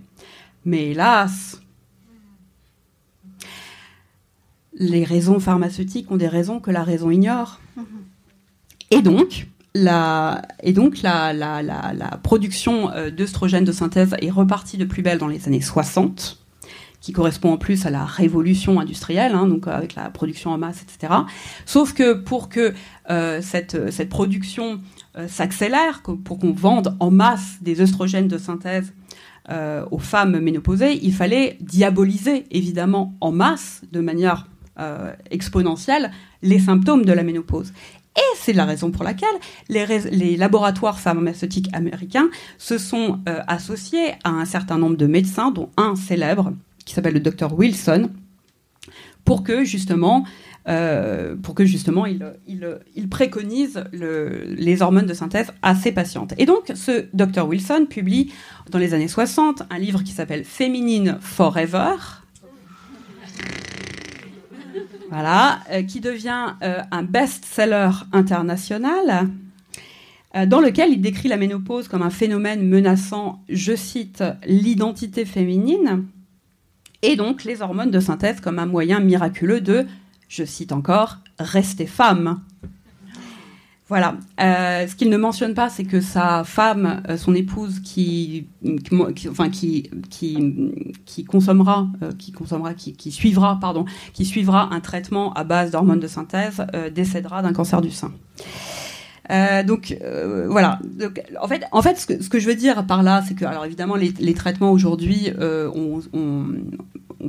Mais 0.66 0.90
hélas, 0.90 1.62
les 4.74 5.04
raisons 5.04 5.38
pharmaceutiques 5.38 6.10
ont 6.10 6.16
des 6.16 6.26
raisons 6.26 6.58
que 6.58 6.72
la 6.72 6.82
raison 6.82 7.08
ignore. 7.10 7.60
Et 8.90 9.00
donc, 9.00 9.46
la, 9.74 10.42
et 10.64 10.72
donc 10.72 11.02
la, 11.02 11.32
la, 11.32 11.62
la, 11.62 12.18
production 12.22 12.90
euh, 12.90 13.10
d'œstrogènes 13.10 13.64
de 13.64 13.70
synthèse 13.70 14.16
est 14.20 14.30
repartie 14.30 14.76
de 14.76 14.84
plus 14.84 15.02
belle 15.02 15.18
dans 15.18 15.28
les 15.28 15.46
années 15.46 15.60
60, 15.60 16.38
qui 17.00 17.12
correspond 17.12 17.52
en 17.52 17.58
plus 17.58 17.86
à 17.86 17.90
la 17.90 18.04
révolution 18.04 18.80
industrielle, 18.80 19.36
hein, 19.36 19.46
donc 19.46 19.68
avec 19.68 19.94
la 19.94 20.10
production 20.10 20.50
en 20.50 20.58
masse, 20.58 20.82
etc. 20.82 21.12
Sauf 21.64 21.94
que 21.94 22.12
pour 22.12 22.48
que 22.48 22.74
euh, 23.08 23.40
cette, 23.40 23.92
cette 23.92 24.08
production 24.08 24.80
euh, 25.16 25.28
s'accélère, 25.28 26.02
pour 26.02 26.40
qu'on 26.40 26.52
vende 26.52 26.96
en 26.98 27.12
masse 27.12 27.58
des 27.60 27.80
œstrogènes 27.80 28.26
de 28.26 28.38
synthèse 28.38 28.92
euh, 29.50 29.84
aux 29.90 29.98
femmes 29.98 30.40
ménopausées, 30.40 30.98
il 31.02 31.14
fallait 31.14 31.56
diaboliser 31.60 32.44
évidemment 32.50 33.14
en 33.20 33.30
masse, 33.30 33.82
de 33.92 34.00
manière 34.00 34.48
euh, 34.80 35.12
exponentielle, 35.30 36.10
les 36.42 36.58
symptômes 36.58 37.04
de 37.04 37.12
la 37.12 37.22
ménopause. 37.22 37.72
Et 38.16 38.36
c'est 38.36 38.54
la 38.54 38.64
raison 38.64 38.90
pour 38.90 39.04
laquelle 39.04 39.28
les, 39.68 40.36
laboratoires 40.36 40.98
pharmaceutiques 40.98 41.68
américains 41.72 42.28
se 42.58 42.78
sont 42.78 43.20
euh, 43.28 43.40
associés 43.46 44.14
à 44.24 44.30
un 44.30 44.46
certain 44.46 44.78
nombre 44.78 44.96
de 44.96 45.06
médecins, 45.06 45.50
dont 45.50 45.70
un 45.76 45.96
célèbre, 45.96 46.52
qui 46.84 46.94
s'appelle 46.94 47.14
le 47.14 47.20
docteur 47.20 47.56
Wilson, 47.56 48.10
pour 49.24 49.44
que 49.44 49.64
justement 49.64 50.24
euh, 50.68 51.36
pour 51.36 51.54
que 51.54 51.64
justement 51.64 52.06
il, 52.06 52.26
il, 52.48 53.08
préconise 53.08 53.84
les 53.92 54.82
hormones 54.82 55.06
de 55.06 55.14
synthèse 55.14 55.52
à 55.62 55.76
ses 55.76 55.92
patientes. 55.92 56.34
Et 56.38 56.46
donc 56.46 56.72
ce 56.74 57.04
Dr 57.14 57.46
Wilson 57.46 57.86
publie 57.88 58.32
dans 58.70 58.80
les 58.80 58.92
années 58.92 59.06
60 59.06 59.62
un 59.70 59.78
livre 59.78 60.02
qui 60.02 60.10
s'appelle 60.10 60.44
Féminine 60.44 61.18
Forever. 61.20 61.94
Voilà, 65.08 65.60
euh, 65.70 65.84
qui 65.84 66.00
devient 66.00 66.54
euh, 66.62 66.80
un 66.90 67.04
best-seller 67.04 67.90
international 68.12 69.28
dans 70.48 70.60
lequel 70.60 70.90
il 70.90 71.00
décrit 71.00 71.28
la 71.28 71.38
ménopause 71.38 71.88
comme 71.88 72.02
un 72.02 72.10
phénomène 72.10 72.68
menaçant, 72.68 73.40
je 73.48 73.74
cite, 73.74 74.22
l'identité 74.46 75.24
féminine, 75.24 76.04
et 77.00 77.16
donc 77.16 77.44
les 77.44 77.62
hormones 77.62 77.90
de 77.90 78.00
synthèse 78.00 78.40
comme 78.40 78.58
un 78.58 78.66
moyen 78.66 79.00
miraculeux 79.00 79.62
de 79.62 79.86
je 80.28 80.44
cite 80.44 80.72
encore, 80.72 81.18
rester 81.38 81.86
femme. 81.86 82.40
Voilà. 83.88 84.16
Euh, 84.40 84.88
ce 84.88 84.96
qu'il 84.96 85.10
ne 85.10 85.16
mentionne 85.16 85.54
pas, 85.54 85.68
c'est 85.68 85.84
que 85.84 86.00
sa 86.00 86.42
femme, 86.42 87.02
euh, 87.08 87.16
son 87.16 87.34
épouse, 87.34 87.80
qui, 87.80 88.48
enfin, 89.30 89.48
qui, 89.48 89.90
qui, 90.10 91.24
consommera, 91.24 91.86
euh, 92.02 92.10
qui 92.18 92.32
consommera, 92.32 92.74
qui, 92.74 93.12
suivra, 93.12 93.58
pardon, 93.60 93.84
qui 94.12 94.24
suivra 94.24 94.74
un 94.74 94.80
traitement 94.80 95.32
à 95.34 95.44
base 95.44 95.70
d'hormones 95.70 96.00
de 96.00 96.08
synthèse, 96.08 96.66
décédera 96.92 97.42
d'un 97.42 97.52
cancer 97.52 97.80
du 97.80 97.92
sein. 97.92 98.10
donc 99.64 99.96
voilà. 100.48 100.80
En 101.40 101.46
fait, 101.46 101.62
en 101.70 101.82
fait, 101.82 101.96
ce 102.20 102.28
que, 102.28 102.40
je 102.40 102.46
veux 102.48 102.56
dire 102.56 102.86
par 102.88 103.04
là, 103.04 103.22
c'est 103.26 103.34
que, 103.34 103.44
alors 103.44 103.64
évidemment, 103.64 103.94
les, 103.94 104.34
traitements 104.34 104.72
aujourd'hui 104.72 105.30
ont, 105.38 106.00
ont 106.12 106.46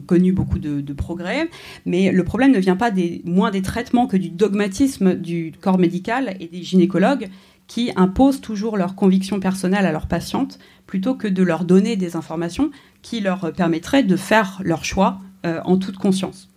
connu 0.07 0.31
beaucoup 0.31 0.57
de, 0.57 0.93
progrès, 0.93 1.49
mais 1.85 2.11
le 2.11 2.23
problème 2.23 2.51
ne 2.51 2.59
vient 2.59 2.75
pas 2.75 2.91
moins 3.23 3.51
des 3.51 3.61
traitements 3.61 4.07
que 4.07 4.17
du 4.17 4.29
dogmatisme 4.29 5.13
du 5.13 5.53
corps 5.61 5.77
médical 5.77 6.35
et 6.39 6.47
des 6.47 6.63
gynécologues 6.63 7.29
qui 7.67 7.91
imposent 7.95 8.41
toujours 8.41 8.77
leurs 8.77 8.95
convictions 8.95 9.39
personnelles 9.39 9.85
à 9.85 9.91
leurs 9.91 10.07
patientes 10.07 10.57
plutôt 10.87 11.13
que 11.13 11.27
de 11.27 11.43
leur 11.43 11.65
donner 11.65 11.97
des 11.97 12.15
informations 12.15 12.71
qui 13.01 13.19
leur 13.19 13.53
permettraient 13.53 14.03
de 14.03 14.15
faire 14.15 14.59
leur 14.63 14.85
choix 14.85 15.19
euh, 15.45 15.59
en 15.65 15.77
toute 15.77 15.97
conscience. 15.97 16.49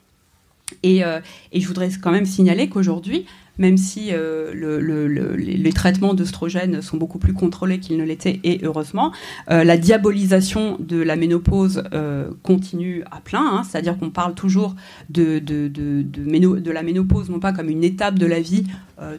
Euh, 0.86 1.20
et, 1.52 1.60
je 1.60 1.66
voudrais 1.66 1.90
quand 2.00 2.12
même 2.12 2.26
signaler 2.26 2.68
qu'aujourd'hui, 2.68 3.26
même 3.60 3.76
si 3.76 4.10
les, 4.10 5.72
traitements 5.72 6.14
d'œstrogènes 6.14 6.82
sont 6.82 6.96
beaucoup 6.96 7.18
plus 7.18 7.32
contrôlés 7.32 7.78
qu'ils 7.78 7.96
ne 7.96 8.04
l'étaient, 8.04 8.40
et 8.42 8.60
heureusement. 8.64 9.12
la 9.48 9.76
diabolisation 9.76 10.76
de 10.80 11.00
la 11.00 11.14
ménopause 11.14 11.84
continue 12.42 13.04
à 13.10 13.20
plein, 13.20 13.46
hein, 13.46 13.62
c'est-à-dire 13.62 13.98
qu'on 13.98 14.10
parle 14.10 14.34
toujours 14.34 14.74
de, 15.10 15.40
la 16.72 16.82
ménopause, 16.82 17.30
non 17.30 17.38
pas 17.38 17.52
comme 17.52 17.68
une 17.68 17.84
étape 17.84 18.18
de 18.18 18.26
la 18.26 18.40
vie, 18.40 18.64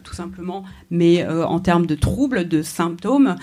tout 0.04 0.13
simplement, 0.13 0.63
mais 0.89 1.25
en 1.25 1.60
termes 1.60 1.86
de 1.86 1.95
troubles, 1.95 2.47
de 2.47 2.62
symptômes. 2.62 3.36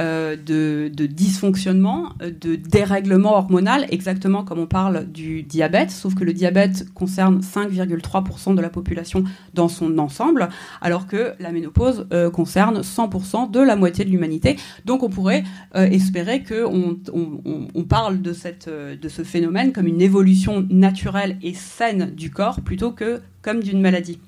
Euh, 0.00 0.34
de, 0.34 1.06
dysfonctionnement, 1.06 2.12
de 2.20 2.54
dérèglement 2.54 3.36
hormonal, 3.36 3.86
exactement 3.90 4.44
comme 4.44 4.58
on 4.58 4.66
parle 4.66 5.06
du 5.06 5.42
diabète, 5.42 5.90
sauf 5.90 6.14
que 6.14 6.24
le 6.24 6.32
diabète 6.32 6.86
concerne 6.94 7.40
5,3% 7.40 8.54
de 8.54 8.62
la 8.62 8.70
population 8.70 9.24
dans 9.52 9.68
son 9.68 9.98
ensemble, 9.98 10.48
alors 10.80 11.06
que 11.06 11.34
la 11.38 11.52
ménopause 11.52 12.06
euh, 12.12 12.30
concerne 12.30 12.80
100% 12.80 13.50
de 13.50 13.60
la 13.60 13.76
moitié 13.76 14.04
de 14.04 14.10
l'humanité. 14.10 14.56
Donc 14.86 15.02
on 15.02 15.10
pourrait 15.10 15.44
euh, 15.74 15.84
espérer 15.86 16.44
qu'on 16.44 16.98
on, 17.12 17.84
parle 17.84 18.22
de, 18.22 18.32
cette, 18.32 18.68
de 18.70 19.08
ce 19.08 19.22
phénomène 19.22 19.72
comme 19.72 19.86
une 19.86 20.00
évolution 20.00 20.66
naturelle 20.70 21.36
et 21.42 21.52
saine 21.52 22.12
du 22.14 22.30
corps 22.30 22.60
plutôt 22.62 22.92
que 22.92 23.20
comme 23.42 23.62
d'une 23.62 23.80
maladie. 23.82 24.18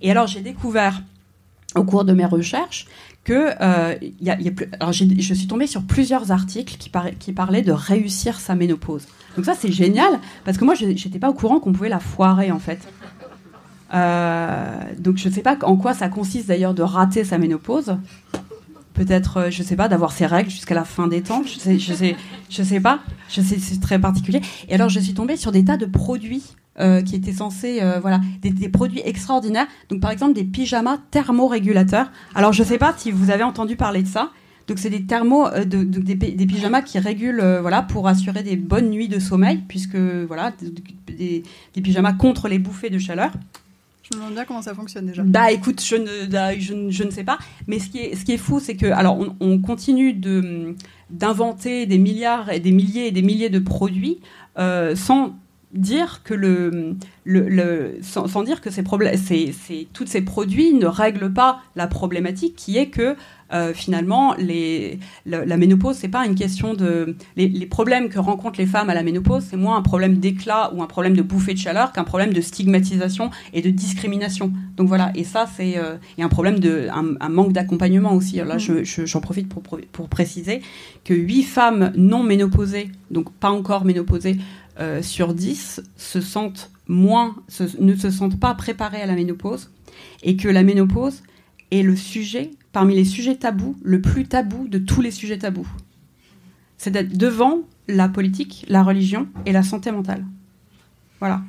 Et 0.00 0.10
alors 0.10 0.26
j'ai 0.26 0.40
découvert 0.40 1.02
au 1.74 1.84
cours 1.84 2.04
de 2.04 2.12
mes 2.12 2.24
recherches 2.24 2.86
que 3.28 3.50
euh, 3.60 3.94
y 4.22 4.30
a, 4.30 4.38
je 4.90 5.34
suis 5.34 5.46
tombée 5.46 5.66
sur 5.66 5.82
plusieurs 5.82 6.32
articles 6.32 6.78
qui, 6.78 6.90
qui 7.18 7.32
parlaient 7.34 7.60
de 7.60 7.72
réussir 7.72 8.40
sa 8.40 8.54
ménopause. 8.54 9.02
Donc 9.36 9.44
ça 9.44 9.52
c'est 9.54 9.70
génial 9.70 10.18
parce 10.46 10.56
que 10.56 10.64
moi 10.64 10.74
je 10.74 10.86
n'étais 10.86 11.18
pas 11.18 11.28
au 11.28 11.34
courant 11.34 11.60
qu'on 11.60 11.74
pouvait 11.74 11.90
la 11.90 12.00
foirer 12.00 12.50
en 12.50 12.58
fait. 12.58 12.80
Euh, 13.92 14.80
donc 14.98 15.18
je 15.18 15.28
ne 15.28 15.34
sais 15.34 15.42
pas 15.42 15.58
en 15.62 15.76
quoi 15.76 15.92
ça 15.92 16.08
consiste 16.08 16.48
d'ailleurs 16.48 16.72
de 16.72 16.82
rater 16.82 17.22
sa 17.22 17.36
ménopause. 17.36 17.98
Peut-être, 18.94 19.36
euh, 19.36 19.50
je 19.50 19.62
ne 19.62 19.66
sais 19.66 19.76
pas, 19.76 19.88
d'avoir 19.88 20.12
ses 20.12 20.24
règles 20.24 20.50
jusqu'à 20.50 20.74
la 20.74 20.84
fin 20.84 21.06
des 21.06 21.20
temps. 21.20 21.42
Je 21.44 21.58
sais, 21.58 21.78
je 21.78 21.92
sais, 21.92 22.16
je 22.48 22.62
sais 22.62 22.80
pas. 22.80 23.00
Je 23.28 23.42
sais, 23.42 23.58
c'est 23.58 23.78
très 23.78 23.98
particulier. 23.98 24.40
Et 24.70 24.74
alors 24.74 24.88
je 24.88 25.00
suis 25.00 25.12
tombée 25.12 25.36
sur 25.36 25.52
des 25.52 25.66
tas 25.66 25.76
de 25.76 25.84
produits 25.84 26.44
euh, 26.80 27.02
qui 27.02 27.16
étaient 27.16 27.32
censés, 27.32 27.80
euh, 27.82 27.98
voilà, 28.00 28.20
des, 28.40 28.68
produits 28.68 29.02
extraordinaires. 29.04 29.66
Donc 29.88 30.00
par 30.00 30.10
exemple 30.10 30.34
des 30.34 30.44
pyjamas 30.44 30.98
thermorégulateurs. 31.10 32.10
Alors 32.34 32.52
je 32.52 32.62
ne 32.62 32.68
sais 32.68 32.78
pas 32.78 32.94
si 32.96 33.10
vous 33.10 33.30
avez 33.30 33.42
entendu 33.42 33.76
parler 33.76 34.02
de 34.02 34.08
ça. 34.08 34.30
Donc 34.66 34.78
c'est 34.78 34.90
des 34.90 35.04
thermos, 35.04 35.48
euh, 35.54 35.64
de, 35.64 35.82
des, 35.82 36.46
pyjamas 36.46 36.82
qui 36.82 36.98
régulent, 36.98 37.42
voilà, 37.60 37.82
pour 37.82 38.06
assurer 38.06 38.42
des 38.42 38.56
bonnes 38.56 38.90
nuits 38.90 39.08
de 39.08 39.18
sommeil, 39.18 39.62
puisque 39.66 39.96
voilà, 39.96 40.52
des, 41.06 41.42
pyjamas 41.82 42.12
contre 42.12 42.48
les 42.48 42.58
bouffées 42.58 42.90
de 42.90 42.98
chaleur. 42.98 43.32
Je 44.02 44.16
me 44.16 44.22
demande 44.22 44.34
bien 44.34 44.44
comment 44.44 44.62
ça 44.62 44.74
fonctionne 44.74 45.06
déjà. 45.06 45.22
Bah 45.22 45.52
écoute, 45.52 45.82
je 45.84 45.96
ne, 45.96 46.26
bah, 46.26 46.58
je, 46.58 46.74
je 46.88 47.04
ne 47.04 47.10
sais 47.10 47.24
pas. 47.24 47.38
Mais 47.66 47.78
ce 47.78 47.90
qui 47.90 47.98
est, 47.98 48.14
ce 48.14 48.24
qui 48.24 48.32
est 48.32 48.38
fou, 48.38 48.58
c'est 48.60 48.76
que 48.76 48.86
alors 48.86 49.18
on, 49.18 49.36
on 49.40 49.58
continue 49.58 50.14
de 50.14 50.74
d'inventer 51.10 51.86
des 51.86 51.98
milliards 51.98 52.50
et 52.50 52.60
des 52.60 52.72
milliers 52.72 53.08
et 53.08 53.10
des 53.10 53.22
milliers 53.22 53.50
de 53.50 53.58
produits 53.58 54.18
euh, 54.58 54.94
sans 54.94 55.36
dire 55.72 56.22
que 56.24 56.32
le, 56.32 56.96
le, 57.24 57.98
sans, 58.00 58.42
dire 58.42 58.60
que 58.60 58.70
ces, 58.70 58.82
ces, 59.52 59.88
toutes 59.92 60.08
ces 60.08 60.22
produits 60.22 60.72
ne 60.72 60.86
règlent 60.86 61.32
pas 61.32 61.60
la 61.76 61.86
problématique 61.86 62.56
qui 62.56 62.78
est 62.78 62.88
que 62.88 63.16
euh, 63.52 63.72
finalement 63.72 64.34
les, 64.38 64.98
la, 65.26 65.56
ménopause 65.56 65.96
c'est 65.96 66.08
pas 66.08 66.26
une 66.26 66.34
question 66.34 66.74
de 66.74 67.16
les, 67.36 67.66
problèmes 67.66 68.08
que 68.08 68.18
rencontrent 68.18 68.58
les 68.58 68.66
femmes 68.66 68.90
à 68.90 68.94
la 68.94 69.02
ménopause 69.02 69.44
c'est 69.48 69.56
moins 69.56 69.76
un 69.76 69.82
problème 69.82 70.18
d'éclat 70.18 70.70
ou 70.74 70.82
un 70.82 70.86
problème 70.86 71.16
de 71.16 71.22
bouffée 71.22 71.54
de 71.54 71.58
chaleur 71.58 71.92
qu'un 71.92 72.04
problème 72.04 72.32
de 72.32 72.40
stigmatisation 72.40 73.30
et 73.52 73.62
de 73.62 73.70
discrimination. 73.70 74.52
Donc 74.76 74.88
voilà 74.88 75.12
et 75.14 75.24
ça 75.24 75.46
c'est 75.54 75.78
euh, 75.78 75.96
un 76.18 76.28
problème 76.28 76.60
de 76.60 76.88
un, 76.90 77.28
manque 77.28 77.52
d'accompagnement 77.52 78.14
aussi. 78.14 78.36
Là 78.36 78.56
j'en 78.58 79.20
profite 79.20 79.48
pour, 79.48 79.62
pour 79.62 80.08
préciser 80.08 80.62
que 81.04 81.14
8 81.14 81.42
femmes 81.42 81.92
non 81.96 82.22
ménopausées 82.22 82.90
donc 83.10 83.32
pas 83.32 83.50
encore 83.50 83.84
ménopausées 83.84 84.38
euh, 84.80 85.02
sur 85.02 85.34
10 85.34 85.82
se 85.96 86.20
sentent 86.20 86.70
moins, 86.86 87.34
ne 87.80 87.96
se 87.96 88.10
sentent 88.10 88.38
pas 88.38 88.54
préparés 88.54 89.02
à 89.02 89.06
la 89.06 89.14
ménopause, 89.14 89.70
et 90.22 90.36
que 90.36 90.48
la 90.48 90.62
ménopause 90.62 91.22
est 91.72 91.82
le 91.82 91.96
sujet, 91.96 92.52
parmi 92.72 92.94
les 92.94 93.04
sujets 93.04 93.36
tabous, 93.36 93.76
le 93.82 94.00
plus 94.00 94.26
tabou 94.26 94.68
de 94.68 94.78
tous 94.78 95.00
les 95.00 95.10
sujets 95.10 95.38
tabous. 95.38 95.68
C'est 96.76 96.92
d'être 96.92 97.16
devant 97.16 97.60
la 97.88 98.08
politique, 98.08 98.64
la 98.68 98.84
religion 98.84 99.26
et 99.46 99.52
la 99.52 99.64
santé 99.64 99.90
mentale. 99.90 100.24
Voilà. 101.18 101.42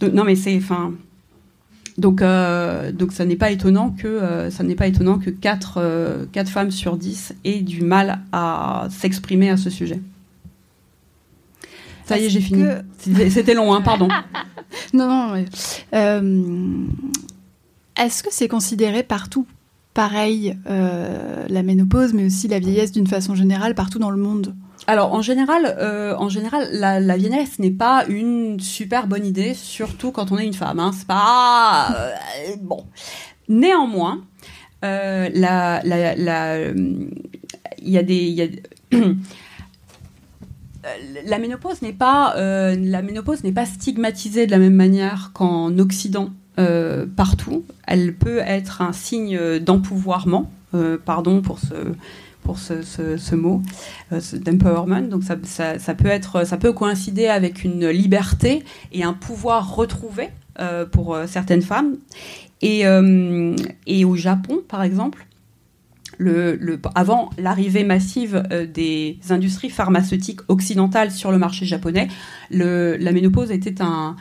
Donc, 0.00 0.12
non, 0.12 0.24
mais 0.24 0.34
c'est, 0.34 0.56
enfin, 0.56 0.92
donc, 1.96 2.22
euh, 2.22 2.90
donc 2.90 3.12
ça 3.12 3.24
n'est 3.24 3.36
pas 3.36 3.52
étonnant 3.52 3.90
que 3.90 4.08
euh, 4.08 4.50
ça 4.50 4.64
n'est 4.64 4.74
pas 4.74 4.88
étonnant 4.88 5.18
que 5.20 5.30
4, 5.30 6.26
4 6.32 6.48
femmes 6.50 6.70
sur 6.72 6.96
10 6.96 7.36
aient 7.44 7.60
du 7.60 7.82
mal 7.82 8.20
à 8.32 8.88
s'exprimer 8.90 9.50
à 9.50 9.56
ce 9.56 9.70
sujet. 9.70 10.00
Ça 12.04 12.18
y 12.18 12.26
est, 12.26 12.30
j'ai 12.30 12.40
fini. 12.40 12.64
C'était 13.30 13.54
long, 13.54 13.72
hein, 13.74 13.80
pardon. 13.80 14.08
non, 14.92 15.08
non. 15.08 15.44
Euh, 15.94 16.86
est-ce 17.96 18.22
que 18.22 18.28
c'est 18.30 18.48
considéré 18.48 19.02
partout 19.02 19.46
pareil, 19.94 20.58
euh, 20.66 21.44
la 21.48 21.62
ménopause, 21.62 22.14
mais 22.14 22.26
aussi 22.26 22.48
la 22.48 22.58
vieillesse 22.58 22.90
d'une 22.90 23.06
façon 23.06 23.34
générale, 23.34 23.74
partout 23.74 24.00
dans 24.00 24.10
le 24.10 24.16
monde? 24.16 24.54
Alors 24.86 25.14
en 25.14 25.22
général, 25.22 25.76
euh, 25.78 26.16
en 26.18 26.28
général, 26.28 26.68
la, 26.72 27.16
vieillesse 27.16 27.58
n'est 27.58 27.70
pas 27.70 28.04
une 28.08 28.58
super 28.58 29.06
bonne 29.06 29.24
idée, 29.24 29.54
surtout 29.54 30.10
quand 30.10 30.32
on 30.32 30.38
est 30.38 30.44
une 30.44 30.52
femme. 30.52 30.80
Hein. 30.80 30.90
C'est 30.92 31.06
pas 31.06 31.96
bon. 32.60 32.84
Néanmoins, 33.48 34.24
la, 34.82 35.80
il 37.84 37.90
y 37.90 37.98
a 37.98 38.02
des, 38.02 38.62
la 41.26 41.38
ménopause 41.38 41.82
n'est 41.82 41.92
pas 41.92 42.36
euh, 42.36 42.76
la 42.78 43.02
ménopause 43.02 43.44
n'est 43.44 43.52
pas 43.52 43.66
stigmatisée 43.66 44.46
de 44.46 44.50
la 44.50 44.58
même 44.58 44.74
manière 44.74 45.30
qu'en 45.32 45.78
Occident 45.78 46.30
euh, 46.58 47.06
partout. 47.06 47.64
Elle 47.86 48.14
peut 48.14 48.38
être 48.38 48.82
un 48.82 48.92
signe 48.92 49.58
d'empouvoirment. 49.60 50.50
pardon 51.04 51.40
pour 51.40 51.58
ce 51.58 51.74
pour 52.42 52.58
ce, 52.58 53.34
mot 53.34 53.62
d'empowerment. 54.10 55.08
Donc 55.08 55.22
ça, 55.22 55.36
ça, 55.78 55.94
peut 55.94 56.08
être 56.08 56.46
ça 56.46 56.58
peut 56.58 56.72
coïncider 56.72 57.26
avec 57.26 57.64
une 57.64 57.88
liberté 57.88 58.62
et 58.92 59.02
un 59.02 59.14
pouvoir 59.14 59.74
retrouvé 59.74 60.28
pour 60.92 61.16
certaines 61.26 61.62
femmes. 61.62 61.96
Et, 62.60 62.84
et 63.86 64.04
au 64.04 64.14
Japon, 64.14 64.60
par 64.68 64.82
exemple, 64.82 65.26
le, 66.18 66.80
avant 66.94 67.30
l'arrivée 67.38 67.84
massive 67.84 68.42
euh, 68.50 68.66
des 68.66 69.18
industries 69.30 69.70
pharmaceutiques 69.70 70.40
occidentales 70.48 71.10
sur 71.10 71.32
le 71.32 71.38
marché 71.38 71.66
japonais, 71.66 72.08
la 72.50 73.12
ménopause 73.12 73.50
était 73.50 73.82
un, 73.82 74.16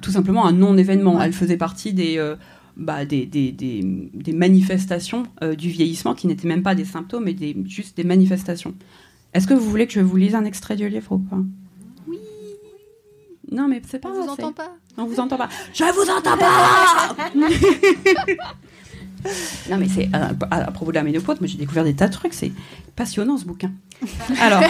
tout 0.00 0.10
simplement 0.10 0.46
un 0.46 0.52
non-événement. 0.52 1.20
Elle 1.20 1.32
faisait 1.32 1.56
partie 1.56 1.92
des, 1.92 2.18
euh, 2.18 2.36
bah, 2.76 3.04
des, 3.04 4.32
manifestations 4.32 5.24
euh, 5.42 5.54
du 5.54 5.68
vieillissement 5.68 6.14
qui 6.14 6.26
n'étaient 6.26 6.48
même 6.48 6.62
pas 6.62 6.74
des 6.74 6.84
symptômes, 6.84 7.24
mais 7.24 7.34
des, 7.34 7.56
juste 7.66 7.96
des 7.96 8.04
manifestations. 8.04 8.74
Est-ce 9.34 9.46
que 9.46 9.54
vous 9.54 9.68
voulez 9.68 9.86
que 9.86 9.92
je 9.92 10.00
vous 10.00 10.16
lise 10.16 10.34
un 10.34 10.44
extrait 10.44 10.76
du 10.76 10.88
livre 10.88 11.12
ou 11.12 11.18
pas? 11.18 11.38
Oui. 12.08 12.18
Non, 13.50 13.68
mais 13.68 13.82
c'est 13.86 13.98
pas. 13.98 14.08
On 14.08 14.22
vous 14.22 14.28
entend 14.28 14.52
pas. 14.52 14.76
On 14.96 15.04
vous 15.04 15.20
entend 15.20 15.36
pas. 15.36 15.48
Je 15.74 15.84
vous 15.84 16.10
entends 16.10 16.38
pas. 16.38 17.32
Non, 19.70 19.76
mais 19.78 19.88
c'est 19.88 20.08
euh, 20.14 20.32
à, 20.50 20.70
propos 20.70 20.92
de 20.92 20.96
la 20.96 21.02
ménopause, 21.02 21.40
moi 21.40 21.48
j'ai 21.48 21.58
découvert 21.58 21.84
des 21.84 21.94
tas 21.94 22.08
de 22.08 22.12
trucs. 22.12 22.34
C'est 22.34 22.52
passionnant 22.94 23.36
ce 23.36 23.44
bouquin. 23.44 23.72
Alors. 24.40 24.62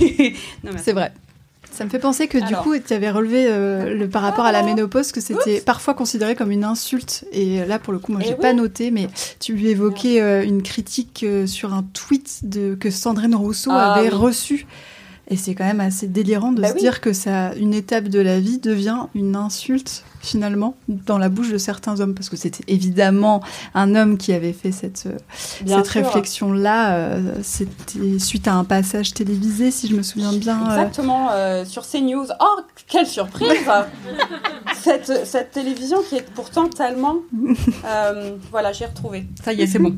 c'est 0.76 0.92
vrai. 0.92 1.12
Ça 1.70 1.84
me 1.84 1.90
fait 1.90 1.98
penser 1.98 2.28
que 2.28 2.38
du 2.38 2.54
coup, 2.54 2.78
tu 2.78 2.92
avais 2.92 3.10
relevé 3.10 3.46
euh, 3.48 3.94
le, 3.94 4.08
par 4.08 4.22
rapport 4.22 4.44
à 4.44 4.52
la 4.52 4.62
ménopause 4.62 5.10
que 5.10 5.20
c'était 5.20 5.60
parfois 5.60 5.94
considéré 5.94 6.36
comme 6.36 6.52
une 6.52 6.62
insulte. 6.62 7.24
Et 7.32 7.64
là, 7.66 7.80
pour 7.80 7.92
le 7.92 7.98
coup, 7.98 8.12
moi, 8.12 8.20
eh 8.24 8.28
j'ai 8.28 8.36
pas 8.36 8.52
noté, 8.52 8.92
mais 8.92 9.08
tu 9.40 9.54
lui 9.54 9.68
évoquais 9.68 10.20
euh, 10.20 10.44
une 10.44 10.62
critique 10.62 11.26
sur 11.46 11.74
un 11.74 11.82
tweet 11.82 12.42
de, 12.44 12.76
que 12.76 12.90
Sandrine 12.90 13.34
Rousseau 13.34 13.72
ah 13.72 13.94
avait 13.94 14.08
reçu. 14.08 14.66
Et 15.28 15.36
c'est 15.36 15.54
quand 15.54 15.64
même 15.64 15.80
assez 15.80 16.06
délirant 16.06 16.52
de 16.52 16.60
bah 16.60 16.68
se 16.68 16.76
dire 16.76 17.00
que 17.00 17.12
ça, 17.12 17.54
une 17.54 17.74
étape 17.74 18.08
de 18.08 18.20
la 18.20 18.38
vie 18.38 18.58
devient 18.58 19.06
une 19.14 19.34
insulte 19.34 20.04
finalement 20.24 20.74
dans 20.88 21.18
la 21.18 21.28
bouche 21.28 21.50
de 21.50 21.58
certains 21.58 22.00
hommes 22.00 22.14
parce 22.14 22.28
que 22.28 22.36
c'était 22.36 22.64
évidemment 22.66 23.42
un 23.74 23.94
homme 23.94 24.16
qui 24.16 24.32
avait 24.32 24.52
fait 24.52 24.72
cette, 24.72 25.06
euh, 25.06 25.18
cette 25.66 25.88
réflexion 25.88 26.52
là 26.52 26.96
euh, 26.96 27.34
c'était 27.42 28.18
suite 28.18 28.48
à 28.48 28.54
un 28.54 28.64
passage 28.64 29.12
télévisé 29.12 29.70
si 29.70 29.86
je 29.86 29.94
me 29.94 30.02
souviens 30.02 30.32
bien 30.32 30.60
euh. 30.60 30.70
exactement 30.70 31.28
sur 31.64 31.86
CNews. 31.86 32.26
Oh 32.40 32.60
quelle 32.88 33.06
surprise 33.06 33.48
cette, 34.82 35.26
cette, 35.26 35.52
télévision 35.52 35.98
qui 36.08 36.16
est 36.16 36.28
pourtant 36.34 36.68
tellement 36.68 37.16
voilà 38.50 38.72
j'ai 38.72 38.86
retrouvé. 38.86 39.26
Ça 39.44 39.52
y 39.52 39.62
est 39.62 39.66
c'est 39.66 39.78
bon. 39.78 39.96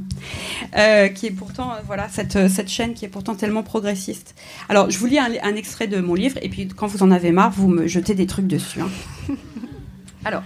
Qui 1.14 1.26
est 1.26 1.36
pourtant 1.36 1.70
voilà 1.86 2.08
cette, 2.10 2.48
cette 2.48 2.68
chaîne 2.68 2.94
qui 2.94 3.04
est 3.04 3.08
pourtant 3.08 3.34
tellement 3.34 3.62
progressiste. 3.62 4.34
Alors 4.68 4.90
je 4.90 4.98
vous 4.98 5.06
lis 5.06 5.18
un, 5.18 5.30
un, 5.42 5.54
extrait 5.56 5.86
de 5.86 6.00
mon 6.00 6.14
livre 6.14 6.38
et 6.42 6.48
puis 6.48 6.68
quand 6.68 6.86
vous 6.86 7.02
en 7.02 7.10
avez 7.10 7.32
marre 7.32 7.50
vous 7.50 7.68
me 7.68 7.86
jetez 7.86 8.14
des 8.14 8.26
trucs 8.26 8.46
dessus 8.46 8.80
hein. 8.80 8.88
Alors, 10.26 10.42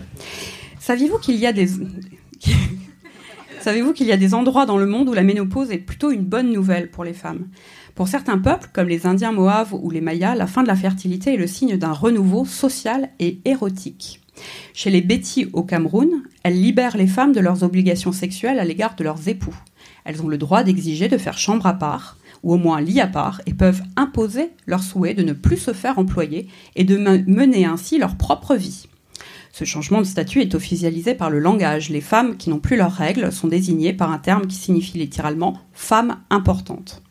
saviez-vous 0.79 1.17
qu'il 1.17 1.37
y 1.37 1.47
a 1.47 1.55
des... 1.55 1.69
Savez-vous 3.63 3.95
qu'il 3.95 4.07
y 4.09 4.13
a 4.13 4.19
des 4.19 4.35
endroits 4.35 4.67
dans 4.67 4.77
le 4.77 4.85
monde 4.85 5.09
où 5.09 5.15
la 5.15 5.23
ménopause 5.23 5.71
est 5.71 5.79
plutôt 5.79 6.11
une 6.11 6.27
bonne 6.27 6.53
nouvelle 6.53 6.91
pour 6.91 7.03
les 7.03 7.15
femmes? 7.15 7.49
Pour 7.95 8.07
certains 8.07 8.37
peuples, 8.37 8.69
comme 8.75 8.89
les 8.89 9.07
Indiens 9.07 9.33
Moaves 9.33 9.73
ou 9.73 9.91
les 9.91 10.03
Mayas, 10.03 10.35
la 10.35 10.47
fin 10.47 10.63
de 10.63 10.69
la 10.69 10.77
fertilité 10.77 11.33
est 11.33 11.39
le 11.39 11.47
signe 11.47 11.79
d'un 11.79 11.95
renouveau 11.95 12.45
social 12.45 13.09
et 13.21 13.41
érotique. 13.47 14.21
Chez 14.75 14.91
les 14.91 15.01
Bétis 15.01 15.49
au 15.55 15.63
Cameroun, 15.63 16.25
elles 16.43 16.61
libèrent 16.61 16.99
les 16.99 17.07
femmes 17.07 17.33
de 17.33 17.41
leurs 17.41 17.63
obligations 17.63 18.13
sexuelles 18.13 18.61
à 18.61 18.67
l'égard 18.67 18.97
de 18.97 19.05
leurs 19.05 19.29
époux. 19.29 19.57
Elles 20.05 20.21
ont 20.21 20.29
le 20.29 20.37
droit 20.37 20.63
d'exiger 20.63 21.09
de 21.09 21.17
faire 21.17 21.39
chambre 21.39 21.65
à 21.65 21.73
part, 21.73 22.19
ou 22.43 22.53
au 22.53 22.59
moins 22.59 22.83
lit 22.83 23.01
à 23.01 23.07
part, 23.07 23.41
et 23.47 23.55
peuvent 23.55 23.83
imposer 23.97 24.51
leur 24.67 24.83
souhait 24.83 25.15
de 25.15 25.23
ne 25.23 25.33
plus 25.33 25.57
se 25.57 25.73
faire 25.73 25.99
employer 25.99 26.49
et 26.77 26.85
de 26.85 26.99
mener 26.99 27.65
ainsi 27.65 27.97
leur 27.97 28.17
propre 28.17 28.57
vie. 28.57 28.90
Ce 29.53 29.65
changement 29.65 29.99
de 29.99 30.07
statut 30.07 30.41
est 30.41 30.55
officialisé 30.55 31.15
par 31.15 31.31
le 31.31 31.39
langage. 31.39 31.91
Les 31.91 32.01
femmes 32.01 32.37
qui 32.37 32.51
n'ont 32.51 32.61
plus 32.61 32.77
leurs 32.77 32.93
règles 32.93 33.33
sont 33.33 33.49
désignées 33.49 33.93
par 33.93 34.13
un 34.13 34.19
terme 34.19 34.47
qui 34.47 34.57
signifie 34.57 34.99
littéralement 34.99 35.59
femme 35.73 36.19
importante. 36.31 37.03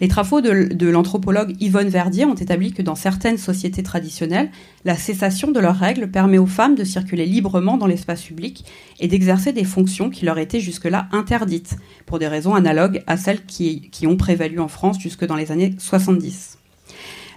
Les 0.00 0.08
travaux 0.08 0.40
de, 0.40 0.86
l'anthropologue 0.86 1.54
Yvonne 1.60 1.90
Verdier 1.90 2.24
ont 2.24 2.34
établi 2.34 2.72
que 2.72 2.80
dans 2.80 2.94
certaines 2.94 3.36
sociétés 3.36 3.82
traditionnelles, 3.82 4.50
la 4.86 4.96
cessation 4.96 5.50
de 5.50 5.60
leurs 5.60 5.76
règles 5.76 6.10
permet 6.10 6.38
aux 6.38 6.46
femmes 6.46 6.74
de 6.74 6.84
circuler 6.84 7.26
librement 7.26 7.76
dans 7.76 7.86
l'espace 7.86 8.22
public 8.22 8.64
et 8.98 9.08
d'exercer 9.08 9.52
des 9.52 9.64
fonctions 9.64 10.08
qui 10.08 10.24
leur 10.24 10.38
étaient 10.38 10.60
jusque-là 10.60 11.08
interdites, 11.12 11.76
pour 12.06 12.18
des 12.18 12.28
raisons 12.28 12.54
analogues 12.54 13.02
à 13.06 13.18
celles 13.18 13.44
qui, 13.44 13.90
qui 13.90 14.06
ont 14.06 14.16
prévalu 14.16 14.58
en 14.58 14.68
France 14.68 14.98
jusque 14.98 15.26
dans 15.26 15.36
les 15.36 15.52
années 15.52 15.74
70. 15.78 16.56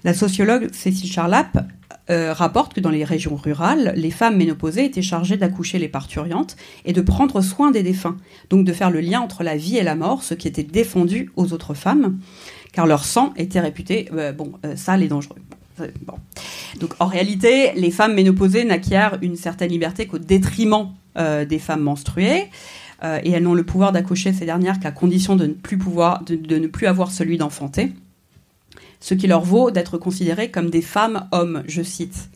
La 0.05 0.13
sociologue 0.13 0.69
Cécile 0.71 1.11
Charlap 1.11 1.65
euh, 2.09 2.33
rapporte 2.33 2.73
que 2.73 2.81
dans 2.81 2.89
les 2.89 3.05
régions 3.05 3.37
rurales, 3.37 3.93
les 3.95 4.11
femmes 4.11 4.35
ménopausées 4.35 4.83
étaient 4.83 5.01
chargées 5.01 5.37
d'accoucher 5.37 5.79
les 5.79 5.87
parturiantes 5.87 6.57
et 6.83 6.91
de 6.91 6.99
prendre 6.99 7.39
soin 7.39 7.71
des 7.71 7.81
défunts, 7.81 8.17
donc 8.49 8.65
de 8.65 8.73
faire 8.73 8.91
le 8.91 8.99
lien 8.99 9.21
entre 9.21 9.43
la 9.43 9.55
vie 9.55 9.77
et 9.77 9.83
la 9.83 9.95
mort, 9.95 10.21
ce 10.21 10.33
qui 10.33 10.49
était 10.49 10.63
défendu 10.63 11.31
aux 11.37 11.53
autres 11.53 11.73
femmes, 11.73 12.19
car 12.73 12.87
leur 12.87 13.05
sang 13.05 13.33
était 13.37 13.61
réputé 13.61 14.09
euh, 14.13 14.33
bon, 14.33 14.51
euh, 14.65 14.75
sale 14.75 15.01
et 15.01 15.07
dangereux. 15.07 15.39
Donc 16.79 16.93
en 16.99 17.05
réalité, 17.05 17.71
les 17.75 17.89
femmes 17.89 18.13
ménopausées 18.13 18.65
n'acquièrent 18.65 19.17
une 19.21 19.37
certaine 19.37 19.71
liberté 19.71 20.05
qu'au 20.05 20.19
détriment 20.19 20.89
des 21.15 21.59
femmes 21.59 21.81
menstruées. 21.81 22.43
et 23.03 23.31
elles 23.31 23.41
n'ont 23.41 23.55
le 23.55 23.63
pouvoir 23.63 23.91
d'accoucher 23.91 24.33
ces 24.33 24.45
dernières 24.45 24.79
qu'à 24.79 24.91
condition 24.91 25.35
de 25.35 25.47
ne 25.47 25.53
plus 25.53 25.79
pouvoir, 25.79 26.23
de 26.25 26.57
ne 26.57 26.67
plus 26.67 26.85
avoir 26.85 27.11
celui 27.11 27.37
d'enfanter 27.37 27.91
ce 29.03 29.13
qui 29.13 29.27
leur 29.27 29.41
vaut 29.41 29.69
d'être 29.69 29.97
considérées 29.97 30.49
comme 30.49 30.69
des 30.69 30.81
femmes 30.81 31.27
hommes, 31.33 31.61
je 31.67 31.83
cite. 31.83 32.29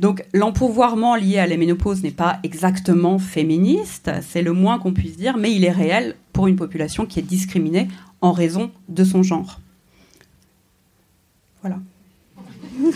Donc 0.00 0.24
l'empouvoirment 0.34 1.14
lié 1.14 1.38
à 1.38 1.46
la 1.46 1.56
ménopause 1.56 2.02
n'est 2.02 2.10
pas 2.10 2.40
exactement 2.42 3.20
féministe, 3.20 4.10
c'est 4.28 4.42
le 4.42 4.52
moins 4.52 4.80
qu'on 4.80 4.92
puisse 4.92 5.16
dire, 5.16 5.36
mais 5.36 5.54
il 5.54 5.64
est 5.64 5.70
réel 5.70 6.16
pour 6.32 6.48
une 6.48 6.56
population 6.56 7.06
qui 7.06 7.20
est 7.20 7.22
discriminée 7.22 7.86
en 8.20 8.32
raison 8.32 8.72
de 8.88 9.04
son 9.04 9.22
genre. 9.22 9.60
Voilà. 11.62 11.78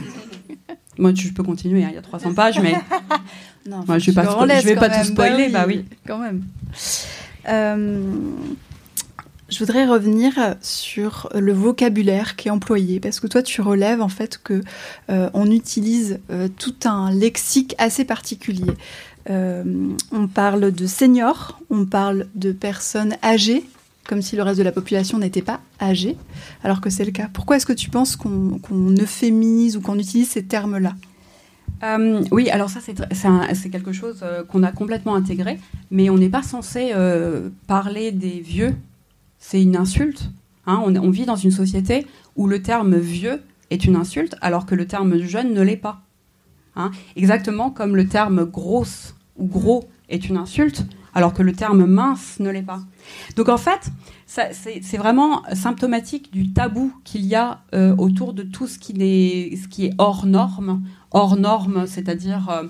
Moi, 0.98 1.14
je 1.14 1.28
peux 1.28 1.44
continuer, 1.44 1.84
hein, 1.84 1.90
il 1.92 1.94
y 1.94 1.98
a 1.98 2.02
300 2.02 2.34
pages, 2.34 2.58
mais 2.58 2.74
non, 3.70 3.84
je 3.86 3.92
ne 3.92 4.00
vais 4.00 4.12
pas, 4.12 4.46
vais 4.62 4.74
pas 4.74 4.90
tout 4.90 5.06
spoiler, 5.06 5.48
bah 5.48 5.64
oui, 5.68 5.84
quand 6.04 6.18
même. 6.18 6.42
Euh, 7.48 8.02
je 9.52 9.58
voudrais 9.58 9.84
revenir 9.84 10.32
sur 10.62 11.28
le 11.34 11.52
vocabulaire 11.52 12.36
qui 12.36 12.48
est 12.48 12.50
employé, 12.50 13.00
parce 13.00 13.20
que 13.20 13.26
toi 13.26 13.42
tu 13.42 13.60
relèves 13.60 14.00
en 14.00 14.08
fait 14.08 14.40
que 14.42 14.62
euh, 15.10 15.28
on 15.34 15.50
utilise 15.50 16.20
euh, 16.30 16.48
tout 16.48 16.74
un 16.86 17.12
lexique 17.12 17.74
assez 17.76 18.06
particulier. 18.06 18.72
Euh, 19.28 19.62
on 20.10 20.26
parle 20.26 20.72
de 20.72 20.86
seniors, 20.86 21.60
on 21.68 21.84
parle 21.84 22.28
de 22.34 22.52
personnes 22.52 23.14
âgées, 23.22 23.62
comme 24.08 24.22
si 24.22 24.36
le 24.36 24.42
reste 24.42 24.58
de 24.58 24.64
la 24.64 24.72
population 24.72 25.18
n'était 25.18 25.42
pas 25.42 25.60
âgée, 25.80 26.16
alors 26.64 26.80
que 26.80 26.88
c'est 26.88 27.04
le 27.04 27.12
cas. 27.12 27.28
Pourquoi 27.30 27.56
est-ce 27.56 27.66
que 27.66 27.74
tu 27.74 27.90
penses 27.90 28.16
qu'on 28.16 28.94
euphémise 28.98 29.76
ou 29.76 29.82
qu'on 29.82 29.98
utilise 29.98 30.30
ces 30.30 30.44
termes-là? 30.44 30.94
Oui, 32.30 32.48
alors 32.48 32.70
ça 32.70 32.78
c'est 32.80 33.68
quelque 33.70 33.92
chose 33.92 34.24
qu'on 34.48 34.62
a 34.62 34.70
complètement 34.70 35.16
intégré, 35.16 35.58
mais 35.90 36.10
on 36.10 36.16
n'est 36.16 36.28
pas 36.28 36.44
censé 36.44 36.92
parler 37.66 38.12
des 38.12 38.38
vieux 38.38 38.76
c'est 39.42 39.60
une 39.60 39.76
insulte. 39.76 40.30
Hein. 40.66 40.80
on, 40.86 41.10
vit 41.10 41.26
dans 41.26 41.36
une 41.36 41.50
société 41.50 42.06
où 42.36 42.46
le 42.46 42.62
terme 42.62 42.96
vieux 42.96 43.42
est 43.70 43.84
une 43.84 43.96
insulte, 43.96 44.36
alors 44.40 44.64
que 44.64 44.76
le 44.76 44.86
terme 44.86 45.18
jeune 45.18 45.52
ne 45.52 45.60
l'est 45.60 45.76
pas. 45.76 46.02
Hein. 46.76 46.92
Exactement 47.16 47.70
comme 47.70 47.96
le 47.96 48.06
terme 48.06 48.44
grosse 48.44 49.16
ou 49.36 49.46
gros 49.46 49.88
est 50.08 50.28
une 50.28 50.36
insulte, 50.36 50.86
alors 51.12 51.34
que 51.34 51.42
le 51.42 51.52
terme 51.52 51.84
mince 51.86 52.38
ne 52.38 52.50
l'est 52.50 52.62
pas. 52.62 52.80
Donc 53.34 53.48
en 53.48 53.58
fait, 53.58 53.90
c'est 54.26 54.96
vraiment 54.96 55.42
symptomatique 55.54 56.32
du 56.32 56.52
tabou 56.52 56.94
qu'il 57.02 57.26
y 57.26 57.34
a 57.34 57.62
euh, 57.74 57.96
autour 57.96 58.34
de 58.34 58.44
tout 58.44 58.68
ce 58.68 58.78
qui, 58.78 58.94
est, 59.00 59.90
hors 59.98 60.24
norme. 60.24 60.82
Hors 61.10 61.36
norme, 61.36 61.86
c'est-à-dire 61.88 62.48
euh, 62.48 62.62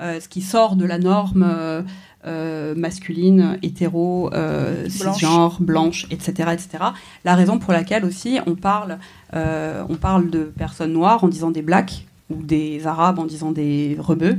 euh, 0.00 0.20
ce 0.20 0.28
qui 0.28 0.40
sort 0.40 0.74
de 0.74 0.86
la 0.86 0.98
norme 0.98 1.84
euh, 2.26 2.74
masculine, 2.74 3.58
hétéro, 3.62 4.30
euh, 4.32 4.88
cisgenre, 4.88 5.58
blanche, 5.60 6.06
etc., 6.10 6.50
etc. 6.52 6.84
La 7.24 7.34
raison 7.34 7.58
pour 7.58 7.72
laquelle 7.72 8.04
aussi 8.04 8.38
on 8.46 8.54
parle, 8.54 8.98
euh, 9.34 9.84
on 9.88 9.96
parle 9.96 10.30
de 10.30 10.44
personnes 10.44 10.92
noires 10.92 11.24
en 11.24 11.28
disant 11.28 11.50
des 11.50 11.62
blacks, 11.62 12.06
ou 12.30 12.42
des 12.42 12.86
arabes 12.86 13.18
en 13.18 13.24
disant 13.24 13.52
des 13.52 13.96
rebeux, 13.98 14.38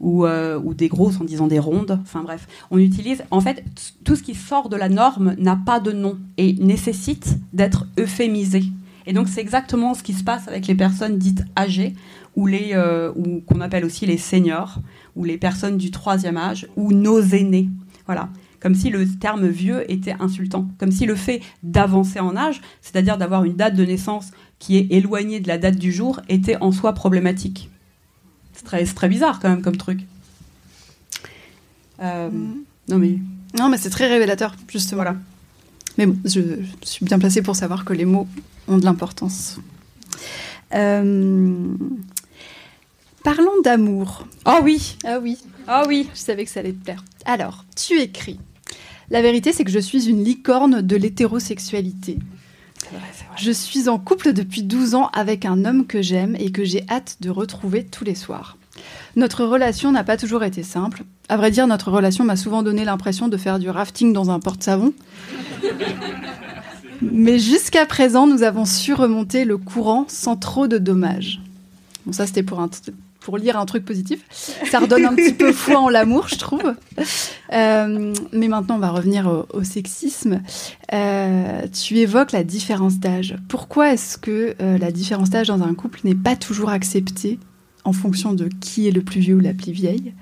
ou, 0.00 0.26
euh, 0.26 0.60
ou 0.62 0.74
des 0.74 0.88
grosses 0.88 1.20
en 1.20 1.24
disant 1.24 1.46
des 1.46 1.58
rondes. 1.58 1.98
Enfin 2.02 2.22
bref, 2.22 2.46
on 2.70 2.78
utilise. 2.78 3.24
En 3.30 3.40
fait, 3.40 3.64
tout 4.04 4.16
ce 4.16 4.22
qui 4.22 4.34
sort 4.34 4.68
de 4.68 4.76
la 4.76 4.88
norme 4.88 5.34
n'a 5.38 5.56
pas 5.56 5.80
de 5.80 5.92
nom 5.92 6.18
et 6.36 6.54
nécessite 6.54 7.36
d'être 7.52 7.86
euphémisé. 7.98 8.64
Et 9.06 9.12
donc 9.12 9.28
c'est 9.28 9.40
exactement 9.40 9.94
ce 9.94 10.02
qui 10.02 10.12
se 10.12 10.24
passe 10.24 10.48
avec 10.48 10.66
les 10.66 10.74
personnes 10.74 11.18
dites 11.18 11.44
âgées 11.56 11.94
ou 12.36 12.46
les 12.46 12.76
ou 13.16 13.40
qu'on 13.40 13.60
appelle 13.60 13.84
aussi 13.84 14.06
les 14.06 14.18
seniors 14.18 14.78
ou 15.16 15.24
les 15.24 15.38
personnes 15.38 15.78
du 15.78 15.90
troisième 15.90 16.36
âge, 16.36 16.68
ou 16.76 16.92
nos 16.92 17.20
aînés. 17.20 17.68
Voilà. 18.04 18.28
Comme 18.60 18.74
si 18.74 18.90
le 18.90 19.08
terme 19.08 19.48
vieux 19.48 19.90
était 19.90 20.14
insultant. 20.20 20.68
Comme 20.78 20.92
si 20.92 21.06
le 21.06 21.14
fait 21.14 21.40
d'avancer 21.62 22.20
en 22.20 22.36
âge, 22.36 22.60
c'est-à-dire 22.82 23.18
d'avoir 23.18 23.44
une 23.44 23.56
date 23.56 23.74
de 23.74 23.84
naissance 23.84 24.30
qui 24.58 24.76
est 24.76 24.86
éloignée 24.90 25.40
de 25.40 25.48
la 25.48 25.58
date 25.58 25.76
du 25.76 25.92
jour, 25.92 26.20
était 26.28 26.56
en 26.56 26.72
soi 26.72 26.92
problématique. 26.92 27.70
C'est 28.52 28.64
très, 28.64 28.84
très, 28.84 29.08
bizarre 29.08 29.40
quand 29.40 29.48
même 29.48 29.62
comme 29.62 29.76
truc. 29.76 30.00
Euh, 32.00 32.30
mm. 32.30 32.56
Non 32.88 32.98
mais. 32.98 33.18
Non 33.58 33.68
mais 33.68 33.78
c'est 33.78 33.90
très 33.90 34.06
révélateur, 34.06 34.54
justement. 34.68 35.02
Voilà. 35.02 35.16
Mais 35.98 36.06
bon, 36.06 36.16
je, 36.24 36.40
suis 36.82 37.04
bien 37.04 37.18
placée 37.18 37.42
pour 37.42 37.56
savoir 37.56 37.84
que 37.84 37.94
les 37.94 38.04
mots 38.04 38.28
ont 38.68 38.78
de 38.78 38.84
l'importance. 38.84 39.58
Euh, 40.74 41.64
Parlons 43.26 43.60
d'amour. 43.64 44.24
Oh 44.44 44.60
oui. 44.62 44.96
Ah 45.04 45.18
oui. 45.20 45.36
Ah 45.66 45.82
oui. 45.88 46.08
Je 46.14 46.20
savais 46.20 46.44
que 46.44 46.50
ça 46.52 46.60
allait 46.60 46.70
te 46.70 46.84
plaire. 46.84 47.04
Alors, 47.24 47.64
tu 47.74 47.98
écris. 47.98 48.38
La 49.10 49.20
vérité, 49.20 49.52
c'est 49.52 49.64
que 49.64 49.70
je 49.72 49.80
suis 49.80 50.08
une 50.08 50.22
licorne 50.22 50.80
de 50.80 50.94
l'hétérosexualité. 50.94 52.20
Je 53.36 53.50
suis 53.50 53.88
en 53.88 53.98
couple 53.98 54.32
depuis 54.32 54.62
12 54.62 54.94
ans 54.94 55.10
avec 55.12 55.44
un 55.44 55.64
homme 55.64 55.88
que 55.88 56.02
j'aime 56.02 56.36
et 56.38 56.52
que 56.52 56.62
j'ai 56.62 56.84
hâte 56.88 57.16
de 57.20 57.28
retrouver 57.28 57.84
tous 57.84 58.04
les 58.04 58.14
soirs. 58.14 58.58
Notre 59.16 59.44
relation 59.44 59.90
n'a 59.90 60.04
pas 60.04 60.16
toujours 60.16 60.44
été 60.44 60.62
simple. 60.62 61.02
À 61.28 61.36
vrai 61.36 61.50
dire, 61.50 61.66
notre 61.66 61.90
relation 61.90 62.22
m'a 62.22 62.36
souvent 62.36 62.62
donné 62.62 62.84
l'impression 62.84 63.26
de 63.26 63.36
faire 63.36 63.58
du 63.58 63.68
rafting 63.68 64.12
dans 64.12 64.30
un 64.30 64.38
porte-savon. 64.38 64.92
Mais 67.02 67.40
jusqu'à 67.40 67.86
présent, 67.86 68.28
nous 68.28 68.44
avons 68.44 68.66
su 68.66 68.94
remonter 68.94 69.44
le 69.44 69.58
courant 69.58 70.04
sans 70.06 70.36
trop 70.36 70.68
de 70.68 70.78
dommages. 70.78 71.40
Bon, 72.06 72.12
ça, 72.12 72.24
c'était 72.28 72.44
pour 72.44 72.60
un, 72.60 72.70
pour 73.26 73.38
lire 73.38 73.58
un 73.58 73.66
truc 73.66 73.84
positif. 73.84 74.20
Ça 74.70 74.78
redonne 74.78 75.04
un 75.04 75.12
petit 75.12 75.34
peu 75.34 75.52
foi 75.64 75.80
en 75.80 75.88
l'amour, 75.88 76.28
je 76.28 76.36
trouve. 76.36 76.76
Euh, 77.52 78.14
mais 78.32 78.46
maintenant, 78.46 78.76
on 78.76 78.78
va 78.78 78.90
revenir 78.90 79.44
au, 79.52 79.64
sexisme. 79.64 80.42
Euh, 80.92 81.66
tu 81.66 81.98
évoques 81.98 82.30
la 82.30 82.44
différence 82.44 83.00
d'âge. 83.00 83.36
Pourquoi 83.48 83.92
est-ce 83.92 84.16
que 84.16 84.54
euh, 84.62 84.78
la 84.78 84.92
différence 84.92 85.28
d'âge 85.28 85.48
dans 85.48 85.60
un 85.60 85.74
couple 85.74 86.02
n'est 86.04 86.14
pas 86.14 86.36
toujours 86.36 86.70
acceptée 86.70 87.40
en 87.82 87.92
fonction 87.92 88.32
de 88.32 88.48
qui 88.60 88.86
est 88.86 88.92
le 88.92 89.02
plus 89.02 89.18
vieux 89.18 89.34
ou 89.34 89.40
la 89.40 89.54
plus 89.54 89.72
vieille? 89.72 90.14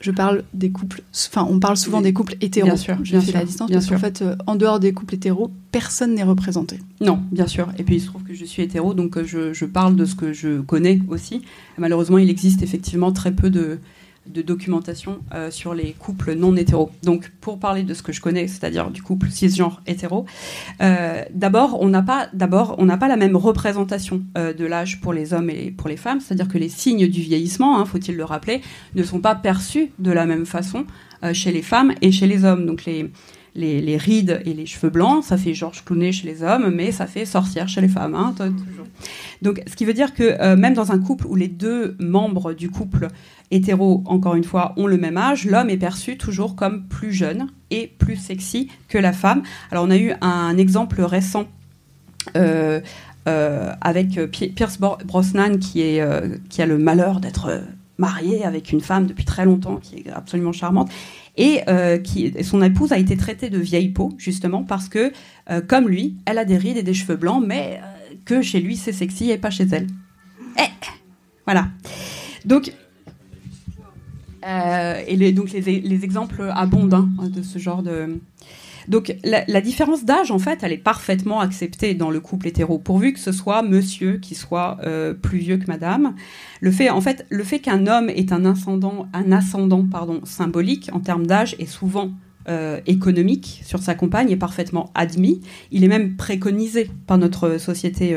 Je 0.00 0.10
parle 0.10 0.44
des 0.54 0.70
couples, 0.70 1.02
enfin, 1.14 1.46
on 1.50 1.60
parle 1.60 1.76
souvent 1.76 2.00
des 2.00 2.14
couples 2.14 2.34
hétéros. 2.40 2.66
Bien 2.66 2.76
sûr, 2.76 2.96
je 3.02 3.20
fais 3.20 3.32
la 3.32 3.44
distance 3.44 3.68
bien 3.68 3.78
parce 3.78 3.90
qu'en 3.90 3.98
fait, 3.98 4.22
euh, 4.22 4.34
en 4.46 4.56
dehors 4.56 4.80
des 4.80 4.94
couples 4.94 5.14
hétéros, 5.14 5.50
personne 5.72 6.14
n'est 6.14 6.22
représenté. 6.22 6.78
Non, 7.02 7.20
bien 7.30 7.46
sûr. 7.46 7.68
Et 7.78 7.82
puis 7.82 7.96
il 7.96 8.00
se 8.00 8.06
trouve 8.06 8.22
que 8.22 8.32
je 8.32 8.44
suis 8.44 8.62
hétéro, 8.62 8.94
donc 8.94 9.18
euh, 9.18 9.24
je, 9.26 9.52
je, 9.52 9.66
parle 9.66 9.96
de 9.96 10.06
ce 10.06 10.14
que 10.14 10.32
je 10.32 10.60
connais 10.60 11.00
aussi. 11.08 11.42
Malheureusement, 11.76 12.16
il 12.16 12.30
existe 12.30 12.62
effectivement 12.62 13.12
très 13.12 13.32
peu 13.32 13.50
de, 13.50 13.78
de 14.26 14.42
documentation 14.42 15.20
euh, 15.34 15.50
sur 15.50 15.74
les 15.74 15.92
couples 15.92 16.34
non 16.34 16.54
hétéros. 16.56 16.90
Donc, 17.02 17.32
pour 17.40 17.58
parler 17.58 17.82
de 17.82 17.94
ce 17.94 18.02
que 18.02 18.12
je 18.12 18.20
connais, 18.20 18.46
c'est-à-dire 18.48 18.90
du 18.90 19.02
couple 19.02 19.28
cisgenre 19.30 19.82
hétéro, 19.86 20.26
euh, 20.82 21.22
d'abord, 21.32 21.80
on 21.80 21.88
n'a 21.88 22.02
pas, 22.02 22.28
la 22.32 23.16
même 23.16 23.36
représentation 23.36 24.22
euh, 24.36 24.52
de 24.52 24.64
l'âge 24.64 25.00
pour 25.00 25.12
les 25.12 25.32
hommes 25.32 25.50
et 25.50 25.70
pour 25.70 25.88
les 25.88 25.96
femmes. 25.96 26.20
C'est-à-dire 26.20 26.48
que 26.48 26.58
les 26.58 26.68
signes 26.68 27.08
du 27.08 27.20
vieillissement, 27.20 27.78
hein, 27.78 27.84
faut-il 27.84 28.16
le 28.16 28.24
rappeler, 28.24 28.60
ne 28.94 29.02
sont 29.02 29.20
pas 29.20 29.34
perçus 29.34 29.90
de 29.98 30.12
la 30.12 30.26
même 30.26 30.46
façon 30.46 30.84
chez 31.34 31.52
les 31.52 31.60
femmes 31.60 31.92
et 32.00 32.12
chez 32.12 32.26
les 32.26 32.46
hommes. 32.46 32.64
Donc, 32.64 32.86
les 32.86 33.10
les, 33.54 33.96
rides 33.96 34.40
et 34.44 34.54
les 34.54 34.66
cheveux 34.66 34.90
blancs, 34.90 35.24
ça 35.24 35.36
fait 35.36 35.54
Georges 35.54 35.84
Clooney 35.84 36.12
chez 36.12 36.26
les 36.26 36.42
hommes, 36.42 36.70
mais 36.70 36.92
ça 36.92 37.06
fait 37.06 37.24
sorcière 37.24 37.68
chez 37.68 37.80
les 37.80 37.88
femmes. 37.88 38.14
Hein, 38.14 38.34
Donc, 39.42 39.62
ce 39.66 39.74
qui 39.74 39.84
veut 39.84 39.94
dire 39.94 40.14
que 40.14 40.54
même 40.54 40.74
dans 40.74 40.92
un 40.92 40.98
couple 40.98 41.26
où 41.26 41.34
les 41.34 41.48
deux 41.48 41.96
membres 41.98 42.52
du 42.52 42.70
couple 42.70 43.08
hétéros, 43.50 44.02
encore 44.06 44.34
une 44.34 44.44
fois, 44.44 44.74
ont 44.76 44.86
le 44.86 44.96
même 44.96 45.16
âge, 45.16 45.44
l'homme 45.44 45.70
est 45.70 45.76
perçu 45.76 46.16
toujours 46.16 46.54
comme 46.56 46.86
plus 46.86 47.12
jeune 47.12 47.48
et 47.70 47.92
plus 47.98 48.16
sexy 48.16 48.68
que 48.88 48.98
la 48.98 49.12
femme. 49.12 49.42
Alors 49.70 49.84
on 49.84 49.90
a 49.90 49.96
eu 49.96 50.12
un 50.20 50.56
exemple 50.56 51.02
récent 51.02 51.46
euh, 52.36 52.80
euh, 53.28 53.72
avec 53.80 54.18
Pierce 54.54 54.78
Brosnan 54.78 55.58
qui, 55.58 55.82
est, 55.82 56.00
euh, 56.00 56.36
qui 56.48 56.62
a 56.62 56.66
le 56.66 56.78
malheur 56.78 57.20
d'être 57.20 57.62
marié 58.00 58.44
avec 58.44 58.72
une 58.72 58.80
femme 58.80 59.06
depuis 59.06 59.24
très 59.24 59.44
longtemps, 59.44 59.76
qui 59.76 59.96
est 59.96 60.10
absolument 60.10 60.52
charmante, 60.52 60.90
et 61.36 61.60
qui, 62.02 62.34
son 62.42 62.62
épouse 62.62 62.92
a 62.92 62.98
été 62.98 63.16
traitée 63.16 63.50
de 63.50 63.58
vieille 63.58 63.90
peau, 63.90 64.10
justement, 64.18 64.64
parce 64.64 64.88
que, 64.88 65.12
comme 65.68 65.88
lui, 65.88 66.16
elle 66.26 66.38
a 66.38 66.44
des 66.44 66.58
rides 66.58 66.76
et 66.76 66.82
des 66.82 66.94
cheveux 66.94 67.16
blancs, 67.16 67.42
mais 67.46 67.80
que 68.24 68.42
chez 68.42 68.60
lui, 68.60 68.76
c'est 68.76 68.92
sexy 68.92 69.30
et 69.30 69.38
pas 69.38 69.50
chez 69.50 69.66
elle. 69.70 69.86
Eh 70.58 70.68
voilà. 71.46 71.68
Donc, 72.44 72.72
euh, 74.46 75.02
et 75.06 75.32
donc 75.32 75.52
les, 75.52 76.04
exemples 76.04 76.50
abondent 76.54 76.94
hein, 76.94 77.08
de 77.28 77.42
ce 77.42 77.58
genre 77.58 77.82
de. 77.82 78.20
Donc 78.88 79.14
la, 79.24 79.60
différence 79.60 80.04
d'âge, 80.04 80.30
en 80.30 80.38
fait, 80.38 80.60
elle 80.62 80.72
est 80.72 80.78
parfaitement 80.78 81.40
acceptée 81.40 81.94
dans 81.94 82.10
le 82.10 82.20
couple 82.20 82.48
hétéro, 82.48 82.78
pourvu 82.78 83.12
que 83.12 83.18
ce 83.18 83.32
soit 83.32 83.62
monsieur 83.62 84.18
qui 84.18 84.34
soit 84.34 84.78
euh, 84.84 85.14
plus 85.14 85.38
vieux 85.38 85.58
que 85.58 85.66
madame. 85.66 86.14
Le 86.60 86.70
fait, 86.70 86.90
en 86.90 87.00
fait, 87.00 87.26
le 87.30 87.44
fait 87.44 87.58
qu'un 87.58 87.86
homme 87.86 88.08
ait 88.10 88.32
un 88.32 88.44
ascendant, 88.44 89.06
un 89.12 89.32
ascendant 89.32 89.84
pardon, 89.90 90.20
symbolique 90.24 90.90
en 90.92 91.00
termes 91.00 91.26
d'âge 91.26 91.56
est 91.58 91.66
souvent 91.66 92.10
euh, 92.48 92.80
économique 92.86 93.62
sur 93.64 93.80
sa 93.80 93.94
compagne 93.94 94.30
est 94.30 94.36
parfaitement 94.36 94.90
admis. 94.94 95.40
Il 95.70 95.84
est 95.84 95.88
même 95.88 96.16
préconisé 96.16 96.90
par 97.06 97.18
notre 97.18 97.58
société 97.58 98.16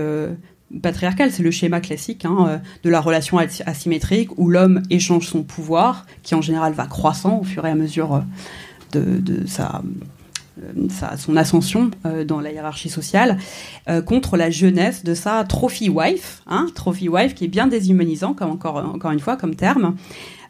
patriarcale, 0.82 1.32
c'est 1.32 1.44
le 1.44 1.52
schéma 1.52 1.80
classique 1.80 2.26
hein, 2.26 2.46
euh, 2.48 2.58
de 2.84 2.90
la 2.90 3.02
relation 3.02 3.38
asymétrique 3.38 4.38
où 4.38 4.50
l'homme 4.50 4.82
échange 4.90 5.28
son 5.28 5.44
pouvoir, 5.44 6.06
qui 6.24 6.36
en 6.36 6.42
général 6.42 6.74
va 6.74 6.86
croissant 6.86 7.40
au 7.40 7.44
fur 7.44 7.66
et 7.66 7.70
à 7.70 7.76
mesure 7.76 8.16
euh, 8.96 9.20
de, 9.20 9.48
sa, 9.48 9.82
euh, 9.84 9.88
sa, 10.90 11.18
son 11.18 11.36
ascension 11.36 11.92
dans 12.26 12.40
la 12.40 12.52
hiérarchie 12.52 12.90
sociale, 12.90 13.38
contre 14.06 14.38
la 14.38 14.50
jeunesse 14.50 15.04
de 15.04 15.14
sa 15.14 15.44
trophy 15.44 15.90
wife, 15.90 16.42
hein, 16.48 16.68
trophy 16.76 17.10
wife 17.10 17.34
qui 17.34 17.46
est 17.46 17.50
bien 17.50 17.68
déshumanisant, 17.68 18.34
comme 18.34 18.52
encore, 18.52 18.78
encore 18.78 19.12
une 19.12 19.20
fois, 19.20 19.38
comme 19.38 19.56
terme, 19.56 19.96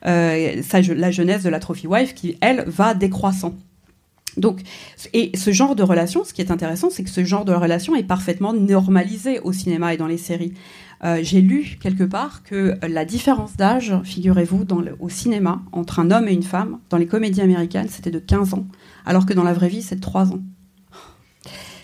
la 0.04 1.12
jeunesse 1.12 1.44
de 1.44 1.50
la 1.50 1.60
trophy 1.60 1.88
wife 1.88 2.14
qui, 2.14 2.38
elle, 2.42 2.66
va 2.68 2.94
décroissant. 2.94 3.56
Donc, 4.38 4.62
et 5.14 5.36
ce 5.38 5.52
genre 5.52 5.76
de 5.76 5.84
relation, 5.84 6.24
ce 6.24 6.34
qui 6.34 6.42
est 6.42 6.52
intéressant, 6.52 6.90
c'est 6.90 7.04
que 7.04 7.10
ce 7.10 7.24
genre 7.24 7.46
de 7.46 7.54
relation 7.54 7.96
est 7.96 8.04
parfaitement 8.04 8.54
normalisé 8.54 9.40
au 9.40 9.52
cinéma 9.52 9.94
et 9.94 9.98
dans 9.98 10.08
les 10.08 10.18
séries. 10.18 10.54
Euh, 11.04 11.20
j'ai 11.22 11.42
lu 11.42 11.78
quelque 11.82 12.04
part 12.04 12.44
que 12.44 12.78
la 12.88 13.06
différence 13.06 13.58
d'âge, 13.58 13.94
figurez-vous, 14.04 14.66
au 15.00 15.10
cinéma, 15.10 15.62
entre 15.72 16.00
un 16.00 16.12
homme 16.12 16.28
et 16.28 16.34
une 16.34 16.44
femme, 16.44 16.80
dans 16.90 16.98
les 16.98 17.08
comédies 17.08 17.42
américaines, 17.42 17.90
c'était 17.90 18.12
de 18.12 18.20
15 18.20 18.54
ans, 18.54 18.66
alors 19.06 19.26
que 19.26 19.34
dans 19.34 19.44
la 19.44 19.54
vraie 19.54 19.70
vie, 19.70 19.82
c'est 19.82 19.96
de 19.96 20.02
3 20.02 20.32
ans. 20.34 20.42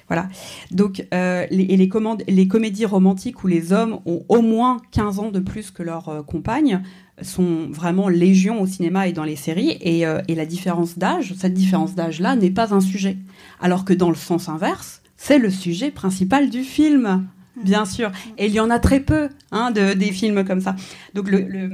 Voilà. 0.10 0.28
Donc, 0.72 1.06
euh, 1.14 1.46
les, 1.52 1.64
et 1.66 1.78
les, 1.78 1.90
les, 2.28 2.48
comédies 2.48 2.86
romantiques 2.86 3.44
où 3.44 3.48
les 3.48 3.72
hommes 3.72 4.00
ont 4.08 4.26
au 4.28 4.42
moins 4.42 4.78
15 4.92 5.20
ans 5.20 5.30
de 5.30 5.40
plus 5.40 5.70
que 5.70 5.84
leur 5.84 6.10
euh, 6.10 6.24
compagne 6.24 6.82
sont 7.22 7.68
vraiment 7.70 8.08
légion 8.08 8.60
au 8.60 8.66
cinéma 8.66 9.08
et 9.08 9.14
dans 9.14 9.24
les 9.24 9.36
séries. 9.36 9.78
Et, 9.82 10.08
euh, 10.08 10.22
et 10.28 10.34
la 10.34 10.48
différence 10.48 10.98
d'âge, 10.98 11.36
cette 11.38 11.54
différence 11.54 11.94
d'âge-là 11.94 12.36
n'est 12.36 12.50
pas 12.50 12.74
un 12.74 12.82
sujet. 12.82 13.18
Alors 13.62 13.86
que 13.86 13.94
dans 13.94 14.10
le 14.10 14.16
sens 14.16 14.50
inverse, 14.50 15.04
c'est 15.16 15.38
le 15.38 15.52
sujet 15.52 15.92
principal 15.92 16.50
du 16.50 16.64
film, 16.64 17.28
bien 17.64 17.86
sûr. 17.86 18.12
Et 18.40 18.48
il 18.48 18.54
y 18.54 18.60
en 18.60 18.72
a 18.72 18.80
très 18.80 19.02
peu 19.02 19.30
hein, 19.52 19.70
de, 19.70 19.94
des 19.94 20.12
films 20.12 20.44
comme 20.44 20.62
ça. 20.62 20.76
Donc 21.14 21.30
le, 21.30 21.42
le 21.42 21.70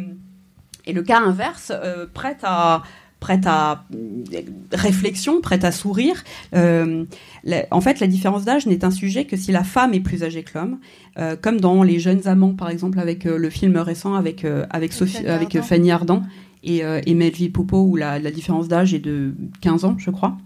et 0.88 0.94
le 0.94 1.02
cas 1.02 1.20
inverse 1.20 1.72
prête 2.14 2.42
à 2.44 2.84
prête 3.26 3.48
à 3.48 3.84
réflexion, 4.72 5.42
prête 5.42 5.64
à 5.64 5.72
sourire. 5.72 6.24
Euh, 6.54 7.06
en 7.72 7.82
fait, 7.82 8.00
la 8.00 8.06
différence 8.06 8.46
d'âge 8.46 8.68
n'est 8.68 8.86
un 8.86 8.92
sujet 8.92 9.26
que 9.26 9.36
si 9.36 9.52
la 9.52 9.64
femme 9.64 9.96
est 9.96 10.00
plus 10.00 10.22
âgée 10.22 10.44
que 10.44 10.56
l'homme, 10.56 10.78
euh, 11.18 11.36
comme 11.36 11.60
dans 11.60 11.82
Les 11.82 11.98
Jeunes 11.98 12.28
Amants, 12.28 12.54
par 12.54 12.70
exemple, 12.70 13.00
avec 13.00 13.26
euh, 13.26 13.40
le 13.40 13.50
film 13.50 13.78
récent 13.78 14.14
avec, 14.14 14.46
avec, 14.70 14.94
Sophie, 14.94 15.26
avec 15.26 15.60
Fanny 15.62 15.90
Ardant 15.90 16.22
et, 16.64 16.82
et 16.82 17.14
Melville 17.16 17.52
Poupeau, 17.52 17.82
où 17.82 17.96
la, 17.96 18.20
différence 18.20 18.68
d'âge 18.68 18.94
est 18.94 19.00
de 19.00 19.34
15 19.62 19.86
ans, 19.86 19.96
je 19.98 20.12
crois. 20.12 20.38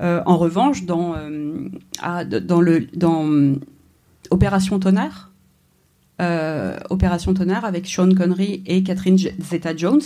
en 0.00 0.36
revanche, 0.38 0.84
dans, 0.84 1.14
dans, 2.00 2.60
le, 2.62 2.86
dans 2.96 3.28
Opération 4.30 4.78
Tonnerre, 4.78 5.30
Opération 6.88 7.34
Tonnerre 7.34 7.66
avec 7.66 7.86
Sean 7.86 8.14
Connery 8.14 8.62
et 8.64 8.82
Catherine 8.82 9.18
Zeta-Jones, 9.18 10.00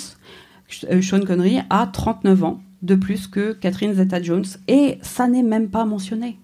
Sean 0.68 1.20
Connery 1.20 1.60
a 1.70 1.86
39 1.86 2.44
ans 2.44 2.60
de 2.82 2.94
plus 2.94 3.26
que 3.26 3.52
Catherine 3.52 3.94
Zeta-Jones 3.94 4.44
et 4.68 4.98
ça 5.02 5.26
n'est 5.28 5.42
même 5.42 5.68
pas 5.68 5.84
mentionné. 5.84 6.38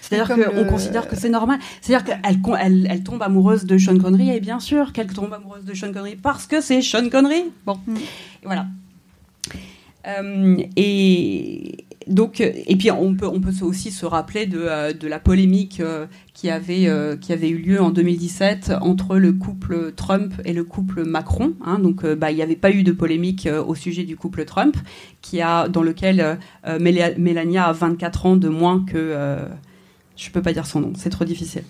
C'est-à-dire 0.00 0.34
qu'on 0.34 0.64
considère 0.64 1.06
que 1.06 1.16
c'est 1.16 1.28
normal. 1.28 1.58
C'est-à-dire 1.80 2.04
qu'elle 2.22 2.86
elle, 2.90 3.02
tombe 3.02 3.22
amoureuse 3.22 3.66
de 3.66 3.76
Sean 3.76 3.98
Connery 3.98 4.30
et 4.30 4.40
bien 4.40 4.58
sûr 4.58 4.92
qu'elle 4.92 5.08
tombe 5.08 5.32
amoureuse 5.32 5.64
de 5.64 5.74
Sean 5.74 5.92
Connery 5.92 6.16
parce 6.16 6.46
que 6.46 6.60
c'est 6.60 6.80
Sean 6.80 7.10
Connery. 7.10 7.44
Bon, 7.66 7.78
mm. 7.86 7.96
et 7.96 8.46
voilà. 8.46 8.66
Euh, 10.06 10.56
et, 10.76 11.84
donc, 12.08 12.40
et 12.40 12.76
puis 12.76 12.90
on 12.90 13.14
peut, 13.14 13.26
on 13.26 13.40
peut 13.40 13.52
aussi 13.62 13.90
se 13.90 14.06
rappeler 14.06 14.46
de, 14.46 14.58
euh, 14.60 14.92
de 14.92 15.06
la 15.08 15.18
polémique 15.18 15.80
euh, 15.80 16.06
qui, 16.32 16.50
avait, 16.50 16.88
euh, 16.88 17.16
qui 17.16 17.32
avait 17.32 17.50
eu 17.50 17.58
lieu 17.58 17.80
en 17.80 17.90
2017 17.90 18.72
entre 18.80 19.16
le 19.16 19.32
couple 19.32 19.92
Trump 19.92 20.32
et 20.44 20.52
le 20.52 20.64
couple 20.64 21.04
Macron. 21.04 21.54
Hein. 21.64 21.78
donc, 21.78 22.06
bah, 22.06 22.30
il 22.30 22.36
n'y 22.36 22.42
avait 22.42 22.56
pas 22.56 22.70
eu 22.70 22.82
de 22.82 22.92
polémique 22.92 23.48
au 23.66 23.74
sujet 23.74 24.04
du 24.04 24.16
couple 24.16 24.44
Trump, 24.44 24.76
qui 25.20 25.40
a, 25.40 25.68
dans 25.68 25.82
lequel 25.82 26.38
Mélania 26.80 27.66
a 27.66 27.72
24 27.72 28.26
ans 28.26 28.36
de 28.36 28.48
moins 28.48 28.84
que. 28.84 29.38
je 30.16 30.28
ne 30.28 30.32
peux 30.32 30.42
pas 30.42 30.52
dire 30.52 30.66
son 30.66 30.80
nom, 30.80 30.92
c'est 30.96 31.10
trop 31.10 31.24
difficile. 31.24 31.62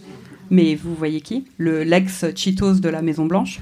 Mais 0.51 0.75
vous 0.75 0.95
voyez 0.95 1.21
qui? 1.21 1.45
Le 1.59 1.83
l'ex 1.83 2.25
Cheetos 2.35 2.75
de 2.75 2.89
la 2.89 3.03
Maison 3.03 3.27
Blanche. 3.27 3.61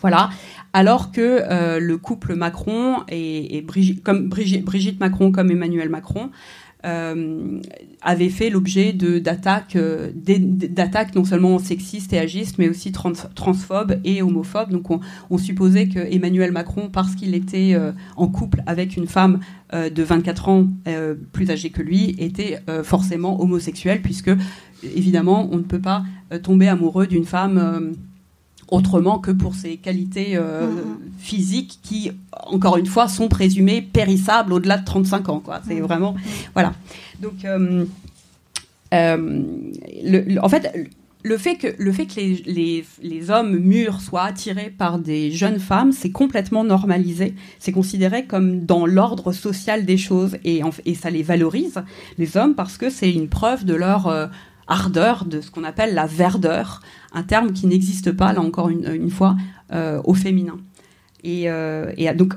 Voilà 0.00 0.30
alors 0.78 1.10
que 1.10 1.42
euh, 1.42 1.80
le 1.80 1.98
couple 1.98 2.36
Macron 2.36 2.98
et, 3.08 3.62
Brigitte, 3.62 5.00
Macron 5.00 5.32
comme 5.32 5.50
Emmanuel 5.50 5.88
Macron 5.88 6.30
euh, 6.86 7.60
avaient 8.00 8.28
fait 8.28 8.48
l'objet 8.48 8.92
d'attaques 8.92 9.74
euh, 9.74 10.12
d'attaques 10.14 11.16
non 11.16 11.24
seulement 11.24 11.58
sexistes 11.58 12.12
et 12.12 12.20
agistes, 12.20 12.58
mais 12.58 12.68
aussi 12.68 12.92
transphobes 12.92 13.98
et 14.04 14.22
homophobes. 14.22 14.70
Donc 14.70 14.88
on, 15.30 15.38
supposait 15.38 15.88
que 15.88 15.98
Emmanuel 15.98 16.52
Macron, 16.52 16.90
parce 16.92 17.16
qu'il 17.16 17.34
était 17.34 17.76
en 18.14 18.28
couple 18.28 18.62
avec 18.66 18.96
une 18.96 19.08
femme 19.08 19.40
de 19.72 20.02
24 20.04 20.48
ans 20.48 20.68
plus 21.32 21.50
âgée 21.50 21.70
que 21.70 21.82
lui, 21.82 22.14
était 22.20 22.60
forcément 22.84 23.42
homosexuel, 23.42 24.00
puisque 24.00 24.30
évidemment 24.84 25.48
on 25.50 25.56
ne 25.56 25.62
peut 25.62 25.80
pas 25.80 26.04
tomber 26.44 26.68
amoureux 26.68 27.08
d'une 27.08 27.24
femme 27.24 27.96
autrement 28.70 29.18
que 29.18 29.30
pour 29.30 29.54
ses 29.54 29.76
qualités 29.76 30.36
euh, 30.36 30.66
mm-hmm. 30.66 31.18
physiques 31.18 31.78
qui, 31.82 32.12
encore 32.46 32.76
une 32.76 32.86
fois, 32.86 33.08
sont 33.08 33.28
présumées 33.28 33.82
périssables 33.82 34.52
au-delà 34.52 34.78
de 34.78 34.84
35 34.84 35.28
ans. 35.28 35.40
Quoi. 35.40 35.60
C'est 35.66 35.76
mm-hmm. 35.76 35.82
vraiment... 35.82 36.14
Voilà. 36.54 36.72
Donc, 37.20 37.44
euh, 37.44 37.84
euh, 38.94 39.42
le, 40.02 40.38
en 40.42 40.48
fait... 40.48 40.88
Le 41.24 41.36
fait 41.36 41.56
que, 41.56 41.66
le 41.82 41.90
fait 41.90 42.06
que 42.06 42.14
les, 42.14 42.42
les, 42.46 42.84
les, 43.02 43.30
hommes 43.30 43.58
mûrs 43.58 44.00
soient 44.00 44.22
attirés 44.22 44.72
par 44.78 45.00
des 45.00 45.32
jeunes 45.32 45.58
femmes, 45.58 45.90
c'est 45.90 46.12
complètement 46.12 46.62
normalisé. 46.62 47.34
C'est 47.58 47.72
considéré 47.72 48.24
comme 48.24 48.64
dans 48.64 48.86
l'ordre 48.86 49.32
social 49.32 49.84
des 49.84 49.96
choses 49.96 50.36
et, 50.44 50.62
et, 50.86 50.94
ça 50.94 51.10
les 51.10 51.24
valorise, 51.24 51.82
les 52.18 52.36
hommes, 52.36 52.54
parce 52.54 52.78
que 52.78 52.88
c'est 52.88 53.12
une 53.12 53.28
preuve 53.28 53.64
de 53.64 53.74
leur 53.74 54.30
ardeur, 54.68 55.24
de 55.24 55.40
ce 55.40 55.50
qu'on 55.50 55.64
appelle 55.64 55.94
la 55.94 56.06
verdeur, 56.06 56.82
un 57.12 57.22
terme 57.22 57.52
qui 57.52 57.66
n'existe 57.66 58.12
pas, 58.12 58.32
là 58.32 58.40
encore 58.40 58.68
une, 58.68 59.10
fois, 59.10 59.36
euh, 59.72 60.00
au 60.04 60.14
féminin. 60.14 60.58
Et, 61.24 61.50
euh, 61.50 61.92
donc, 62.14 62.34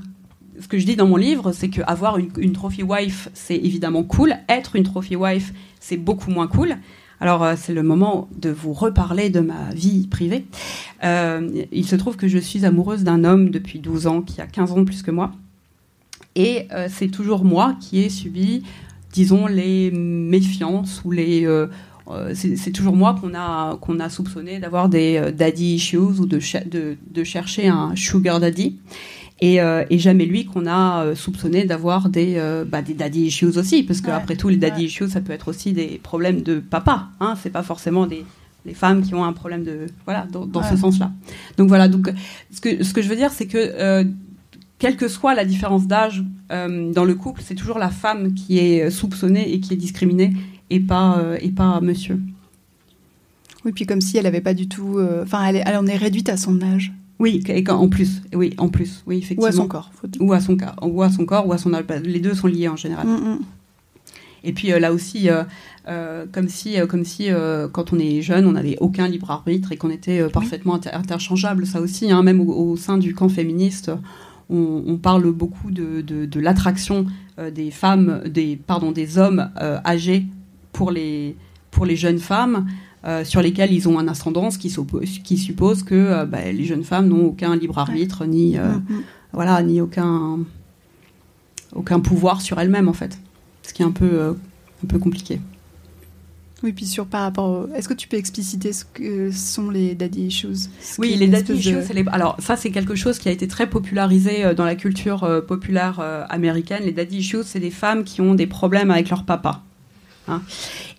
ce 0.60 0.68
que 0.68 0.80
je 0.80 0.86
dis 0.86 0.96
dans 0.96 1.08
mon 1.08 1.18
livre, 1.18 1.52
c'est 1.52 1.70
qu'avoir 1.70 2.18
une, 2.18 2.30
une 2.38 2.54
trophy 2.54 2.84
wife, 2.84 3.30
c'est 3.34 3.56
évidemment 3.56 4.04
cool. 4.04 4.36
Être 4.48 4.76
une 4.76 4.84
trophy 4.84 5.16
wife, 5.16 5.54
c'est 5.80 5.98
beaucoup 5.98 6.32
moins 6.32 6.48
cool. 6.48 6.78
Alors, 7.20 7.44
euh, 7.44 7.54
c'est 7.58 7.74
le 7.74 7.84
moment 7.84 8.30
de 8.38 8.50
vous 8.50 8.74
reparler 8.74 9.30
de 9.30 9.42
ma 9.42 9.70
vie 9.74 10.08
privée. 10.08 10.46
Il 11.04 11.86
se 11.86 11.96
trouve 11.96 12.16
que 12.16 12.28
je 12.28 12.38
suis 12.38 12.66
amoureuse 12.66 13.04
d'un 13.04 13.24
homme 13.24 13.50
depuis 13.50 13.80
12 13.80 14.08
ans, 14.08 14.22
qui 14.22 14.42
a 14.42 14.48
15 14.48 14.72
ans 14.72 14.86
plus 14.86 15.04
que 15.04 15.12
moi. 15.12 15.32
Et 16.36 16.68
c'est 16.88 17.10
toujours 17.10 17.44
moi 17.44 17.76
qui 17.82 18.00
ai 18.00 18.10
subi, 18.10 18.64
disons, 19.12 19.48
les 19.48 19.92
méfiances 19.92 21.02
ou 21.04 21.12
les... 21.12 21.46
c'est 22.34 22.72
toujours 22.72 22.96
moi 22.96 23.16
qu'on 23.20 23.34
a, 23.34 23.78
qu'on 23.80 24.00
a 24.00 24.10
soupçonné 24.10 24.60
d'avoir 24.60 24.90
des 24.90 25.32
daddy 25.36 25.76
issues 25.76 25.98
ou 25.98 26.26
de, 26.26 26.40
de, 26.70 26.98
de, 27.10 27.24
chercher 27.24 27.68
un 27.68 27.96
sugar 27.96 28.40
daddy. 28.40 28.78
Euh, 29.44 29.86
et, 29.90 29.98
jamais 29.98 30.26
lui 30.26 30.46
qu'on 30.46 30.68
a 30.68 31.04
euh, 31.04 31.16
soupçonné 31.16 31.66
d'avoir 31.66 32.10
des, 32.10 32.36
euh, 32.38 32.64
bah, 32.64 32.84
des 32.84 32.94
daddy 32.94 33.22
issues 33.22 33.58
aussi, 33.58 33.82
parce 33.82 34.00
qu'après 34.00 34.36
tout, 34.36 34.50
les 34.50 34.58
daddy 34.58 34.86
issues, 34.86 35.10
ça 35.10 35.20
peut 35.20 35.34
être 35.34 35.48
aussi 35.48 35.74
des 35.74 36.00
problèmes 36.04 36.42
de 36.42 36.60
papa. 36.60 37.08
Hein, 37.20 37.34
c'est 37.42 37.50
pas 37.50 37.64
forcément 37.64 38.08
des 38.08 38.24
les 38.64 38.76
femmes 38.76 39.02
qui 39.02 39.16
ont 39.16 39.26
un 39.26 39.34
problème 39.34 39.64
de 39.64 39.88
voilà 40.06 40.28
dans, 40.32 40.62
ce 40.62 40.78
sens-là. 40.78 41.12
Donc 41.58 41.68
voilà. 41.68 41.88
Donc 41.88 42.14
ce 42.52 42.62
que 42.62 42.84
ce 42.84 42.94
que 42.94 43.02
je 43.02 43.10
veux 43.10 43.16
dire, 43.16 43.32
c'est 43.32 43.48
que 43.48 44.06
quelle 44.78 44.98
que 44.98 45.08
soit 45.08 45.34
la 45.34 45.46
différence 45.46 45.88
d'âge 45.88 46.24
dans 46.52 47.04
le 47.04 47.16
couple, 47.16 47.42
c'est 47.44 47.56
toujours 47.56 47.80
la 47.80 47.90
femme 47.90 48.36
qui 48.36 48.60
est 48.60 48.92
soupçonnée 48.92 49.52
et 49.52 49.60
qui 49.62 49.74
est 49.74 49.78
discriminée, 49.78 50.34
et 50.72 50.80
pas 50.80 51.22
et 51.40 51.50
pas 51.50 51.80
monsieur. 51.82 52.20
Oui, 53.64 53.74
puis 53.74 53.86
comme 53.86 54.02
si 54.02 54.18
elle 54.18 54.26
avait 54.26 54.42
pas 54.42 54.56
du 54.56 54.68
tout. 54.68 55.00
Enfin, 55.22 55.46
elle, 55.46 55.62
elle 55.66 55.78
en 55.78 55.86
est 55.86 55.98
réduite 55.98 56.30
à 56.30 56.38
son 56.38 56.62
âge. 56.62 56.92
Oui, 57.20 57.44
et 57.48 57.64
en 57.70 57.88
plus, 57.88 58.24
oui, 58.34 58.56
en 58.58 58.70
plus, 58.70 59.04
oui, 59.06 59.20
effectivement. 59.20 59.44
Ou 59.44 59.48
à 59.48 59.52
son 59.52 59.68
corps. 59.68 59.92
Ou 60.20 60.34
à 60.34 60.40
son 60.40 60.58
corps, 60.58 60.76
ou 60.82 61.04
à 61.04 61.10
son 61.12 61.26
corps, 61.26 61.48
ou 61.48 61.54
à 61.54 61.60
son 61.60 61.72
Les 62.04 62.20
deux 62.20 62.34
sont 62.34 62.48
liés 62.48 62.68
en 62.68 62.76
général. 62.76 63.06
Mm, 63.06 63.34
mm. 63.34 63.40
Et 64.44 64.54
puis 64.54 64.72
euh, 64.72 64.80
là 64.80 64.92
aussi, 64.92 65.30
euh, 65.30 65.44
euh, 65.88 66.26
comme 66.32 66.50
si, 66.50 66.78
comme 66.90 67.06
si 67.06 67.30
quand 67.72 67.94
on 67.94 68.00
est 68.00 68.22
jeune, 68.22 68.48
on 68.48 68.54
n'avait 68.54 68.78
aucun 68.80 69.08
libre 69.08 69.32
arbitre 69.32 69.72
et 69.72 69.78
qu'on 69.78 69.90
était 69.90 70.28
parfaitement 70.30 70.80
interchangeable. 70.92 71.66
Ça 71.66 71.82
aussi, 71.82 72.12
hein, 72.12 72.24
même 72.24 72.42
au, 72.42 72.76
sein 72.76 72.98
du 72.98 73.14
camp 73.14 73.30
féministe, 73.30 73.92
on, 74.50 74.98
parle 74.98 75.32
beaucoup 75.32 75.72
de, 75.72 76.02
de, 76.02 76.40
l'attraction 76.40 77.06
des 77.54 77.72
femmes, 77.72 78.22
des, 78.28 78.58
pardon, 78.58 78.92
des 78.92 79.18
hommes 79.18 79.50
âgés 79.60 80.26
pour 80.72 80.92
les, 80.92 81.36
pour 81.72 81.86
les 81.86 81.96
jeunes 81.96 82.20
femmes. 82.20 82.68
Euh, 83.04 83.24
sur 83.24 83.42
lesquels 83.42 83.74
ils 83.74 83.90
ont 83.90 83.98
un 83.98 84.08
ascendance 84.08 84.58
qui, 84.60 84.72
qui 85.24 85.38
suppose 85.40 85.82
que 85.82 85.96
euh, 85.96 86.26
bah, 86.26 86.52
les 86.52 86.66
jeunes 86.66 86.84
femmes 86.84 87.08
n'ont 87.08 87.26
aucun 87.26 87.56
libre 87.56 87.80
arbitre 87.80 88.26
ni 88.26 88.60
euh, 88.60 88.74
mm, 88.74 88.86
mm. 88.90 89.04
voilà 89.34 89.64
ni 89.64 89.82
aucun 89.82 90.38
aucun 91.74 92.00
pouvoir 92.00 92.42
sur 92.42 92.60
elles-mêmes 92.60 92.88
en 92.88 92.94
fait, 92.94 93.18
ce 93.64 93.74
qui 93.74 93.82
est 93.82 93.86
un 93.86 93.92
peu 93.92 94.36
un 94.84 94.88
peu 94.88 95.00
compliqué. 95.00 95.42
Oui, 96.62 96.74
puis 96.74 96.86
sur 96.86 97.08
par 97.08 97.24
rapport, 97.24 97.68
est-ce 97.74 97.90
que 97.90 97.96
tu 97.96 98.08
peux 98.08 98.18
expliciter 98.18 98.72
ce 98.72 98.86
que 98.86 99.32
sont 99.32 99.72
les 99.72 99.96
daddy 99.96 100.28
issues? 100.28 100.70
Oui, 101.00 101.16
les 101.16 101.28
daddy 101.28 101.54
issues, 101.54 101.78
alors 102.12 102.36
ça 102.38 102.56
c'est 102.56 102.70
quelque 102.70 102.94
chose 102.94 103.18
qui 103.18 103.30
a 103.30 103.32
été 103.32 103.48
très 103.48 103.68
popularisé 103.68 104.54
dans 104.54 104.66
la 104.66 104.76
culture 104.76 105.44
populaire 105.48 106.00
américaine. 106.30 106.84
Les 106.84 106.92
daddy 106.92 107.18
issues, 107.18 107.46
c'est 107.46 107.60
des 107.60 107.72
femmes 107.72 108.04
qui 108.04 108.22
ont 108.22 108.36
des 108.36 108.46
problèmes 108.46 108.92
avec 108.92 109.10
leur 109.10 109.24
papa. 109.24 109.64
Hein. 110.28 110.42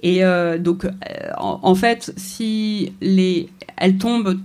Et 0.02 0.24
euh, 0.24 0.58
donc, 0.58 0.84
euh, 0.84 0.90
en, 1.36 1.74
fait, 1.74 2.12
si 2.16 2.92
les, 3.00 3.48
elles 3.76 3.98
tombent 3.98 4.38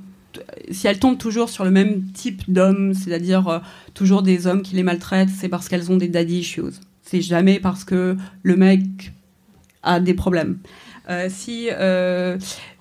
si 0.70 0.86
elles 0.86 1.00
tombent 1.00 1.18
toujours 1.18 1.50
sur 1.50 1.66
le 1.66 1.72
même 1.72 2.04
type 2.12 2.44
d'hommes, 2.48 2.94
c'est-à-dire 2.94 3.48
euh, 3.48 3.60
toujours 3.96 4.22
des 4.22 4.46
hommes 4.46 4.62
qui 4.62 4.76
les 4.76 4.84
maltraitent, 4.84 5.32
c'est 5.36 5.50
parce 5.50 5.68
qu'elles 5.68 5.92
ont 5.92 5.98
des 5.98 6.10
daddy 6.10 6.40
issues. 6.40 6.74
C'est 7.02 7.22
jamais 7.22 7.60
parce 7.60 7.84
que 7.84 8.16
le 8.44 8.56
mec 8.56 9.14
a 9.82 10.00
des 10.00 10.14
problèmes. 10.14 10.60
si, 11.30 11.70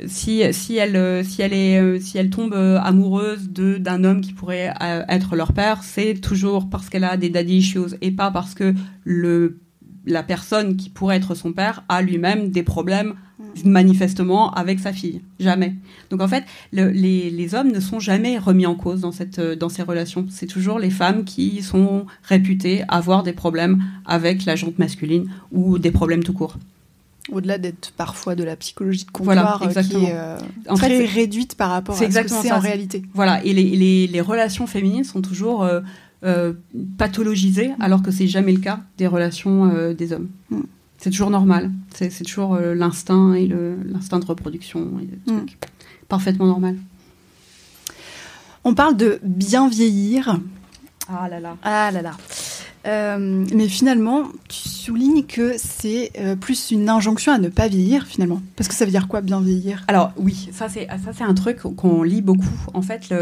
si, 0.07 0.43
si, 0.53 0.77
elle, 0.77 1.25
si, 1.25 1.43
elle 1.43 1.53
est, 1.55 2.01
si 2.01 2.19
elle 2.19 2.29
tombe 2.29 2.53
amoureuse 2.55 3.49
d'un 3.49 4.05
homme 4.05 4.21
qui 4.21 4.35
pourrait 4.35 4.75
être 5.09 5.37
leur 5.37 5.53
père, 5.53 5.83
c'est 5.83 6.15
toujours 6.15 6.69
parce 6.69 6.91
qu'elle 6.91 7.05
a 7.05 7.17
des 7.17 7.31
daddy 7.31 7.59
issues 7.59 7.95
et 8.03 8.11
pas 8.11 8.31
parce 8.31 8.55
que 8.55 8.75
le 9.05 9.61
la 10.07 10.23
personne 10.23 10.77
qui 10.77 10.89
pourrait 10.89 11.17
être 11.17 11.35
son 11.35 11.53
père 11.53 11.85
a 11.89 12.03
lui-même 12.03 12.51
des 12.51 12.63
problèmes 12.63 13.15
manifestement 13.65 14.51
avec 14.53 14.81
sa 14.81 14.93
fille. 14.93 15.21
Jamais. 15.41 15.75
Donc 16.11 16.21
en 16.21 16.29
fait, 16.29 16.45
les, 16.73 17.55
hommes 17.55 17.71
ne 17.71 17.81
sont 17.81 18.01
jamais 18.01 18.39
remis 18.39 18.67
en 18.67 18.75
cause 18.75 19.01
dans, 19.01 19.13
cette, 19.13 19.41
dans 19.41 19.69
ces 19.69 19.83
relations. 19.83 20.27
C'est 20.31 20.47
toujours 20.47 20.79
les 20.79 20.91
femmes 20.91 21.25
qui 21.25 21.63
sont 21.63 22.07
réputées 22.23 22.85
avoir 22.89 23.23
des 23.23 23.33
problèmes 23.33 23.83
avec 24.05 24.45
la 24.45 24.57
jante 24.57 24.79
masculine 24.79 25.31
ou 25.53 25.79
des 25.79 25.91
problèmes 25.91 26.25
tout 26.25 26.33
court. 26.33 26.57
Au-delà 27.33 27.59
d'être 27.59 27.93
parfois 27.97 28.37
de 28.37 28.45
la 28.45 28.55
psychologie 28.55 29.05
de 29.05 29.11
comptoir 29.11 29.61
euh, 29.61 29.83
qui 29.83 29.97
est 29.97 30.13
euh, 30.15 30.39
en 30.69 30.77
très 30.77 30.89
fait, 30.89 31.07
réduite 31.07 31.57
par 31.57 31.71
rapport 31.71 31.97
à 31.97 31.99
ce 31.99 32.21
que 32.21 32.29
c'est 32.29 32.53
en 32.53 32.61
réalité. 32.61 33.03
Voilà, 33.15 33.45
et 33.45 33.53
les, 33.53 34.21
relations 34.21 34.69
féminines 34.69 35.03
sont 35.03 35.23
toujours 35.23 35.65
euh, 35.65 35.81
euh, 36.25 36.55
pathologisé, 36.97 37.73
alors 37.79 38.03
que 38.03 38.11
c'est 38.11 38.27
jamais 38.27 38.53
le 38.53 38.61
cas 38.61 38.81
des 38.97 39.07
relations 39.07 39.71
euh, 39.71 39.93
des 39.93 40.13
hommes. 40.13 40.29
Mm. 40.51 40.61
C'est 40.99 41.11
toujours 41.11 41.31
normal. 41.31 41.71
C'est 41.95 42.25
toujours 42.25 42.55
euh, 42.55 42.75
l'instinct 42.75 43.35
et 43.35 43.47
l'instinct 43.47 44.19
de 44.19 44.25
reproduction. 44.25 44.99
Et 45.01 45.31
mm. 45.31 45.47
Parfaitement 46.09 46.47
normal. 46.47 46.77
On 48.65 48.75
parle 48.75 48.97
de 48.97 49.21
bien 49.23 49.69
vieillir. 49.69 50.41
Ah 51.09 51.29
là 51.29 51.39
là. 51.39 51.57
Ah 51.63 51.91
là 51.93 52.03
là. 52.03 52.17
Euh, 52.87 53.45
mais 53.53 53.69
finalement, 53.69 54.25
tu 54.49 54.69
soulignes 54.69 55.25
que 55.25 55.55
c'est 55.57 56.13
euh, 56.19 56.37
plus 56.37 56.71
une 56.71 56.89
injonction 56.89 57.33
à 57.33 57.39
ne 57.39 57.49
pas 57.49 57.67
vieillir, 57.67 58.07
finalement. 58.07 58.41
Parce 58.55 58.69
que 58.69 58.75
ça 58.75 58.85
veut 58.85 58.91
dire 58.93 59.09
quoi, 59.09 59.21
bien 59.23 59.41
vieillir? 59.41 59.85
Alors 59.89 60.13
oui, 60.17 60.49
ça 60.53 60.69
c'est, 60.69 60.89
un 61.21 61.35
truc 61.35 61.59
qu'on 61.59 62.03
lit 62.03 62.23
beaucoup. 62.23 62.45
En 62.75 62.83
fait, 62.83 63.13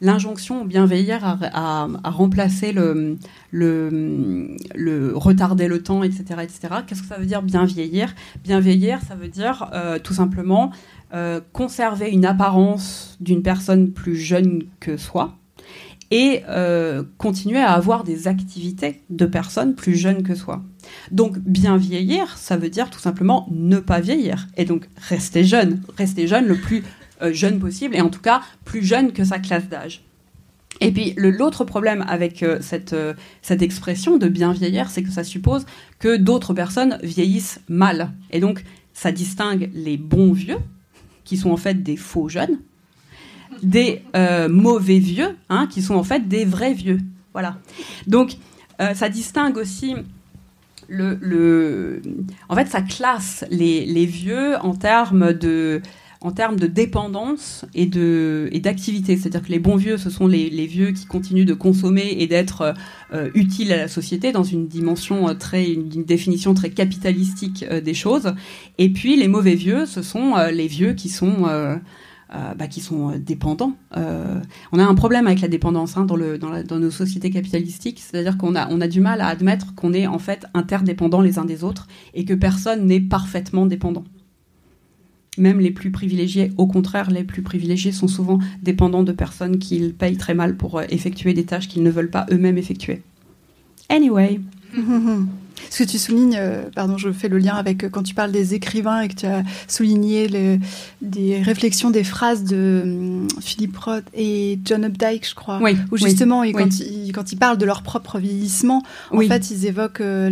l'injonction 0.00 0.64
bien 0.64 0.84
vieillir 0.86 1.20
a, 1.24 1.88
remplacé 2.04 2.72
le, 2.72 3.16
le, 3.50 4.56
le, 4.74 5.16
retarder 5.16 5.68
le 5.68 5.82
temps, 5.82 6.02
etc. 6.02 6.24
etc. 6.42 6.74
Qu'est-ce 6.86 7.02
que 7.02 7.08
ça 7.08 7.16
veut 7.16 7.26
dire 7.26 7.42
bien 7.42 7.64
vieillir? 7.64 8.14
Bien 8.44 8.60
vieillir, 8.60 9.00
ça 9.08 9.14
veut 9.14 9.28
dire 9.28 9.70
euh, 9.72 9.98
tout 9.98 10.14
simplement 10.14 10.70
conserver 11.54 12.10
une 12.10 12.26
apparence 12.26 13.16
d'une 13.20 13.42
personne 13.42 13.92
plus 13.92 14.16
jeune 14.16 14.64
que 14.80 14.98
soi 14.98 15.38
et 16.10 16.42
euh, 16.48 17.02
continuer 17.18 17.60
à 17.60 17.72
avoir 17.72 18.04
des 18.04 18.28
activités 18.28 19.02
de 19.10 19.26
personnes 19.26 19.74
plus 19.74 19.96
jeunes 19.96 20.22
que 20.22 20.34
soi. 20.34 20.62
Donc 21.10 21.38
bien 21.38 21.76
vieillir, 21.76 22.36
ça 22.38 22.56
veut 22.56 22.70
dire 22.70 22.90
tout 22.90 23.00
simplement 23.00 23.48
ne 23.50 23.78
pas 23.78 24.00
vieillir 24.00 24.46
et 24.56 24.64
donc 24.64 24.88
rester 25.08 25.44
jeune, 25.44 25.82
rester 25.96 26.26
jeune 26.26 26.46
le 26.46 26.56
plus 26.56 26.84
euh, 27.22 27.32
jeune 27.32 27.58
possible 27.58 27.96
et 27.96 28.00
en 28.00 28.10
tout 28.10 28.20
cas 28.20 28.40
plus 28.64 28.84
jeune 28.84 29.12
que 29.12 29.24
sa 29.24 29.38
classe 29.38 29.68
d'âge. 29.68 30.02
Et 30.80 30.92
puis 30.92 31.14
l'autre 31.16 31.64
problème 31.64 32.04
avec 32.06 32.42
euh, 32.42 32.58
cette, 32.60 32.94
cette 33.42 33.62
expression 33.62 34.18
de 34.18 34.28
bien 34.28 34.52
vieillir, 34.52 34.90
c'est 34.90 35.02
que 35.02 35.10
ça 35.10 35.24
suppose 35.24 35.64
que 35.98 36.16
d'autres 36.16 36.54
personnes 36.54 36.98
vieillissent 37.02 37.60
mal. 37.68 38.12
Et 38.30 38.40
donc 38.40 38.62
ça 38.92 39.10
distingue 39.10 39.70
les 39.74 39.96
bons 39.96 40.32
vieux, 40.32 40.58
qui 41.26 41.36
sont 41.36 41.50
en 41.50 41.58
fait 41.58 41.82
des 41.82 41.96
faux 41.96 42.28
jeunes, 42.28 42.60
des 43.62 44.02
euh, 44.14 44.48
mauvais 44.48 44.98
vieux, 44.98 45.36
hein, 45.48 45.68
qui 45.70 45.82
sont 45.82 45.94
en 45.94 46.04
fait 46.04 46.28
des 46.28 46.44
vrais 46.44 46.74
vieux. 46.74 46.98
Voilà. 47.32 47.56
Donc, 48.06 48.36
euh, 48.80 48.94
ça 48.94 49.08
distingue 49.08 49.56
aussi 49.56 49.94
le, 50.88 52.00
En 52.48 52.54
fait, 52.54 52.68
ça 52.68 52.80
classe 52.82 53.44
les, 53.50 54.06
vieux 54.06 54.56
en 54.60 54.74
termes 54.74 55.32
de 55.32 55.82
en 56.22 56.32
termes 56.32 56.56
de 56.56 56.66
dépendance 56.66 57.66
et 57.74 57.86
de 57.86 58.48
et 58.50 58.58
d'activité, 58.60 59.16
c'est-à-dire 59.16 59.42
que 59.42 59.52
les 59.52 59.58
bons 59.58 59.76
vieux, 59.76 59.98
ce 59.98 60.10
sont 60.10 60.26
les, 60.26 60.66
vieux 60.66 60.92
qui 60.92 61.04
continuent 61.04 61.44
de 61.44 61.54
consommer 61.54 62.16
et 62.18 62.26
d'être 62.26 62.74
euh, 63.12 63.30
utiles 63.34 63.72
à 63.72 63.76
la 63.76 63.88
société 63.88 64.32
dans 64.32 64.42
une 64.42 64.66
dimension 64.66 65.34
très 65.34 65.70
une, 65.70 66.04
définition 66.04 66.54
très 66.54 66.70
capitalistique 66.70 67.64
des 67.68 67.94
choses. 67.94 68.34
Et 68.78 68.88
puis 68.88 69.16
les 69.16 69.28
mauvais 69.28 69.54
vieux, 69.54 69.86
ce 69.86 70.02
sont 70.02 70.36
les 70.50 70.68
vieux 70.68 70.94
qui 70.94 71.08
sont 71.08 71.46
euh, 72.34 72.54
bah, 72.54 72.66
qui 72.66 72.80
sont 72.80 73.12
euh, 73.12 73.18
dépendants. 73.18 73.76
Euh, 73.96 74.40
on 74.72 74.80
a 74.80 74.84
un 74.84 74.96
problème 74.96 75.28
avec 75.28 75.40
la 75.40 75.46
dépendance 75.46 75.96
hein, 75.96 76.06
dans, 76.06 76.16
nos 76.16 76.90
sociétés 76.90 77.30
capitalistiques, 77.30 78.00
c'est-à-dire 78.00 78.36
qu'on 78.36 78.56
a, 78.56 78.68
on 78.68 78.80
a 78.80 78.88
du 78.88 79.00
mal 79.00 79.20
à 79.20 79.28
admettre 79.28 79.76
qu'on 79.76 79.92
est 79.92 80.08
en 80.08 80.18
fait 80.18 80.44
interdépendants 80.52 81.20
les 81.20 81.38
uns 81.38 81.44
des 81.44 81.62
autres 81.62 81.86
et 82.14 82.24
que 82.24 82.34
personne 82.34 82.84
n'est 82.86 83.00
parfaitement 83.00 83.64
dépendant. 83.64 84.02
Même 85.38 85.60
les 85.60 85.70
plus 85.70 85.92
privilégiés, 85.92 86.50
au 86.56 86.66
contraire, 86.66 87.12
les 87.12 87.22
plus 87.22 87.42
privilégiés 87.42 87.92
sont 87.92 88.08
souvent 88.08 88.40
dépendants 88.60 89.04
de 89.04 89.12
personnes 89.12 89.60
qu'ils 89.60 89.94
payent 89.94 90.16
très 90.16 90.34
mal 90.34 90.56
pour 90.56 90.82
effectuer 90.82 91.32
des 91.32 91.44
tâches 91.44 91.68
qu'ils 91.68 91.84
ne 91.84 91.90
veulent 91.90 92.10
pas 92.10 92.26
eux-mêmes 92.32 92.58
effectuer. 92.58 93.02
Anyway. 93.88 94.40
Ce 95.70 95.82
que 95.82 95.88
tu 95.88 95.98
soulignes, 95.98 96.36
euh, 96.38 96.64
pardon, 96.74 96.96
je 96.98 97.10
fais 97.12 97.28
le 97.28 97.38
lien 97.38 97.54
avec 97.54 97.84
euh, 97.84 97.88
quand 97.88 98.02
tu 98.02 98.14
parles 98.14 98.32
des 98.32 98.54
écrivains 98.54 99.02
et 99.02 99.08
que 99.08 99.14
tu 99.14 99.26
as 99.26 99.42
souligné 99.68 100.28
le, 100.28 100.58
des 101.02 101.40
réflexions, 101.40 101.90
des 101.90 102.04
phrases 102.04 102.44
de 102.44 102.82
hum, 102.84 103.28
Philippe 103.40 103.76
Roth 103.76 104.04
et 104.14 104.58
John 104.64 104.84
Updike, 104.84 105.28
je 105.28 105.34
crois. 105.34 105.58
Oui. 105.60 105.76
Où 105.90 105.96
justement, 105.96 106.42
quand, 106.52 106.80
Ils, 106.80 107.12
quand, 107.12 107.32
ils, 107.32 107.38
parlent 107.38 107.58
de 107.58 107.64
leur 107.64 107.82
propre 107.82 108.18
vieillissement, 108.18 108.82
en 109.10 109.20
fait, 109.20 109.50
ils 109.50 109.66
évoquent 109.66 110.00
euh, 110.00 110.30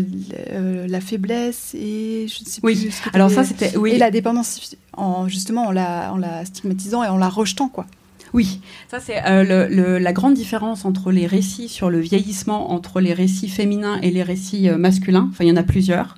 la 0.88 1.00
faiblesse 1.00 1.74
et 1.74 2.26
je 2.28 2.44
ne 2.44 2.48
sais 2.48 2.60
plus. 2.60 2.90
Ce 2.90 3.02
Alors 3.12 3.30
ça, 3.30 3.44
c'était 3.44 3.72
et 3.86 3.98
la 3.98 4.10
dépendance, 4.10 4.76
en 4.96 5.28
justement 5.28 5.66
en 5.66 5.72
la, 5.72 6.12
en 6.12 6.16
la 6.16 6.44
stigmatisant 6.44 7.02
et 7.02 7.08
en 7.08 7.16
la 7.16 7.28
rejetant, 7.28 7.68
quoi. 7.68 7.86
Oui, 8.34 8.60
ça 8.88 8.98
c'est 8.98 9.24
euh, 9.26 10.00
la 10.00 10.12
grande 10.12 10.34
différence 10.34 10.84
entre 10.84 11.12
les 11.12 11.24
récits 11.24 11.68
sur 11.68 11.88
le 11.88 12.00
vieillissement, 12.00 12.72
entre 12.72 13.00
les 13.00 13.12
récits 13.12 13.48
féminins 13.48 14.00
et 14.02 14.10
les 14.10 14.24
récits 14.24 14.68
euh, 14.68 14.76
masculins. 14.76 15.28
Enfin, 15.30 15.44
il 15.44 15.50
y 15.50 15.52
en 15.52 15.56
a 15.56 15.62
plusieurs. 15.62 16.16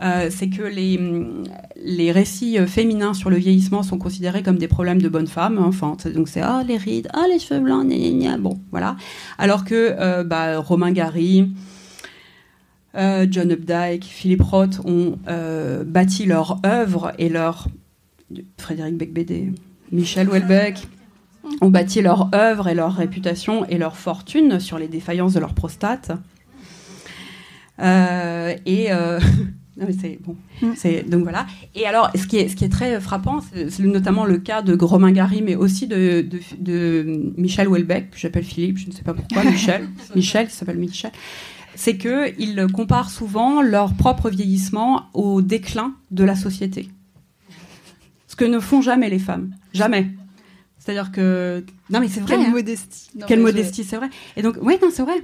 Euh, 0.00 0.28
c'est 0.30 0.48
que 0.48 0.62
les, 0.62 1.00
les 1.84 2.12
récits 2.12 2.56
féminins 2.68 3.14
sur 3.14 3.30
le 3.30 3.36
vieillissement 3.36 3.82
sont 3.82 3.98
considérés 3.98 4.44
comme 4.44 4.58
des 4.58 4.68
problèmes 4.68 5.02
de 5.02 5.08
bonne 5.08 5.26
femme. 5.26 5.58
Enfin, 5.58 5.96
donc 6.14 6.28
c'est 6.28 6.40
ah 6.40 6.62
les 6.64 6.76
rides, 6.76 7.08
ah 7.12 7.24
les 7.28 7.40
cheveux 7.40 7.58
blancs, 7.58 7.84
gna, 7.84 7.96
gna, 7.96 8.10
gna. 8.12 8.38
bon 8.38 8.60
voilà. 8.70 8.96
Alors 9.36 9.64
que 9.64 10.22
bah, 10.22 10.60
Romain 10.60 10.92
Gary, 10.92 11.50
John 12.94 13.50
Updike, 13.50 14.04
Philippe 14.04 14.42
Roth 14.42 14.80
ont 14.84 15.18
bâti 15.84 16.26
leur 16.26 16.60
œuvre 16.64 17.12
et 17.18 17.28
leur 17.28 17.66
Frédéric 18.56 18.96
Becbédé, 18.96 19.52
Michel 19.90 20.28
Houellebecq, 20.28 20.86
ont 21.60 21.70
bâti 21.70 22.02
leur 22.02 22.34
œuvre 22.34 22.68
et 22.68 22.74
leur 22.74 22.94
réputation 22.94 23.64
et 23.66 23.78
leur 23.78 23.96
fortune 23.96 24.60
sur 24.60 24.78
les 24.78 24.88
défaillances 24.88 25.34
de 25.34 25.40
leur 25.40 25.54
prostate. 25.54 26.12
Euh, 27.80 28.54
et 28.64 28.92
euh, 28.92 29.20
c'est 30.00 30.18
bon. 30.22 30.36
Mm. 30.62 30.72
C'est 30.76 31.08
donc 31.08 31.22
voilà. 31.22 31.46
Et 31.74 31.86
alors, 31.86 32.10
ce 32.14 32.26
qui 32.26 32.38
est 32.38 32.48
ce 32.48 32.56
qui 32.56 32.64
est 32.64 32.70
très 32.70 33.00
frappant, 33.00 33.40
c'est 33.40 33.80
notamment 33.80 34.24
le 34.24 34.38
cas 34.38 34.62
de 34.62 34.74
Gromin 34.74 35.12
Gary, 35.12 35.42
mais 35.42 35.54
aussi 35.54 35.86
de, 35.86 36.26
de, 36.58 37.32
Michel 37.36 37.68
Houellebecq, 37.68 38.10
que 38.10 38.18
j'appelle 38.18 38.44
Philippe, 38.44 38.78
je 38.78 38.86
ne 38.86 38.92
sais 38.92 39.02
pas 39.02 39.14
pourquoi, 39.14 39.44
Michel, 39.50 39.88
Michel, 40.14 40.48
qui 40.48 40.54
s'appelle 40.54 40.78
Michel. 40.78 41.12
C'est 41.74 41.98
que 41.98 42.32
ils 42.40 42.66
comparent 42.72 43.10
souvent 43.10 43.60
leur 43.60 43.92
propre 43.92 44.30
vieillissement 44.30 45.10
au 45.12 45.42
déclin 45.42 45.92
de 46.10 46.24
la 46.24 46.34
société. 46.34 46.88
Ce 48.28 48.34
que 48.34 48.46
ne 48.46 48.60
font 48.60 48.80
jamais 48.80 49.10
les 49.10 49.18
femmes, 49.18 49.50
jamais. 49.74 50.10
C'est-à-dire 50.86 51.10
que 51.10 51.64
non 51.90 51.98
mais 51.98 52.06
c'est 52.06 52.20
vrai. 52.20 52.36
Quelle 52.36 52.46
hein. 52.46 52.50
modestie. 52.50 53.10
Quelle 53.26 53.40
modestie, 53.40 53.82
c'est 53.82 53.96
vrai. 53.96 54.08
Et 54.36 54.42
donc 54.42 54.56
oui, 54.62 54.78
non, 54.80 54.88
c'est 54.92 55.02
vrai. 55.02 55.20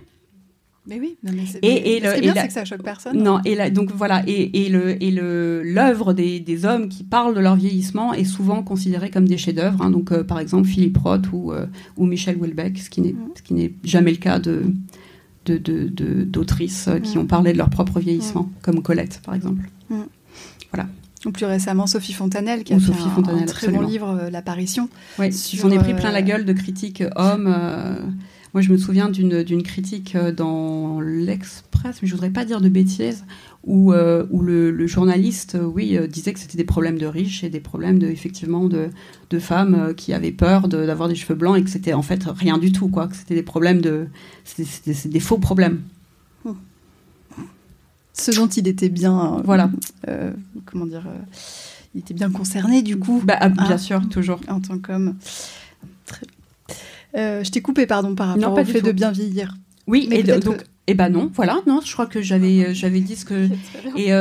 Mais 0.89 0.99
oui, 0.99 1.17
non, 1.23 1.31
mais 1.33 1.45
et, 1.63 1.97
et 1.97 2.01
ce 2.01 2.15
qui 2.15 2.19
est 2.19 2.21
bien, 2.23 2.35
c'est 2.35 2.49
que 2.49 2.53
ça 2.53 2.65
choque 2.65 2.83
personne. 2.83 3.23
Non, 3.23 3.41
et 3.45 3.71
donc 3.71 3.93
voilà, 3.95 4.25
et, 4.27 4.65
et 4.65 4.69
le 4.69 5.01
et 5.01 5.13
le 5.13 5.63
l'œuvre 5.63 6.13
des, 6.13 6.41
des, 6.41 6.65
hommes 6.65 6.89
qui 6.89 7.05
parlent 7.05 7.37
de 7.37 7.41
leur 7.41 7.55
vieillissement 7.55 8.13
est 8.13 8.25
souvent 8.25 8.65
considérée 8.65 9.09
comme 9.09 9.29
des 9.29 9.39
chefs-d'œuvre. 9.39 9.81
Hein. 9.83 9.91
donc 9.91 10.11
euh, 10.11 10.25
par 10.25 10.41
exemple 10.41 10.67
Philippe 10.67 10.99
Roth 10.99 11.31
ou 11.33 11.53
euh, 11.53 11.67
ou 11.97 12.07
Michel 12.07 12.37
Houellebecq, 12.37 12.79
ce 12.79 12.91
qui 12.91 13.01
n'est 13.01 13.13
mm. 13.13 13.31
ce 13.37 13.43
qui 13.43 13.55
n'est 13.55 13.73
jamais 13.85 14.11
le 14.11 14.17
cas 14.17 14.41
de 14.41 14.65
d'autrices 15.45 16.89
de, 16.89 16.95
de, 16.95 16.99
qui 16.99 17.17
mm. 17.17 17.21
ont 17.21 17.27
parlé 17.27 17.53
de 17.53 17.59
leur 17.59 17.71
propre 17.71 18.01
vieillissement, 18.01 18.43
mm. 18.43 18.53
comme 18.63 18.83
Colette 18.83 19.21
par 19.25 19.37
exemple. 19.37 19.71
Voilà. 20.73 20.89
Ou 21.25 21.31
plus 21.31 21.47
récemment, 21.47 21.87
Sophie 21.87 22.13
Fontanelle, 22.13 22.65
qui 22.65 22.75
a 22.75 22.81
fait 22.81 22.93
un, 22.93 23.45
très 23.45 23.69
bon 23.69 23.81
livre, 23.81 24.09
euh, 24.09 24.31
L'apparition. 24.31 24.89
Oui, 25.19 25.31
j'en 25.55 25.71
ai 25.71 25.79
pris 25.79 25.95
plein 25.95 26.11
la 26.11 26.19
euh, 26.19 26.23
gueule 26.23 26.45
de 26.45 26.53
critiques 26.53 27.05
hommes. 27.15 27.53
Euh, 27.55 27.95
moi, 28.55 28.61
je 28.61 28.71
me 28.71 28.77
souviens 28.77 29.09
d'une 29.09 29.63
critique 29.63 30.17
dans 30.37 31.01
l'Express, 31.01 32.03
mais 32.03 32.09
je 32.09 32.13
voudrais 32.13 32.31
pas 32.31 32.45
dire 32.45 32.61
de 32.61 32.69
bêtises, 32.69 33.25
où, 33.65 33.95
où 33.95 34.43
le, 34.43 34.87
journaliste, 34.87 35.57
oui, 35.63 35.99
disait 36.07 36.35
que 36.35 36.39
c'était 36.39 36.59
des 36.59 36.65
problèmes 36.65 36.99
de 36.99 37.07
riches 37.07 37.45
et 37.45 37.49
des 37.49 37.61
problèmes 37.61 37.99
de, 37.99 38.09
effectivement 38.09 38.65
de, 38.65 38.91
de 39.31 39.39
femmes 39.39 39.95
qui 39.97 40.13
avaient 40.13 40.33
peur 40.33 40.69
d'avoir 40.69 41.09
des 41.09 41.15
cheveux 41.15 41.35
blancs 41.35 41.57
et 41.57 41.65
que 41.65 41.71
c'était 41.71 41.95
en 41.95 42.03
fait 42.03 42.25
rien 42.27 42.59
du 42.59 42.73
tout, 42.73 42.89
quoi. 42.89 43.09
Que 43.09 43.17
c'était 43.17 43.37
des 43.37 43.43
problèmes 43.43 43.81
de, 43.81 44.09
c'était 44.45 45.09
des 45.09 45.21
faux 45.21 45.39
problèmes 45.39 45.81
ce 48.13 48.31
dont 48.31 48.47
il 48.47 48.69
était 48.69 48.89
bien, 48.89 49.41
voilà, 49.45 49.71
euh, 50.09 50.33
comment 50.67 50.87
dire, 50.87 51.05
euh, 51.07 51.19
il 51.95 52.01
était 52.01 52.15
bien 52.15 52.31
concerné 52.31 52.83
du 52.83 52.99
coup. 52.99 53.23
Bah, 53.25 53.37
ah, 53.41 53.49
bien 53.49 53.71
hein, 53.71 53.79
sûr, 53.79 54.09
toujours. 54.09 54.41
En 54.49 54.61
tant 54.61 54.79
qu'homme. 54.79 55.17
Euh, 57.17 57.45
je 57.45 57.51
t'ai 57.51 57.61
coupé, 57.61 57.87
pardon, 57.87 58.15
par 58.15 58.29
rapport 58.29 58.59
au 58.59 58.65
fait 58.65 58.83
de 58.83 58.93
bien 58.93 59.11
vieillir. 59.11 59.55
Oui, 59.87 60.09
et 60.11 60.23
donc, 60.23 60.65
eh 60.87 60.95
ben 60.95 61.09
non, 61.09 61.31
voilà, 61.35 61.61
non, 61.67 61.81
je 61.85 61.93
crois 61.93 62.07
que 62.07 62.23
j'avais, 62.23 62.75
j'avais 62.75 63.01
dit 63.01 63.17
ce 63.17 63.25
que 63.25 63.49
et 63.97 64.13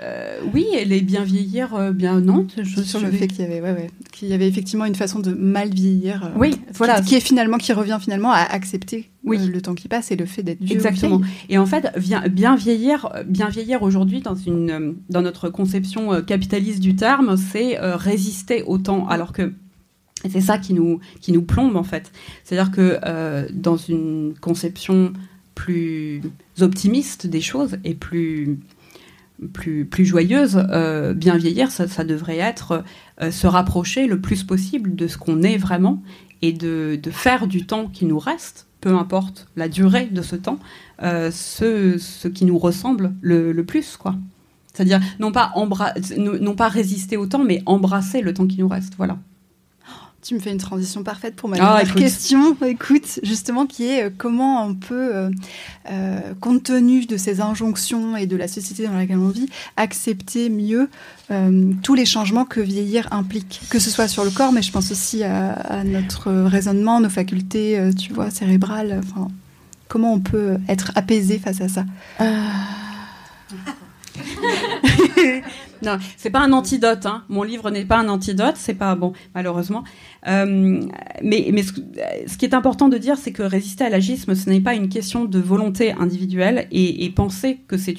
euh, 0.00 0.38
oui, 0.52 0.66
elle 0.74 0.92
est 0.92 1.00
bien 1.00 1.24
vieillir, 1.24 1.74
euh, 1.74 1.92
bien 1.92 2.20
non. 2.20 2.46
Je, 2.56 2.82
sur 2.82 3.00
le 3.00 3.10
fait 3.10 3.26
qu'il 3.28 3.40
y 3.40 3.44
avait, 3.44 3.60
ouais, 3.60 3.90
qu'il 4.12 4.28
y 4.28 4.32
avait 4.32 4.48
effectivement 4.48 4.84
une 4.84 4.94
façon 4.94 5.20
de 5.20 5.32
mal 5.32 5.70
vieillir. 5.70 6.24
Euh, 6.24 6.28
oui, 6.36 6.60
voilà, 6.74 7.00
qui, 7.00 7.14
est 7.14 7.20
finalement 7.20 7.58
qui 7.58 7.72
revient 7.72 7.98
finalement 8.00 8.32
à 8.32 8.40
accepter 8.40 9.10
le 9.24 9.60
temps 9.60 9.74
qui 9.74 9.88
passe 9.88 10.10
et 10.10 10.16
le 10.16 10.26
fait 10.26 10.42
d'être 10.42 10.62
vieux. 10.62 10.74
Exactement. 10.74 11.20
Et 11.48 11.58
en 11.58 11.66
fait, 11.66 11.92
bien, 11.98 12.56
vieillir, 12.56 13.08
bien 13.26 13.48
vieillir 13.48 13.82
aujourd'hui 13.82 14.20
dans 14.20 14.34
une 14.34 14.96
dans 15.08 15.22
notre 15.22 15.48
conception 15.48 16.22
capitaliste 16.22 16.80
du 16.80 16.94
terme, 16.94 17.36
c'est 17.36 17.78
résister 17.78 18.62
au 18.64 18.78
temps, 18.78 19.06
alors 19.08 19.32
que 19.32 19.52
c'est 20.28 20.40
ça 20.40 20.58
qui 20.58 20.74
nous 20.74 21.00
qui 21.20 21.32
nous 21.32 21.42
plombe 21.42 21.76
en 21.76 21.84
fait. 21.84 22.12
C'est-à-dire 22.42 22.70
que 22.70 22.98
dans 23.52 23.76
une 23.76 24.34
conception 24.40 25.12
plus 25.54 26.20
optimiste 26.60 27.26
des 27.26 27.40
choses 27.40 27.78
et 27.84 27.94
plus 27.94 28.58
plus, 29.52 29.84
plus 29.84 30.04
joyeuse, 30.04 30.64
euh, 30.70 31.14
bien 31.14 31.36
vieillir, 31.36 31.70
ça, 31.70 32.04
devrait 32.04 32.38
être 32.38 32.84
euh, 33.20 33.30
se 33.30 33.46
rapprocher 33.46 34.06
le 34.06 34.20
plus 34.20 34.44
possible 34.44 34.94
de 34.94 35.06
ce 35.06 35.18
qu'on 35.18 35.42
est 35.42 35.56
vraiment 35.56 36.02
et 36.42 36.52
de, 36.52 36.98
faire 37.10 37.46
du 37.46 37.66
temps 37.66 37.88
qui 37.88 38.04
nous 38.04 38.18
reste, 38.18 38.66
peu 38.80 38.94
importe 38.94 39.48
la 39.56 39.68
durée 39.68 40.06
de 40.06 40.22
ce 40.22 40.36
temps, 40.36 40.58
euh, 41.02 41.30
ce, 41.30 42.28
qui 42.28 42.44
nous 42.44 42.58
ressemble 42.58 43.14
le, 43.20 43.52
le 43.52 43.64
plus, 43.64 43.96
quoi. 43.96 44.14
C'est-à-dire 44.72 45.00
non 45.20 45.30
pas, 45.30 45.52
non 46.18 46.56
pas 46.56 46.68
résister 46.68 47.16
au 47.16 47.26
temps, 47.26 47.44
mais 47.44 47.62
embrasser 47.64 48.22
le 48.22 48.34
temps 48.34 48.46
qui 48.46 48.58
nous 48.58 48.68
reste, 48.68 48.94
voilà. 48.96 49.18
Tu 50.24 50.34
me 50.34 50.40
fais 50.40 50.52
une 50.52 50.58
transition 50.58 51.02
parfaite 51.02 51.36
pour 51.36 51.50
ma 51.50 51.56
ah, 51.60 51.84
question, 51.84 52.56
écoute, 52.66 53.20
justement, 53.22 53.66
qui 53.66 53.84
est 53.84 54.04
euh, 54.04 54.10
comment 54.16 54.64
on 54.64 54.74
peut, 54.74 55.14
euh, 55.14 55.30
euh, 55.90 56.18
compte 56.40 56.62
tenu 56.62 57.04
de 57.04 57.18
ces 57.18 57.42
injonctions 57.42 58.16
et 58.16 58.26
de 58.26 58.34
la 58.34 58.48
société 58.48 58.86
dans 58.86 58.94
laquelle 58.94 59.18
on 59.18 59.28
vit, 59.28 59.50
accepter 59.76 60.48
mieux 60.48 60.88
tous 61.82 61.94
les 61.94 62.04
changements 62.04 62.44
que 62.44 62.60
vieillir 62.60 63.08
implique, 63.10 63.60
que 63.68 63.78
ce 63.78 63.90
soit 63.90 64.08
sur 64.08 64.24
le 64.24 64.30
corps, 64.30 64.52
mais 64.52 64.62
je 64.62 64.70
pense 64.70 64.90
aussi 64.92 65.24
à, 65.24 65.82
notre 65.84 66.30
raisonnement, 66.30 67.00
nos 67.00 67.08
facultés, 67.08 67.90
tu 67.98 68.12
vois, 68.12 68.30
cérébrales. 68.30 69.00
Enfin, 69.02 69.28
comment 69.88 70.12
on 70.12 70.20
peut 70.20 70.58
être 70.68 70.92
apaisé 70.94 71.38
face 71.38 71.60
à 71.60 71.68
ça? 71.68 71.84
non, 75.82 75.98
c'est 76.16 76.30
pas 76.30 76.40
un 76.40 76.52
antidote. 76.52 77.06
Hein. 77.06 77.24
Mon 77.28 77.42
livre 77.42 77.70
n'est 77.70 77.84
pas 77.84 77.98
un 77.98 78.08
antidote. 78.08 78.54
C'est 78.56 78.74
pas 78.74 78.94
bon, 78.94 79.12
malheureusement. 79.34 79.84
Euh, 80.26 80.80
mais, 81.22 81.50
mais 81.52 81.62
ce, 81.62 82.36
qui 82.36 82.44
est 82.44 82.54
important 82.54 82.88
de 82.88 82.98
dire, 82.98 83.16
c'est 83.18 83.32
que 83.32 83.42
résister 83.42 83.84
à 83.84 83.90
l'agisme, 83.90 84.34
ce 84.34 84.48
n'est 84.48 84.60
pas 84.60 84.74
une 84.74 84.88
question 84.88 85.24
de 85.24 85.38
volonté 85.38 85.92
individuelle 85.92 86.66
et, 86.70 87.10
penser 87.14 87.60
que 87.68 87.76
c'est 87.76 87.96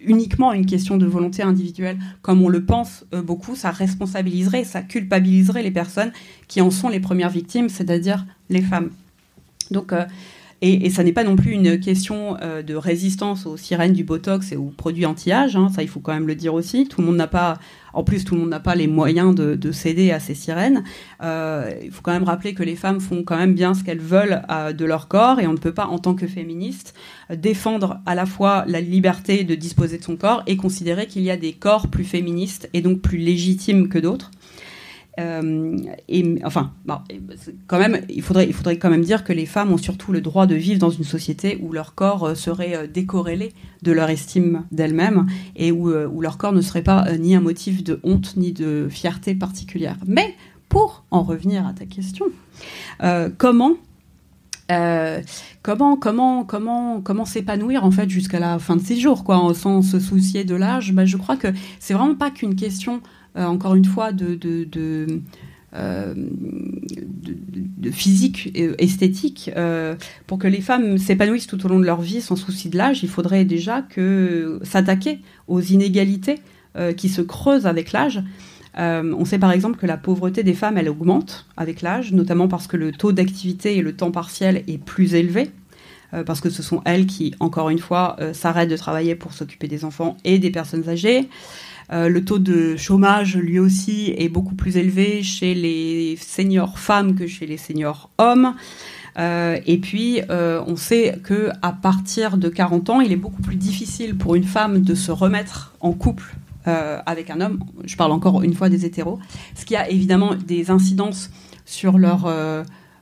uniquement 0.00 0.52
une 0.52 0.66
question 0.66 0.96
de 0.96 1.06
volonté 1.06 1.42
individuelle, 1.42 1.98
comme 2.20 2.42
on 2.42 2.48
le 2.48 2.64
pense 2.64 3.06
euh, 3.14 3.22
beaucoup, 3.22 3.56
ça 3.56 3.70
responsabiliserait, 3.70 4.64
ça 4.64 4.82
culpabiliserait 4.82 5.62
les 5.62 5.70
personnes 5.70 6.12
qui 6.48 6.60
en 6.60 6.70
sont 6.70 6.88
les 6.88 7.00
premières 7.00 7.30
victimes, 7.30 7.68
c'est-à-dire 7.68 8.26
les 8.50 8.60
femmes. 8.60 8.90
Donc 9.70 9.92
euh, 9.92 10.04
et, 10.60 10.90
ça 10.90 11.04
n'est 11.04 11.12
pas 11.12 11.22
non 11.22 11.36
plus 11.36 11.52
une 11.52 11.78
question 11.78 12.36
euh, 12.42 12.62
de 12.62 12.74
résistance 12.74 13.46
aux 13.46 13.56
sirènes 13.56 13.92
du 13.92 14.02
Botox 14.02 14.50
et 14.50 14.56
aux 14.56 14.72
produits 14.76 15.06
anti-âge, 15.06 15.54
hein, 15.54 15.68
ça 15.72 15.82
il 15.82 15.88
faut 15.88 16.00
quand 16.00 16.12
même 16.12 16.26
le 16.26 16.34
dire 16.34 16.52
aussi. 16.54 16.88
Tout 16.88 17.00
le 17.00 17.06
monde 17.06 17.16
n'a 17.16 17.28
pas, 17.28 17.58
en 17.92 18.02
plus 18.02 18.24
tout 18.24 18.34
le 18.34 18.40
monde 18.40 18.50
n'a 18.50 18.58
pas 18.58 18.74
les 18.74 18.88
moyens 18.88 19.36
de, 19.36 19.72
céder 19.72 20.10
à 20.10 20.18
ces 20.18 20.34
sirènes. 20.34 20.82
Euh, 21.22 21.70
il 21.82 21.92
faut 21.92 22.02
quand 22.02 22.12
même 22.12 22.24
rappeler 22.24 22.54
que 22.54 22.64
les 22.64 22.74
femmes 22.74 23.00
font 23.00 23.22
quand 23.22 23.36
même 23.36 23.54
bien 23.54 23.72
ce 23.74 23.84
qu'elles 23.84 24.00
veulent 24.00 24.42
euh, 24.50 24.72
de 24.72 24.84
leur 24.84 25.06
corps 25.06 25.38
et 25.38 25.46
on 25.46 25.52
ne 25.52 25.58
peut 25.58 25.74
pas 25.74 25.86
en 25.86 25.98
tant 25.98 26.14
que 26.14 26.26
féministe 26.26 26.94
défendre 27.32 28.00
à 28.04 28.16
la 28.16 28.26
fois 28.26 28.64
la 28.66 28.80
liberté 28.80 29.44
de 29.44 29.54
disposer 29.54 29.98
de 29.98 30.04
son 30.04 30.16
corps 30.16 30.42
et 30.48 30.56
considérer 30.56 31.06
qu'il 31.06 31.22
y 31.22 31.30
a 31.30 31.36
des 31.36 31.52
corps 31.52 31.86
plus 31.88 32.04
féministes 32.04 32.68
et 32.72 32.80
donc 32.80 33.00
plus 33.00 33.18
légitimes 33.18 33.88
que 33.88 33.98
d'autres. 33.98 34.32
Euh, 35.18 35.76
enfin, 36.44 36.72
quand 37.66 37.78
même, 37.78 38.02
il 38.08 38.22
faudrait, 38.22 38.48
quand 38.78 38.90
même 38.90 39.04
dire 39.04 39.24
que 39.24 39.32
les 39.32 39.46
femmes 39.46 39.72
ont 39.72 39.78
surtout 39.78 40.12
le 40.12 40.20
droit 40.20 40.46
de 40.46 40.54
vivre 40.54 40.78
dans 40.78 40.90
une 40.90 41.04
société 41.04 41.58
où 41.60 41.72
leur 41.72 41.94
corps 41.94 42.24
euh, 42.24 42.34
serait 42.34 42.76
euh, 42.76 42.86
décorrélé 42.86 43.52
de 43.82 43.92
leur 43.92 44.10
estime 44.10 44.64
d'elles-mêmes 44.70 45.26
et 45.56 45.72
où, 45.72 45.88
leur 46.20 46.38
corps 46.38 46.52
ne 46.52 46.60
serait 46.60 46.82
pas 46.82 47.16
ni 47.16 47.34
un 47.34 47.40
motif 47.40 47.82
de 47.82 48.00
honte 48.04 48.36
ni 48.36 48.52
de 48.52 48.88
fierté 48.90 49.34
particulière. 49.34 49.96
Mais 50.06 50.34
pour 50.68 51.04
en 51.10 51.22
revenir 51.22 51.66
à 51.66 51.72
ta 51.72 51.86
question, 51.86 52.26
comment 53.38 53.74
comment 55.62 55.96
comment 55.96 56.44
comment 56.44 57.00
comment 57.00 57.24
s'épanouir 57.24 57.84
en 57.84 57.90
fait 57.90 58.10
jusqu'à 58.10 58.38
la 58.38 58.58
fin 58.58 58.76
de 58.76 58.82
ses 58.82 58.96
jours 58.96 59.24
quoi 59.24 59.54
sans 59.54 59.80
se 59.80 60.00
soucier 60.00 60.44
de 60.44 60.56
l'âge? 60.56 60.92
Bah, 60.92 61.06
je 61.06 61.16
crois 61.16 61.36
que 61.36 61.48
c'est 61.78 61.94
vraiment 61.94 62.16
pas 62.16 62.30
qu'une 62.30 62.56
question 62.56 63.00
encore 63.36 63.74
une 63.74 63.84
fois 63.84 64.12
de, 64.12 64.36
euh, 65.74 66.14
physique 67.92 68.50
et 68.54 68.70
esthétique. 68.78 69.50
Euh, 69.56 69.96
pour 70.26 70.38
que 70.38 70.48
les 70.48 70.62
femmes 70.62 70.96
s'épanouissent 70.96 71.46
tout 71.46 71.64
au 71.64 71.68
long 71.68 71.78
de 71.78 71.84
leur 71.84 72.00
vie 72.00 72.22
sans 72.22 72.36
souci 72.36 72.70
de 72.70 72.78
l'âge, 72.78 73.02
il 73.02 73.08
faudrait 73.08 73.44
déjà 73.44 73.82
que 73.82 74.60
s'attaquer 74.62 75.20
aux 75.46 75.60
inégalités 75.60 76.36
euh, 76.76 76.94
qui 76.94 77.08
se 77.10 77.20
creusent 77.20 77.66
avec 77.66 77.92
l'âge. 77.92 78.22
on 78.76 79.24
sait 79.24 79.38
par 79.38 79.52
exemple 79.52 79.78
que 79.78 79.86
la 79.86 79.98
pauvreté 79.98 80.42
des 80.42 80.54
femmes, 80.54 80.78
elle 80.78 80.88
augmente 80.88 81.46
avec 81.56 81.82
l'âge, 81.82 82.12
notamment 82.12 82.48
parce 82.48 82.66
que 82.66 82.78
le 82.78 82.90
taux 82.92 83.12
d'activité 83.12 83.76
et 83.76 83.82
le 83.82 83.94
temps 83.94 84.10
partiel 84.10 84.64
est 84.68 84.78
plus 84.78 85.14
élevé 85.14 85.50
parce 86.24 86.40
que 86.40 86.48
ce 86.48 86.62
sont 86.62 86.80
elles 86.86 87.06
qui, 87.06 87.34
encore 87.38 87.68
une 87.68 87.78
fois, 87.78 88.16
s'arrêtent 88.32 88.70
de 88.70 88.76
travailler 88.76 89.14
pour 89.14 89.34
s'occuper 89.34 89.68
des 89.68 89.84
enfants 89.84 90.16
et 90.24 90.38
des 90.38 90.50
personnes 90.50 90.88
âgées. 90.88 91.28
Euh, 91.92 92.08
le 92.08 92.24
taux 92.24 92.38
de 92.38 92.76
chômage, 92.76 93.36
lui 93.36 93.58
aussi, 93.58 94.14
est 94.16 94.28
beaucoup 94.28 94.54
plus 94.54 94.76
élevé 94.76 95.22
chez 95.22 95.54
les 95.54 96.16
seniors 96.16 96.78
femmes 96.78 97.14
que 97.14 97.26
chez 97.26 97.46
les 97.46 97.56
seniors 97.56 98.10
hommes. 98.18 98.54
Euh, 99.18 99.58
et 99.66 99.78
puis, 99.78 100.20
euh, 100.30 100.62
on 100.66 100.76
sait 100.76 101.18
que 101.24 101.50
à 101.62 101.72
partir 101.72 102.36
de 102.36 102.48
40 102.48 102.90
ans, 102.90 103.00
il 103.00 103.12
est 103.12 103.16
beaucoup 103.16 103.42
plus 103.42 103.56
difficile 103.56 104.16
pour 104.16 104.34
une 104.34 104.44
femme 104.44 104.80
de 104.80 104.94
se 104.94 105.10
remettre 105.10 105.74
en 105.80 105.92
couple 105.92 106.34
avec 107.06 107.30
un 107.30 107.40
homme. 107.40 107.60
Je 107.86 107.96
parle 107.96 108.12
encore 108.12 108.42
une 108.42 108.52
fois 108.52 108.68
des 108.68 108.84
hétéros, 108.84 109.18
ce 109.54 109.64
qui 109.64 109.74
a 109.74 109.88
évidemment 109.88 110.34
des 110.34 110.70
incidences 110.70 111.30
sur 111.64 111.96
leur 111.96 112.30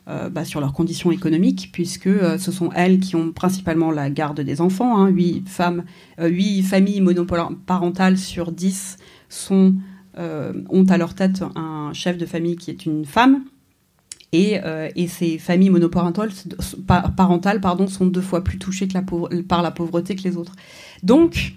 euh, 0.09 0.31
bah, 0.31 0.45
sur 0.45 0.61
leurs 0.61 0.73
conditions 0.73 1.11
économiques, 1.11 1.71
puisque 1.73 2.07
euh, 2.07 2.39
ce 2.39 2.53
sont 2.53 2.71
elles 2.77 3.01
qui 3.01 3.17
ont 3.17 3.33
principalement 3.33 3.91
la 3.91 4.09
garde 4.09 4.41
des 4.41 4.61
enfants. 4.61 4.99
Hein. 4.99 5.09
8, 5.09 5.49
femmes, 5.49 5.85
euh, 6.21 6.63
familles 6.63 7.01
monoparentales 7.01 8.17
sur 8.17 8.53
10 8.53 8.99
sont, 9.29 9.75
ont 10.17 10.85
à 10.89 10.97
leur 10.97 11.15
tête 11.15 11.43
un 11.57 11.93
chef 11.93 12.19
de 12.19 12.25
famille 12.25 12.55
qui 12.55 12.71
est 12.71 12.87
une 12.87 13.05
femme. 13.05 13.47
Et, 14.33 14.61
ces 15.09 15.39
familles 15.39 15.71
monoparentales 15.71 16.31
sont 17.89 18.07
deux 18.07 18.21
fois 18.21 18.45
plus 18.45 18.59
touchées 18.59 18.87
par 19.49 19.63
la 19.63 19.71
pauvreté 19.73 20.15
que 20.15 20.23
les 20.23 20.37
autres. 20.37 20.55
Donc, 21.03 21.55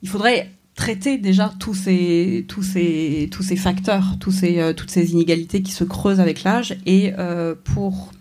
il 0.00 0.08
faudrait 0.08 0.50
traiter 0.76 1.16
déjà 1.16 1.52
tous 1.58 1.74
ces, 1.74 2.44
tous 2.48 2.62
ces, 2.62 3.28
tous 3.32 3.42
ces 3.42 3.56
facteurs, 3.56 4.18
tous 4.20 4.30
ces, 4.30 4.60
euh, 4.60 4.74
toutes 4.74 4.90
ces 4.90 5.12
inégalités 5.12 5.62
qui 5.62 5.72
se 5.72 5.84
creusent 5.84 6.20
avec 6.20 6.44
l'âge 6.44 6.76
et 6.84 7.14
euh, 7.18 7.54
pour, 7.64 8.12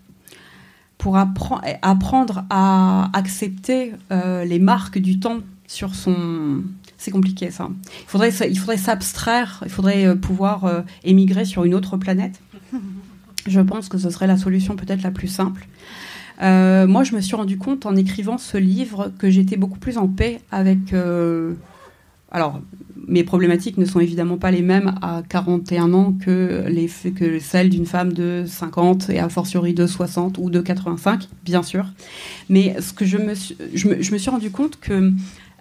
pour 0.97 1.17
apprendre 1.17 2.45
à 2.49 3.11
accepter 3.13 3.91
euh, 4.11 4.45
les 4.45 4.59
marques 4.59 4.97
du 4.97 5.19
temps 5.19 5.39
sur 5.67 5.93
son... 5.93 6.63
C'est 6.97 7.11
compliqué 7.11 7.51
ça. 7.51 7.67
Il 7.69 8.07
faudrait, 8.07 8.31
il 8.49 8.57
faudrait 8.57 8.77
s'abstraire, 8.77 9.61
il 9.65 9.69
faudrait 9.69 10.15
pouvoir 10.15 10.83
émigrer 11.03 11.43
sur 11.43 11.65
une 11.65 11.75
autre 11.75 11.97
planète. 11.97 12.39
Je 13.47 13.59
pense 13.59 13.89
que 13.89 13.97
ce 13.97 14.09
serait 14.09 14.27
la 14.27 14.37
solution 14.37 14.75
peut-être 14.75 15.03
la 15.03 15.11
plus 15.11 15.27
simple. 15.27 15.67
moi, 16.39 17.03
je 17.03 17.13
me 17.13 17.19
suis 17.19 17.35
rendu 17.35 17.57
compte 17.57 17.85
en 17.85 17.95
écrivant 17.95 18.37
ce 18.37 18.57
livre 18.57 19.11
que 19.19 19.29
j'étais 19.29 19.57
beaucoup 19.57 19.77
plus 19.77 19.97
en 19.97 20.07
paix 20.07 20.39
avec 20.51 20.93
alors, 22.31 22.59
mes 23.07 23.23
problématiques 23.23 23.77
ne 23.77 23.85
sont 23.85 23.99
évidemment 23.99 24.37
pas 24.37 24.51
les 24.51 24.61
mêmes 24.61 24.95
à 25.01 25.21
41 25.29 25.93
ans 25.93 26.13
que, 26.13 26.65
les, 26.67 26.87
que 27.11 27.39
celles 27.39 27.69
d'une 27.69 27.85
femme 27.85 28.13
de 28.13 28.43
50 28.47 29.09
et 29.09 29.19
a 29.19 29.29
fortiori 29.29 29.73
de 29.73 29.85
60 29.85 30.37
ou 30.39 30.49
de 30.49 30.59
85, 30.59 31.29
bien 31.43 31.63
sûr. 31.63 31.85
Mais 32.49 32.75
ce 32.81 32.93
que 32.93 33.05
je 33.05 33.17
me 33.17 33.35
suis, 33.35 33.55
je 33.73 33.87
me, 33.87 34.17
suis 34.17 34.29
rendu 34.29 34.49
compte 34.49 34.79
que 34.79 35.11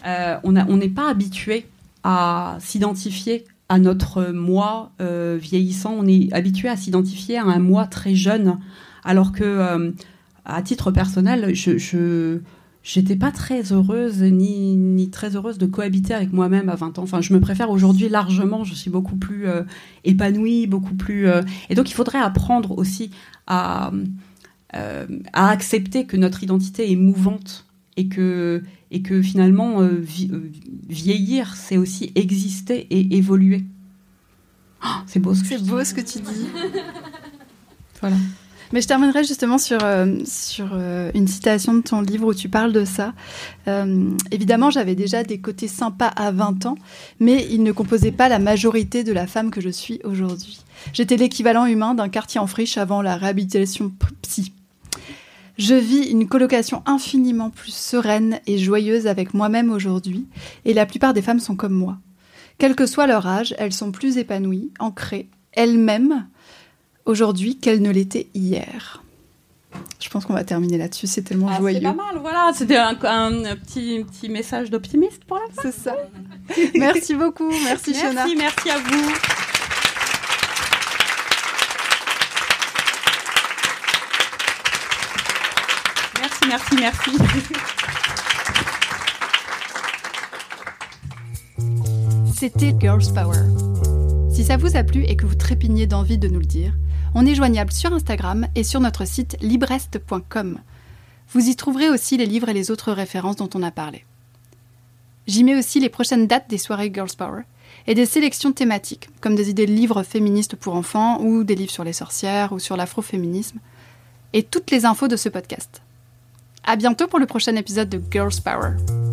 euh, 0.07 0.37
on 0.43 0.77
n'est 0.77 0.89
pas 0.89 1.11
habitué 1.11 1.67
à 2.03 2.57
s'identifier 2.61 3.45
à 3.69 3.79
notre 3.79 4.31
moi 4.33 4.93
euh, 5.01 5.39
vieillissant. 5.41 5.95
On 5.99 6.07
est 6.07 6.33
habitué 6.33 6.69
à 6.69 6.77
s'identifier 6.77 7.39
à 7.39 7.45
un 7.45 7.59
moi 7.59 7.87
très 7.87 8.15
jeune, 8.15 8.59
alors 9.05 9.33
que, 9.33 9.45
euh, 9.45 9.91
à 10.45 10.63
titre 10.63 10.91
personnel, 10.91 11.55
je 11.55 12.41
j'étais 12.85 13.17
pas 13.17 13.33
très 13.33 13.73
heureuse 13.73 14.23
ni, 14.23 14.77
ni, 14.77 15.11
très 15.11 15.35
heureuse 15.35 15.59
de 15.59 15.67
cohabiter 15.67 16.15
avec 16.15 16.33
moi-même 16.33 16.69
à 16.69 16.77
20 16.77 16.99
ans. 16.99 17.03
Enfin, 17.03 17.23
je 17.23 17.33
me 17.33 17.41
préfère 17.41 17.71
aujourd'hui 17.71 18.09
largement, 18.09 18.63
je 18.63 18.75
suis 18.75 18.91
beaucoup 18.91 19.17
plus 19.17 19.49
euh, 19.49 19.63
épanouie, 20.05 20.67
beaucoup 20.67 20.95
plus... 20.95 21.27
Euh, 21.27 21.43
et 21.71 21.75
donc, 21.75 21.91
il 21.91 21.95
faudrait 21.95 22.21
apprendre 22.21 22.79
aussi 22.79 23.11
à, 23.47 23.91
euh, 24.77 25.07
à 25.33 25.49
accepter 25.49 26.05
que 26.05 26.19
notre 26.19 26.43
identité 26.43 26.93
est 26.93 26.97
mouvante 26.97 27.67
et 27.97 28.09
que, 28.09 28.63
et 28.91 29.01
que 29.03 29.23
finalement, 29.23 29.81
vieillir, 30.89 31.57
c'est 31.57 31.79
aussi 31.79 32.13
exister 32.15 32.87
et 32.91 33.17
évoluer. 33.17 33.65
Oh, 34.85 34.89
c'est 35.07 35.21
beau, 35.21 35.35
ce 35.35 35.65
beau 35.65 35.83
ce 35.83 35.95
que 35.95 36.03
tu 36.03 36.19
dis. 36.19 36.49
voilà. 38.01 38.17
Mais 38.73 38.81
je 38.81 38.89
terminerai 38.89 39.25
justement 39.25 39.59
sur, 39.59 39.79
euh, 39.83 40.17
sur 40.25 40.71
euh, 40.73 41.11
une 41.15 41.29
citation 41.29 41.75
de 41.75 41.81
ton 41.81 42.01
livre 42.01 42.27
où 42.27 42.35
tu 42.35 42.49
parles 42.49 42.73
de 42.73 42.85
ça. 42.85 43.13
Euh, 43.69 44.11
évidemment, 44.31 44.71
j'avais 44.71 44.95
déjà 44.95 45.23
des 45.23 45.39
côtés 45.39 45.69
sympas 45.69 46.09
à 46.09 46.31
20 46.33 46.67
ans, 46.67 46.77
mais 47.21 47.47
ils 47.51 47.63
ne 47.63 47.73
composaient 47.73 48.13
pas 48.13 48.29
la 48.29 48.39
majorité 48.39 49.05
de 49.05 49.13
la 49.13 49.27
femme 49.27 49.51
que 49.51 49.61
je 49.61 49.69
suis 49.69 50.01
aujourd'hui. 50.05 50.61
J'étais 50.93 51.17
l'équivalent 51.17 51.67
humain 51.67 51.95
d'un 51.95 52.09
quartier 52.09 52.41
en 52.41 52.47
friche 52.47 52.79
avant 52.79 53.03
la 53.03 53.17
réhabilitation 53.17 53.93
psy. 54.23 54.53
Je 55.57 55.75
vis 55.75 56.11
une 56.11 56.27
colocation 56.27 56.83
infiniment 56.85 57.51
plus 57.51 57.73
sereine 57.73 58.41
et 58.47 58.59
joyeuse 58.59 59.07
avec 59.07 59.35
moi-même 59.35 59.71
aujourd'hui, 59.71 60.27
et 60.65 60.75
la 60.75 60.85
plupart 60.85 61.15
des 61.15 61.23
femmes 61.23 61.39
sont 61.39 61.55
comme 61.55 61.75
moi. 61.75 61.99
Quel 62.59 62.75
que 62.75 62.87
soit 62.87 63.07
leur 63.07 63.27
âge, 63.27 63.55
elles 63.59 63.73
sont 63.73 63.93
plus 63.93 64.19
épanouies, 64.19 64.73
ancrées, 64.81 65.29
elles-mêmes, 65.53 66.27
aujourd'hui 67.05 67.57
qu'elle 67.59 67.83
ne 67.83 67.91
l'était 67.91 68.29
hier. 68.35 69.03
Je 70.01 70.09
pense 70.09 70.25
qu'on 70.25 70.35
va 70.35 70.45
terminer 70.45 70.79
là-dessus, 70.79 71.07
c'est 71.07 71.23
tellement 71.23 71.49
ah, 71.51 71.59
joyeux. 71.59 71.79
C'est 71.79 71.85
pas 71.85 71.95
mal, 71.95 72.19
voilà, 72.21 72.53
c'était 72.55 72.77
un, 72.77 72.95
petit, 72.95 74.05
petit 74.05 74.29
message 74.29 74.71
d'optimiste 74.71 75.25
pour 75.25 75.39
la 75.39 75.47
fin. 75.55 75.63
C'est 75.63 75.73
ça. 75.73 75.97
merci 76.75 77.15
beaucoup, 77.15 77.49
merci, 77.49 77.91
merci 77.91 77.95
Shona. 77.95 78.27
Merci, 78.27 78.37
merci 78.37 78.71
à 78.71 78.79
vous. 78.79 79.13
Merci, 86.21 86.47
merci, 86.49 86.77
merci. 86.79 87.11
C'était 92.37 92.75
Girls 92.79 93.13
Power. 93.15 93.39
Si 94.31 94.45
ça 94.45 94.57
vous 94.57 94.77
a 94.77 94.85
plu 94.85 95.05
et 95.05 95.17
que 95.17 95.25
vous 95.25 95.35
trépignez 95.35 95.87
d'envie 95.87 96.19
de 96.19 96.29
nous 96.29 96.41
le 96.41 96.45
dire, 96.45 96.75
on 97.15 97.27
est 97.27 97.35
joignable 97.35 97.73
sur 97.73 97.93
Instagram 97.93 98.49
et 98.55 98.65
sur 98.65 98.81
notre 98.81 99.05
site 99.05 99.37
librest.com. 99.41 100.59
Vous 101.31 101.49
y 101.49 101.57
trouverez 101.57 101.89
aussi 101.89 102.17
les 102.17 102.27
livres 102.27 102.49
et 102.49 102.55
les 102.55 102.71
autres 102.71 102.93
références 102.93 103.37
dont 103.37 103.51
on 103.55 103.63
a 103.63 103.71
parlé. 103.71 104.05
J'y 105.27 105.45
mets 105.45 105.57
aussi 105.57 105.81
les 105.81 105.89
prochaines 105.89 106.27
dates 106.27 106.49
des 106.49 106.59
soirées 106.59 106.93
Girls 106.93 107.17
Power 107.17 107.43
et 107.87 107.95
des 107.95 108.07
sélections 108.07 108.53
thématiques, 108.53 109.09
comme 109.21 109.35
des 109.35 109.51
idées 109.51 109.67
de 109.67 109.73
livres 109.73 110.03
féministes 110.03 110.57
pour 110.57 110.75
enfants 110.75 111.21
ou 111.21 111.45
des 111.45 111.55
livres 111.55 111.73
sur 111.73 111.85
les 111.85 111.93
sorcières 111.93 112.53
ou 112.53 112.59
sur 112.59 112.77
l'afroféminisme, 112.77 113.59
et 114.33 114.43
toutes 114.43 114.71
les 114.71 114.85
infos 114.85 115.09
de 115.09 115.17
ce 115.17 115.29
podcast. 115.29 115.83
À 116.65 116.77
bientôt 116.77 117.07
pour 117.07 117.19
le 117.19 117.27
prochain 117.27 117.57
épisode 117.57 117.89
de 117.89 118.03
Girls 118.11 118.41
Power. 118.43 119.04